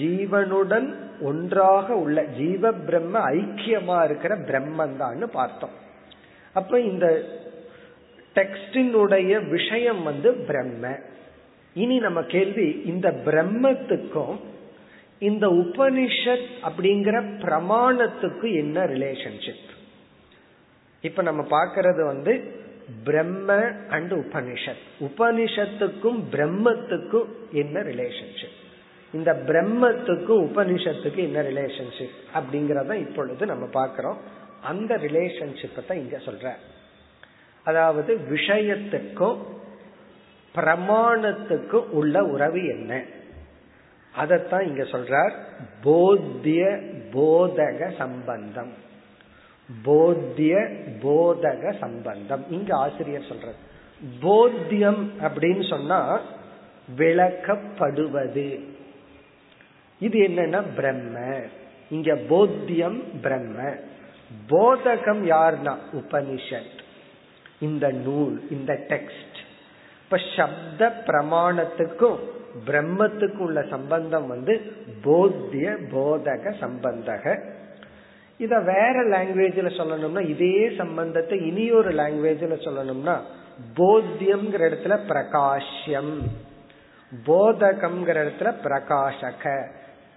ஜீவனுடன் 0.00 0.94
ஒன்றாக 1.20 1.94
உள்ள 1.94 2.24
ஜீவ 2.24 2.72
பிரம்ம 2.72 3.30
ஐக்கியமா 3.30 4.04
இருக்கிற 4.04 4.36
பிரம்மன் 4.36 4.96
தான் 4.96 5.30
பார்த்தோம். 5.32 5.70
அப்ப 6.52 6.80
இந்த 6.80 7.22
டெக்ஸ்டினுடைய 8.34 9.48
விஷயம் 9.48 10.02
வந்து 10.02 10.34
பிரம்ம. 10.34 10.98
இனி 11.74 11.98
நம்ம 11.98 12.22
கேள்வி 12.22 12.82
இந்த 12.84 13.10
பிரம்மத்துக்கும் 13.24 14.40
இந்த 15.18 15.46
உபனிஷத் 15.48 16.46
அப்படிங்கிற 16.62 17.22
பிரமாணத்துக்கு 17.40 18.54
என்ன 18.54 18.84
ரிலேஷன்ஷிப் 18.84 19.72
இப்ப 21.00 21.22
நம்ம 21.22 21.42
பாக்கிறது 21.42 22.04
வந்து 22.06 22.62
பிரம்ம 23.04 23.72
அண்ட் 23.88 24.12
உபனிஷத். 24.12 24.82
உபனிஷத்துக்கும் 25.00 26.22
பிரம்மத்துக்கும் 26.32 27.24
என்ன 27.52 27.80
ரிலேஷன்ஷிப் 27.80 28.62
இந்த 29.12 29.42
பிரம்மத்துக்கும் 29.46 30.44
உபனிஷத்துக்கு 30.44 31.16
என்ன 31.16 31.42
ரிலேஷன்ஷிப் 31.42 32.14
அப்படிங்கறத 32.34 32.94
இப்பொழுது 32.94 33.46
நம்ம 33.46 33.66
பார்க்கிறோம். 33.66 34.18
அந்த 34.62 34.96
ரிலேஷன்ஷிப்பை 34.96 35.86
தான் 35.86 35.98
இங்க 35.98 36.16
சொல்ற. 36.16 36.52
அதாவது 37.64 38.18
விஷயத்துக்கும் 38.30 39.42
பிரமாணத்துக்கும் 40.54 41.88
உள்ள 41.88 42.24
உறவு 42.24 42.66
என்ன? 42.66 43.02
அதத்தான் 44.18 44.66
இங்க 44.66 44.82
சொல்றார். 44.82 45.32
போத்திய 45.84 46.80
போதக 47.12 47.96
சம்பந்தம். 47.96 48.72
போத்திய 49.84 50.78
போதக 51.02 51.78
சம்பந்தம். 51.78 52.44
இங்க 52.50 52.76
ஆசிரியர் 52.76 53.24
சொல்றது 53.28 53.72
போத்தியம் 54.22 55.08
அப்படின்னு 55.22 55.68
சொன்னா 55.68 56.20
விளக்கப்படுவது. 56.98 58.60
இது 60.00 60.18
என்னன்னா 60.18 60.62
பிரம்ம. 60.76 61.40
இங்க 61.90 62.14
போத்தியம் 62.14 63.02
பிரம்ம. 63.22 63.62
போதகம் 64.48 65.24
யார்னா? 65.24 65.76
உபனிஷத். 65.92 66.78
இந்த 67.60 67.88
நூல் 67.88 68.46
இந்த 68.50 68.72
டெக்ஸ்ட். 68.72 69.36
இப்ப 70.04 70.20
சப்த 70.36 71.02
பிரமாணத்துக்கும் 71.06 72.18
பிரம்மத்துக்கும் 72.66 73.36
உள்ள 73.36 73.62
சம்பந்தம் 73.62 74.26
வந்து 74.26 74.72
போத்திய 75.04 75.76
போதக 75.92 76.54
சம்பந்தக 76.60 77.53
இத 78.38 78.58
வேற 78.58 79.08
லாங்குவேஜ்ல 79.08 79.70
சொல்லணும்னா 79.70 80.28
இதே 80.28 80.76
சம்பந்தத்தை 80.76 81.46
இனி 81.46 81.70
ஒரு 81.70 81.90
லாங்குவேஜ்ல 81.90 82.54
சொல்லணும்னா 82.58 83.18
போத்தியம்ங்கிற 83.76 84.58
இடத்துல 84.58 84.98
பிரகாஷ்யம். 85.08 86.18
போதகம்ங்கிற 87.26 88.28
இடத்துல 88.28 88.54
பிரகாஷக. 88.64 89.66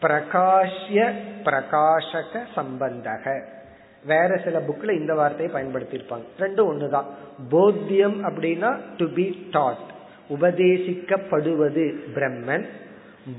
பிரகாஷ்ய 0.01 1.13
பிரகாஷக 1.43 2.39
சம்பந்தக. 2.55 3.43
வேற 4.05 4.37
சில 4.43 4.59
புக்ல 4.59 4.91
இந்த 4.91 5.13
வார்த்தையை 5.13 5.63
பயன்படுத்தியிருப்பாங்க. 5.63 6.23
ரெண்டும் 6.39 6.69
ஒண்ணுதான். 6.71 7.05
போத்தியம் 7.51 8.19
அப்படின்னா 8.23 8.79
டு 8.97 9.09
பி 9.09 9.47
டாட் 9.51 9.91
உபதேசிக்கப்படுவது 10.29 11.95
பிரம்மன். 12.15 12.65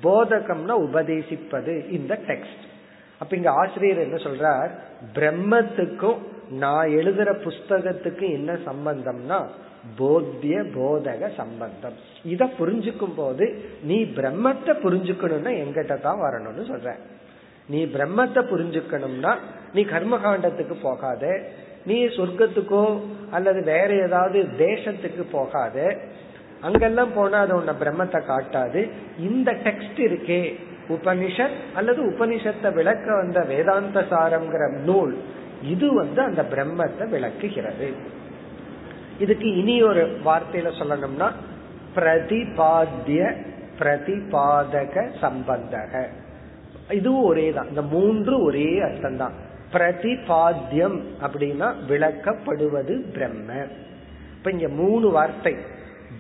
போதகம்னா 0.03 0.75
உபதேசிப்பது 0.81 1.91
இந்த 1.91 2.19
டெக்ஸ்ட் 2.27 2.67
அப்ப 3.21 3.37
இங்க 3.37 3.51
ஆசிரியர் 3.61 4.05
என்ன 4.07 4.19
சொல்றார்? 4.27 4.71
பிரம்மத்துக்கும் 5.17 6.19
நான் 6.63 6.93
எழுதுற 6.99 7.31
புஸ்தகத்துக்கும் 7.47 8.37
என்ன 8.39 8.53
சம்பந்தம்னா 8.69 9.39
போத்திய 9.99 10.57
போதக 10.77 11.29
சம்பந்தம். 11.41 11.97
இத 12.33 12.43
புரிஞ்சுக்கும் 12.59 13.17
போது 13.21 13.45
நீ 13.91 13.99
பிரம்மத்தை 14.19 14.73
புரிஞ்சுக்கணும்னா 14.85 15.53
எங்கிட்ட 15.63 15.97
தான் 16.07 16.23
வரணும்னு 16.25 16.65
சொல்ற. 16.73 16.93
நீ 17.69 17.81
பிரம்மத்தை 17.97 18.43
புரிஞ்சுக்கணும்னா 18.53 19.33
நீ 19.75 19.83
கர்மகாண்டத்துக்கு 19.95 20.77
போகாத. 20.83 21.25
நீ 21.85 21.97
சொர்க்கத்துக்கோ 22.17 22.85
அல்லது 23.37 23.61
வேற 23.73 23.89
ஏதாவது 24.07 24.39
தேசத்துக்கு 24.67 25.25
போகாத. 25.37 25.77
அங்கெல்லாம் 26.67 27.13
போனா 27.17 27.39
அது 27.45 27.55
உன்னை 27.57 27.75
பிரம்மத்தை 27.83 28.21
காட்டாது. 28.33 28.81
இந்த 29.29 29.51
டெக்ஸ்ட் 29.67 30.01
இருக்கே. 30.09 30.43
உபனிஷத் 30.89 31.59
அல்லது 31.75 32.05
உபனிஷத்தை 32.05 32.73
விளக்க 32.73 33.15
வந்த 33.15 33.41
வேதாந்த 33.41 34.01
சாரம்ங்கிற 34.01 34.79
நூல் 34.79 35.17
இது 35.63 35.95
வந்து 35.95 36.23
அந்த 36.23 36.43
பிரம்மத்தை 36.43 37.09
விளக்குகிறது. 37.09 37.93
இதுக்கு 39.19 39.57
இனி 39.57 39.83
ஒரு 39.83 40.19
வார்த்தையில 40.25 40.69
சொல்லணும்னா 40.81 41.33
பிரதிபாத்திய 41.97 43.37
பிரதிபாதக 43.79 45.09
சம்பந்தக. 45.21 46.05
இதுவும் 46.91 47.25
ஒரே 47.25 47.53
தான். 47.53 47.69
இந்த 47.69 47.83
மூன்று 47.83 48.43
ஒரே 48.43 48.81
அர்த்தம் 48.81 49.17
தான் 49.17 49.33
பிரதிபாத்தியம் 49.73 51.01
அப்படின்னா 51.23 51.75
விளக்கப்படுவது 51.89 52.95
பிரம்ம. 53.15 53.67
இப்ப 54.37 54.51
இங்க 54.51 54.69
மூணு 54.69 55.11
வார்த்தை. 55.11 55.57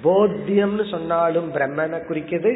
போத்தியம்னு 0.05 0.91
சொன்னாலும் 0.91 1.55
பிரம்மனை 1.55 1.99
குறிக்குது 2.09 2.53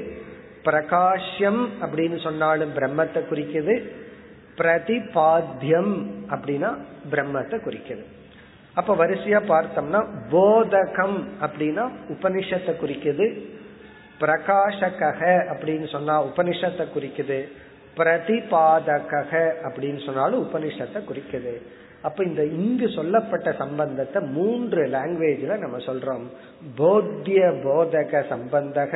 பிரகாஷ்யம் 0.65 1.63
அப்படின்னு 1.83 2.23
சொன்னாலும் 2.23 2.75
பிரம்மத்தை 2.77 3.21
குறிக்குது. 3.31 3.75
பிரதிபாத்தியம் 4.59 5.93
அப்படின்னா 6.31 6.71
பிரம்மத்தை 7.11 7.57
குறிக்குது. 7.67 8.05
அப்ப 8.75 8.95
வரிசையா 8.97 9.41
பார்த்தோம்னா 9.53 10.01
போதகம் 10.31 11.19
அப்படின்னா 11.41 11.85
உபனிஷத்தை 12.09 12.73
குறிக்குது. 12.83 13.27
பிரகாஷக 14.21 15.21
அப்படின்னு 15.53 15.89
சொன்னா 15.89 16.25
உபனிஷத்தை 16.25 16.87
குறிக்குது. 16.97 17.39
பிரதிபாதக 17.97 19.33
அப்படின்னு 19.69 20.05
சொன்னாலும் 20.05 20.45
உபனிஷத்தை 20.47 21.01
குறிக்குது. 21.11 21.55
அப்ப 22.03 22.25
இந்த 22.25 22.45
இங்கு 22.45 22.89
சொல்லப்பட்ட 22.89 23.53
சம்பந்தத்தை 23.53 24.23
மூன்று 24.23 24.85
லாங்குவேஜ்ல 24.87 25.59
நம்ம 25.59 25.77
சொல்றோம். 25.77 26.25
போத்திய 26.79 27.41
போதக 27.65 28.23
சம்பந்தக 28.31 28.93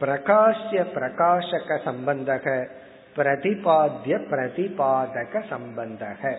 பிரகாஷ்ய 0.00 0.84
பிரகாஷக 0.94 1.78
சம்பந்தக 1.84 2.68
பிரதிபாத்திய 3.16 4.18
பிரதிபாதக 4.30 5.42
சம்பந்தக. 5.50 6.36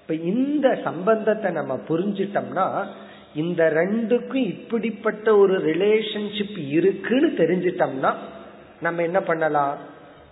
இப்ப 0.00 0.14
இந்த 0.14 0.78
சம்பந்தத்தை 0.84 1.52
நம்ம 1.52 1.80
புரிஞ்சிட்டோம்னா 1.88 2.86
இந்த 3.34 3.70
ரெண்டுக்கும் 3.70 4.34
இப்படிப்பட்ட 4.34 5.36
ஒரு 5.36 5.58
ரிலேஷன்ஷிப் 5.64 6.68
இருக்குன்னு 6.68 7.28
தெரிஞ்சிட்டோம்னா 7.28 8.14
நம்ம 8.80 9.02
என்ன 9.02 9.20
பண்ணலாம்? 9.20 9.78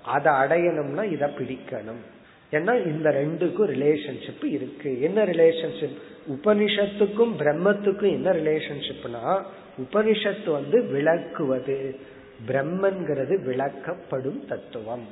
அதை 0.04 0.32
அடையணும்னா 0.32 1.12
இதை 1.12 1.28
பிடிக்கணும். 1.28 2.02
ஏன்னா 2.50 2.86
இந்த 2.86 3.10
ரெண்டுக்கும் 3.10 3.70
ரிலேஷன்ஷிப் 3.74 4.44
இருக்கு. 4.44 5.00
என்ன 5.00 5.24
ரிலேஷன்ஷிப் 5.24 5.96
உபனிஷத்துக்கும் 6.28 7.32
பிரம்மத்துக்கும் 7.38 8.10
என்ன 8.10 8.32
ரிலேஷன்ஷிப்னா 8.32 9.42
உபனிஷத்து 9.82 10.52
வந்து 10.52 10.82
விளக்குவது. 10.82 11.98
பிரம்மன்கிறது 12.46 13.34
விளக்கப்படும் 13.48 14.46
தத்துவம். 14.48 15.06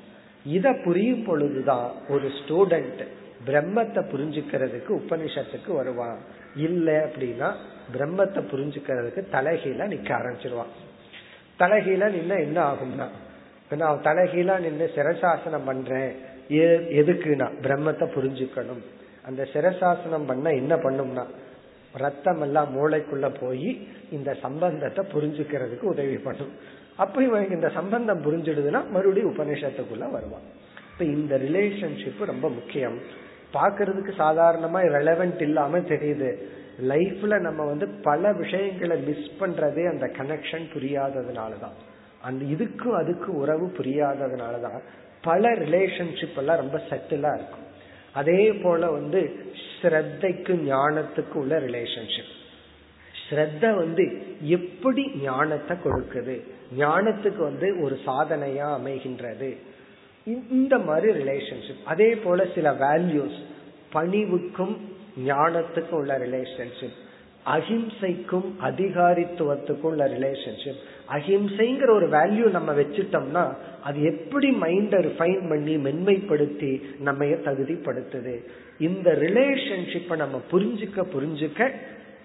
இத 0.45 0.73
புரியும் 0.85 1.25
பொழுதுதான் 1.25 1.93
ஒரு 2.09 2.31
ஸ்டூடெண்ட் 2.39 3.03
பிரம்மத்தை 3.47 4.03
புரிஞ்சுக்கிறதுக்கு 4.13 4.91
உபனிஷத்துக்கு 4.91 5.71
வருவான். 5.75 6.19
இல்ல 6.57 7.09
அப்படின்னா 7.09 7.53
பிரம்மத்தை 7.97 8.41
புரிஞ்சுக்கிறதுக்கு 8.53 9.23
தலைகீழ 9.33 9.81
நிக்க 9.93 10.11
ஆரம்பிச்சிருவான். 10.19 10.73
தலைகீழ 11.59 12.05
நின்ன 12.17 12.39
என்ன 12.41 12.59
ஆகும்னா 12.71 13.07
நான் 13.71 14.03
தலைகீழா 14.03 14.59
நின்று 14.61 14.91
சிரசாசனம் 14.97 15.67
பண்றேன். 15.67 16.13
எதுக்குன்னா 17.01 17.47
பிரம்மத்தை 17.63 18.07
புரிஞ்சுக்கணும். 18.17 18.83
அந்த 19.23 19.49
சிரசாசனம் 19.53 20.27
பண்ண 20.27 20.51
என்ன 20.51 20.77
பண்ணும்னா 20.77 21.25
ரத்தம் 21.93 22.41
எல்லாம் 22.41 22.69
மூளைக்குள்ள 22.77 23.27
போய் 23.41 23.89
இந்த 24.11 24.35
சம்பந்தத்தை 24.35 25.05
புரிஞ்சுக்கிறதுக்கு 25.15 25.83
உதவி 25.83 26.17
பண்ணும். 26.17 26.85
அப்படி 26.97 27.27
இவனுக்கு 27.27 27.55
இந்த 27.55 27.69
சம்பந்தம் 27.69 28.23
புரிஞ்சிடுதுன்னா 28.23 28.89
மறுபடியும் 28.91 29.37
உபநிஷத்துக்குள்ள 29.37 30.11
வருவான். 30.11 30.41
இப்ப 30.93 31.05
இந்த 31.05 31.39
ரிலேஷன்ஷிப் 31.39 32.25
ரொம்ப 32.25 32.51
முக்கியம். 32.51 32.99
பாக்குறதுக்கு 33.53 34.11
சாதாரணமா 34.19 34.81
ரெலவென்ட் 34.87 35.41
இல்லாம 35.41 35.79
தெரியுது. 35.79 36.37
லைஃப்ல 36.83 37.41
நம்ம 37.41 37.65
வந்து 37.65 37.89
பல 37.89 38.33
விஷயங்களை 38.33 39.01
மிஸ் 39.01 39.31
பண்றதே 39.41 39.89
அந்த 39.89 40.07
கனெக்ஷன் 40.07 40.69
புரியாததுனாலதான். 40.75 41.77
அந்த 42.23 42.45
இதுக்கும் 42.45 43.03
அதுக்கும் 43.03 43.35
உறவு 43.35 43.73
புரியாததுனாலதான் 43.79 44.81
பல 45.23 45.53
ரிலேஷன்ஷிப் 45.53 46.37
எல்லாம் 46.37 46.57
ரொம்ப 46.57 46.83
செட்டிலா 46.91 47.35
இருக்கும். 47.35 47.65
அதே 48.13 48.53
போல 48.53 48.91
வந்து 48.91 49.37
ஸ்ரத்தைக்கும் 49.83 50.71
ஞானத்துக்கு 50.71 51.33
உள்ள 51.33 51.61
ரிலேஷன்ஷிப் 51.61 52.35
ஸ்ரத்த 53.31 53.75
வந்து 53.75 54.05
எப்படி 54.41 55.11
ஞானத்தை 55.23 55.77
கொடுக்குது? 55.85 56.41
ஞானத்துக்கு 56.79 57.37
வந்து 57.37 57.81
ஒரு 57.81 57.99
சாதனையா 58.07 58.69
அமைகின்றது. 58.79 59.57
இந்த 60.51 60.79
மாதிரி 60.79 61.23
ரிலேஷன்ஷிப் 61.23 61.83
அதே 61.85 62.15
போல 62.15 62.47
சில 62.55 62.73
வேல்யூஸ் 62.73 63.39
பணிவுக்கும் 63.93 64.77
ஞானத்துக்கும் 65.27 65.99
உள்ள 66.01 66.19
ரிலேஷன்ஷிப் 66.19 66.97
அஹிம்சைக்கும் 67.47 68.47
அதிகாரித்துவத்துக்கும் 68.63 69.89
உள்ள 69.91 70.05
ரிலேஷன்ஷிப் 70.05 70.81
அஹிம்சைங்கிற 71.09 71.91
ஒரு 71.91 72.09
வேல்யூ 72.09 72.51
நம்ம 72.51 72.73
வச்சுட்டோம்னா 72.75 73.45
அது 73.83 74.03
எப்படி 74.03 74.51
மைண்ட 74.51 75.01
ரிஃபைன் 75.01 75.49
பண்ணி 75.49 75.77
மென்மைப்படுத்தி 75.77 76.83
நம்ம 76.99 77.25
தகுதிப்படுத்துது? 77.25 78.35
இந்த 78.79 79.11
ரிலேஷன்ஷிப்பை 79.11 80.17
நம்ம 80.17 80.41
புரிஞ்சுக்க 80.51 81.05
புரிஞ்சுக்க 81.15 81.73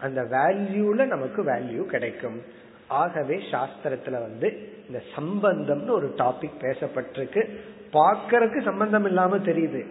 அந்த 0.01 0.21
வேல்யூல 0.21 1.05
நமக்கு 1.05 1.43
வேல்யூ 1.43 1.85
கிடைக்கும். 1.85 2.41
ஆகவே 2.87 3.35
சாஸ்திரத்துல 3.51 4.11
வந்து 4.11 4.69
இந்த 4.87 5.01
சம்பந்தம்னு 5.15 5.89
ஒரு 5.89 6.13
டாபிக் 6.17 6.59
பேசப்பட்டிருக்கு. 6.61 7.49
பார்க்கறதுக்கு 7.93 8.63
சம்பந்தம் 8.63 9.05
இல்லாம 9.05 9.37
தெரியுது. 9.37 9.85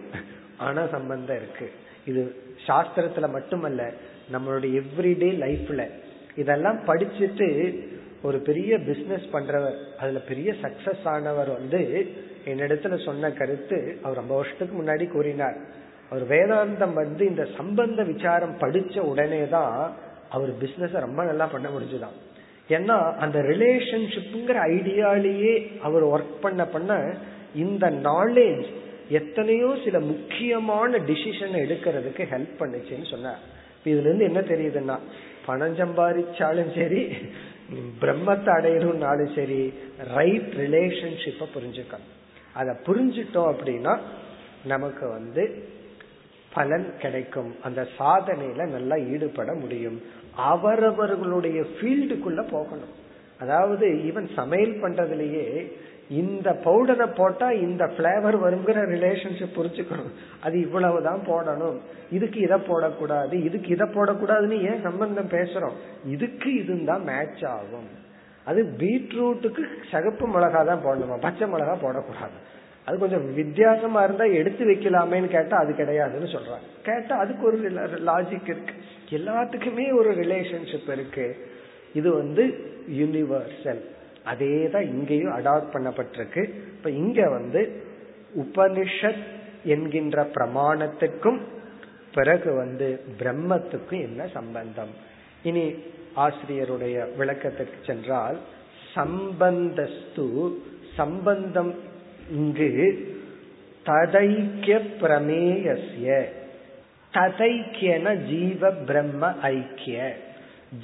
ஆனா 0.57 0.87
சம்பந்தம் 0.91 1.35
இருக்கு. 1.35 1.71
இது 2.05 2.35
சாஸ்திரத்துல 2.67 3.29
மட்டுமல்ல 3.29 3.91
நம்மளுடைய 4.31 4.81
எவ்ரிடே 4.81 5.29
லைஃப்ல 5.37 5.89
இதெல்லாம் 6.35 6.79
படிச்சுட்டு 6.85 7.79
ஒரு 8.21 8.39
பெரிய 8.39 8.77
பிசினஸ் 8.77 9.23
பண்றவர் 9.33 9.77
அதுல 9.99 10.19
பெரிய 10.19 10.53
சக்சஸ் 10.61 11.03
ஆனவர் 11.03 11.51
வந்து 11.51 12.11
என்னிடத்துல 12.45 13.05
சொன்ன 13.05 13.31
கருத்து 13.31 13.99
அவர் 14.03 14.15
ரொம்ப 14.15 14.35
வருஷத்துக்கு 14.35 14.83
முன்னாடி 14.83 15.11
கூறினார். 15.11 15.57
அவர் 16.11 16.23
வேதாந்தம் 16.31 16.95
வந்து 17.01 17.23
இந்த 17.31 17.43
சம்பந்த 17.57 18.03
விசாரம் 18.03 18.55
படிச்ச 18.59 18.97
உடனே 19.11 19.41
தான் 19.55 19.75
அவர் 20.35 20.51
பிசினஸ் 20.63 21.03
ரொம்ப 21.05 21.21
நல்லா 21.23 21.45
பண்ண 21.45 21.67
முடிஞ்சுதான். 21.69 22.17
ஏன்னா 22.75 22.97
அந்த 23.23 23.37
ரிலேஷன்ஷிப்புங்கிற 23.51 24.57
ஐடியாலேயே 24.75 25.53
அவர் 25.87 26.05
ஒர்க் 26.13 26.35
பண்ண 26.41 26.65
பண்ண 26.65 26.99
இந்த 27.63 27.85
நாலேஜ் 28.09 28.67
எத்தனையோ 29.19 29.69
சில 29.85 29.99
முக்கியமான 30.11 30.99
டிசிஷன் 31.09 31.55
எடுக்கிறதுக்கு 31.63 32.23
ஹெல்ப் 32.33 32.53
பண்ணுச்சுன்னு 32.59 33.07
சொன்னார். 33.13 33.41
இதுல 33.85 34.07
இருந்து 34.07 34.27
என்ன 34.29 34.41
தெரியுதுன்னா 34.53 34.97
பணம் 35.45 35.75
சம்பாதிச்சாலும் 35.81 36.71
சரி 36.79 37.01
பிரம்மத்தை 38.01 38.51
அடையணும்னாலும் 38.57 39.33
சரி 39.35 39.61
ரைட் 40.15 40.53
ரிலேஷன்ஷிப்பை 40.63 41.47
புரிஞ்சுக்கணும். 41.55 42.15
அதை 42.59 42.73
புரிஞ்சிட்டோம் 42.87 43.51
அப்படின்னா 43.53 43.93
நமக்கு 44.65 45.05
வந்து 45.17 45.43
பலன் 46.53 46.93
கிடைக்கும். 46.99 47.55
அந்த 47.63 47.87
சாதனையில 47.99 48.69
நல்லா 48.69 48.97
ஈடுபட 48.97 49.53
முடியும். 49.53 50.01
அவரவர்களுடைய 50.35 51.61
ஃபீல்டுக்குள்ள 51.61 52.49
போகணும். 52.51 52.93
அதாவது 53.39 53.87
ஈவன் 53.87 54.33
சமையல் 54.35 54.81
பண்றதுலயே 54.81 55.71
இந்த 56.09 56.59
பவுடரை 56.63 57.15
போட்டா 57.15 57.51
இந்த 57.51 57.85
பிளேவர் 57.85 58.37
வருங்கிற 58.45 58.79
ரிலேஷன்ஷிப் 58.93 59.55
புரிச்சுக்கணும் 59.55 60.11
அது 60.43 60.59
இவ்வளவுதான் 60.59 61.21
போடணும். 61.27 61.77
இதுக்கு 62.11 62.39
இதை 62.39 62.57
போடக்கூடாது 62.57 63.33
இதுக்கு 63.33 63.67
இதை 63.67 63.87
போடக்கூடாதுன்னு 63.87 64.61
ஏன் 64.61 64.81
சம்பந்தம் 64.81 65.29
பேசுறோம்? 65.29 65.77
இதுக்கு 66.05 66.55
இதுதான் 66.55 67.03
மேட்ச் 67.03 67.43
ஆகும். 67.45 67.89
அது 68.45 68.73
பீட்ரூட்டுக்கு 68.77 69.63
சகப்பு 69.91 70.27
மிளகா 70.27 70.65
தான் 70.65 70.85
போடணுமா? 70.85 71.17
பச்சை 71.19 71.51
மிளகா 71.51 71.75
போடக்கூடாது. 71.81 72.37
அது 72.85 72.97
கொஞ்சம் 72.97 73.33
வித்தியாசமா 73.33 74.03
இருந்தா 74.03 74.23
எடுத்து 74.23 74.65
வைக்கலாமேன்னு 74.65 75.27
கேட்டா 75.27 75.57
அது 75.57 75.73
கிடையாதுன்னு 75.73 76.29
சொல்றாங்க. 76.29 76.67
கேட்டா 76.83 77.17
அதுக்கு 77.17 77.45
ஒரு 77.45 77.71
லாஜிக் 78.05 78.49
இருக்கு. 78.49 78.73
எல்லாத்துக்குமே 79.09 79.97
ஒரு 79.97 80.11
ரிலேஷன்ஷிப் 80.11 80.91
இருக்கு. 80.91 81.49
இது 81.93 82.13
வந்து 82.13 82.43
யூனிவர்சல் 82.91 83.81
அதே 84.23 84.69
தான் 84.69 84.83
இங்கேயும் 84.83 85.37
அடாப்ட் 85.37 85.73
பண்ணப்பட்டிருக்கு. 85.73 86.43
இப்ப 86.43 86.89
இங்க 86.89 87.29
வந்து 87.29 87.81
உபனிஷத் 88.37 89.23
என்கின்ற 89.63 90.23
பிரமாணத்துக்கும் 90.23 91.39
பிறகு 92.13 92.53
வந்து 92.53 92.99
பிரம்மத்துக்கும் 93.19 94.01
என்ன 94.01 94.27
சம்பந்தம்? 94.27 94.89
இனி 95.43 95.75
ஆசிரியருடைய 96.15 97.15
விளக்கத்திற்கு 97.17 97.75
சென்றால் 97.85 98.37
சம்பந்தஸ்து 98.93 100.57
சம்பந்தம் 100.95 101.89
இங்கு 102.31 102.69
ததைக்கிய 103.85 104.75
பிரமேயசிய 105.01 106.23
ததைக்கியன 107.13 108.15
ஜீவ 108.29 108.71
பிரம்ம 108.71 109.33
ஐக்கிய. 109.41 110.13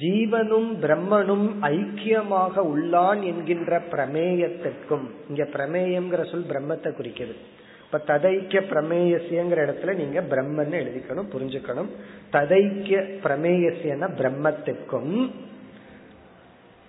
ஜீவனும் 0.00 0.70
பிரம்மனும் 0.82 1.46
ஐக்கியமாக 1.62 2.64
உள்ளான் 2.72 3.22
என்கின்ற 3.22 3.78
பிரமேயத்திற்கும் 3.90 5.06
இங்க 5.28 5.42
பிரமேயம்ங்கிற 5.52 6.30
சொல் 6.30 6.50
பிரம்மத்தை 6.52 6.90
குறிக்கிறது 6.92 7.38
இப்ப 7.84 8.00
ததைக்கிய 8.06 8.60
பிரமேயசியங்கிற 8.70 9.58
இடத்துல 9.66 9.94
நீங்க 9.94 10.20
பிரம்மன்னு 10.20 10.76
எழுதிக்கணும் 10.80 11.30
புரிஞ்சுக்கணும். 11.34 11.90
ததைக்கிய 12.32 12.98
பிரமேயசியன 13.24 14.08
பிரம்மத்திற்கும் 14.20 15.30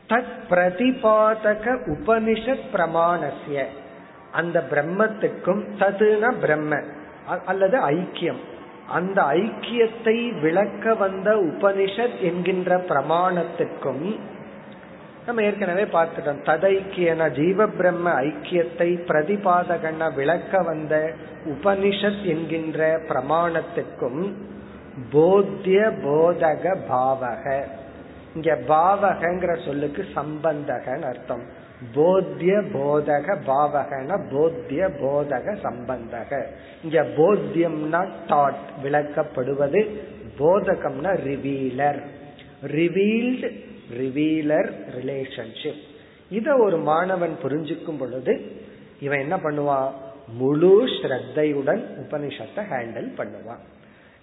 தத் 0.09 0.35
பிரதிபாதக 0.49 1.65
உபனிஷத் 1.95 2.67
பிரமாணசிய 2.73 3.65
அந்த 4.31 4.63
பிரம்மத்துக்கும் 4.71 5.65
ததுன 5.79 6.31
பிரம்ம 6.39 6.79
அல்லது 7.45 7.79
ஐக்கியம். 7.89 8.39
அந்த 8.89 9.21
ஐக்கியத்தை 9.21 10.41
விளக்க 10.41 10.93
வந்த 10.93 11.35
உபனிஷத் 11.35 12.19
என்கின்ற 12.19 12.77
பிரமாணத்துக்கும் 12.77 14.19
நம்ம 15.25 15.41
ஏற்கனவே 15.41 15.83
பார்த்துட்டோம். 15.83 16.43
ததைக்கியன 16.45 17.31
ஜீவ 17.31 17.67
பிரம்ம 17.67 18.21
ஐக்கியத்தை 18.21 18.89
பிரதிபாதகன 19.07 20.13
விளக்க 20.15 20.61
வந்த 20.61 21.13
உபனிஷத் 21.45 22.23
என்கின்ற 22.23 22.97
பிரமாணத்துக்கும் 22.97 24.33
போத்திய 25.11 25.91
போதக 26.03 26.75
பாவக. 26.89 27.63
இங்க 28.35 28.57
பாவகங்கிற 28.67 29.65
சொல்லுக்கு 29.65 30.05
சம்பந்தகன் 30.13 31.03
அர்த்தம். 31.03 31.58
போத்திய 31.95 32.53
போதக 32.73 33.35
பாவகன 33.47 34.17
போத்திய 34.31 34.81
போதக 35.01 35.55
சம்பந்தக. 35.63 36.31
இங்க 36.83 37.03
போத்தியம்னா 37.17 38.01
தாட் 38.27 38.65
விளக்கப்படுவது 38.83 39.81
போதகம்னா 40.39 41.11
ரிவீலர் 41.29 42.01
ரிவீல்டு 42.63 43.49
ரிவீலர் 43.97 44.69
ரிலேஷன்ஷிப் 44.97 45.81
இத 46.29 46.55
ஒரு 46.57 46.77
மாணவன் 46.77 47.35
புரிஞ்சுக்கும் 47.43 47.99
பொழுது 47.99 48.33
இவன் 48.99 49.19
என்ன 49.19 49.35
பண்ணுவான்? 49.37 49.91
முழு 50.37 50.87
ஸ்ரத்தையுடன் 50.87 51.83
உபனிஷத்தை 52.03 52.61
ஹேண்டில் 52.71 53.09
பண்ணுவான். 53.17 53.63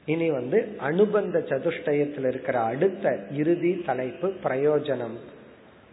இனி 0.07 0.31
வந்து 0.31 0.59
அனுபந்த 0.79 1.39
சதுஷ்டயத்தில் 1.39 2.27
இருக்கிற 2.29 2.61
அடுத்த 2.61 3.19
இறுதி 3.33 3.83
தலைப்பு 3.87 4.33
பிரயோஜனம். 4.45 5.17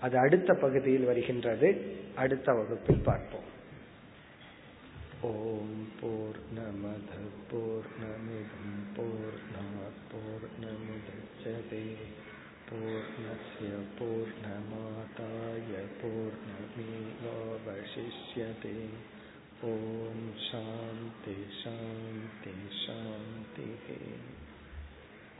அது 0.03 0.17
அடுத்த 0.17 0.53
பகுதியில் 0.53 1.05
வருகின்றது. 1.05 1.95
அடுத்த 2.15 2.53
வகுப்பில் 2.53 3.03
பார்ப்போம். 3.03 3.51
ஓம் 5.21 5.87
போர் 5.99 6.39
நமத 6.57 7.11
போர் 7.51 7.89
நமிதம் 8.01 8.81
போர் 8.95 9.39
போர் 10.11 10.47
நமுதச்சதே 10.63 11.87
பூர்ணய 12.67 13.63
பூர்ணமாதாய 13.97 15.71
பூர்ணமேவாவசிஷ்யதே. 16.01 18.77
ஓம் 19.61 20.29
சாந்தி 20.51 21.37
சாந்தி 21.63 22.55
சாந்தி 22.85 23.69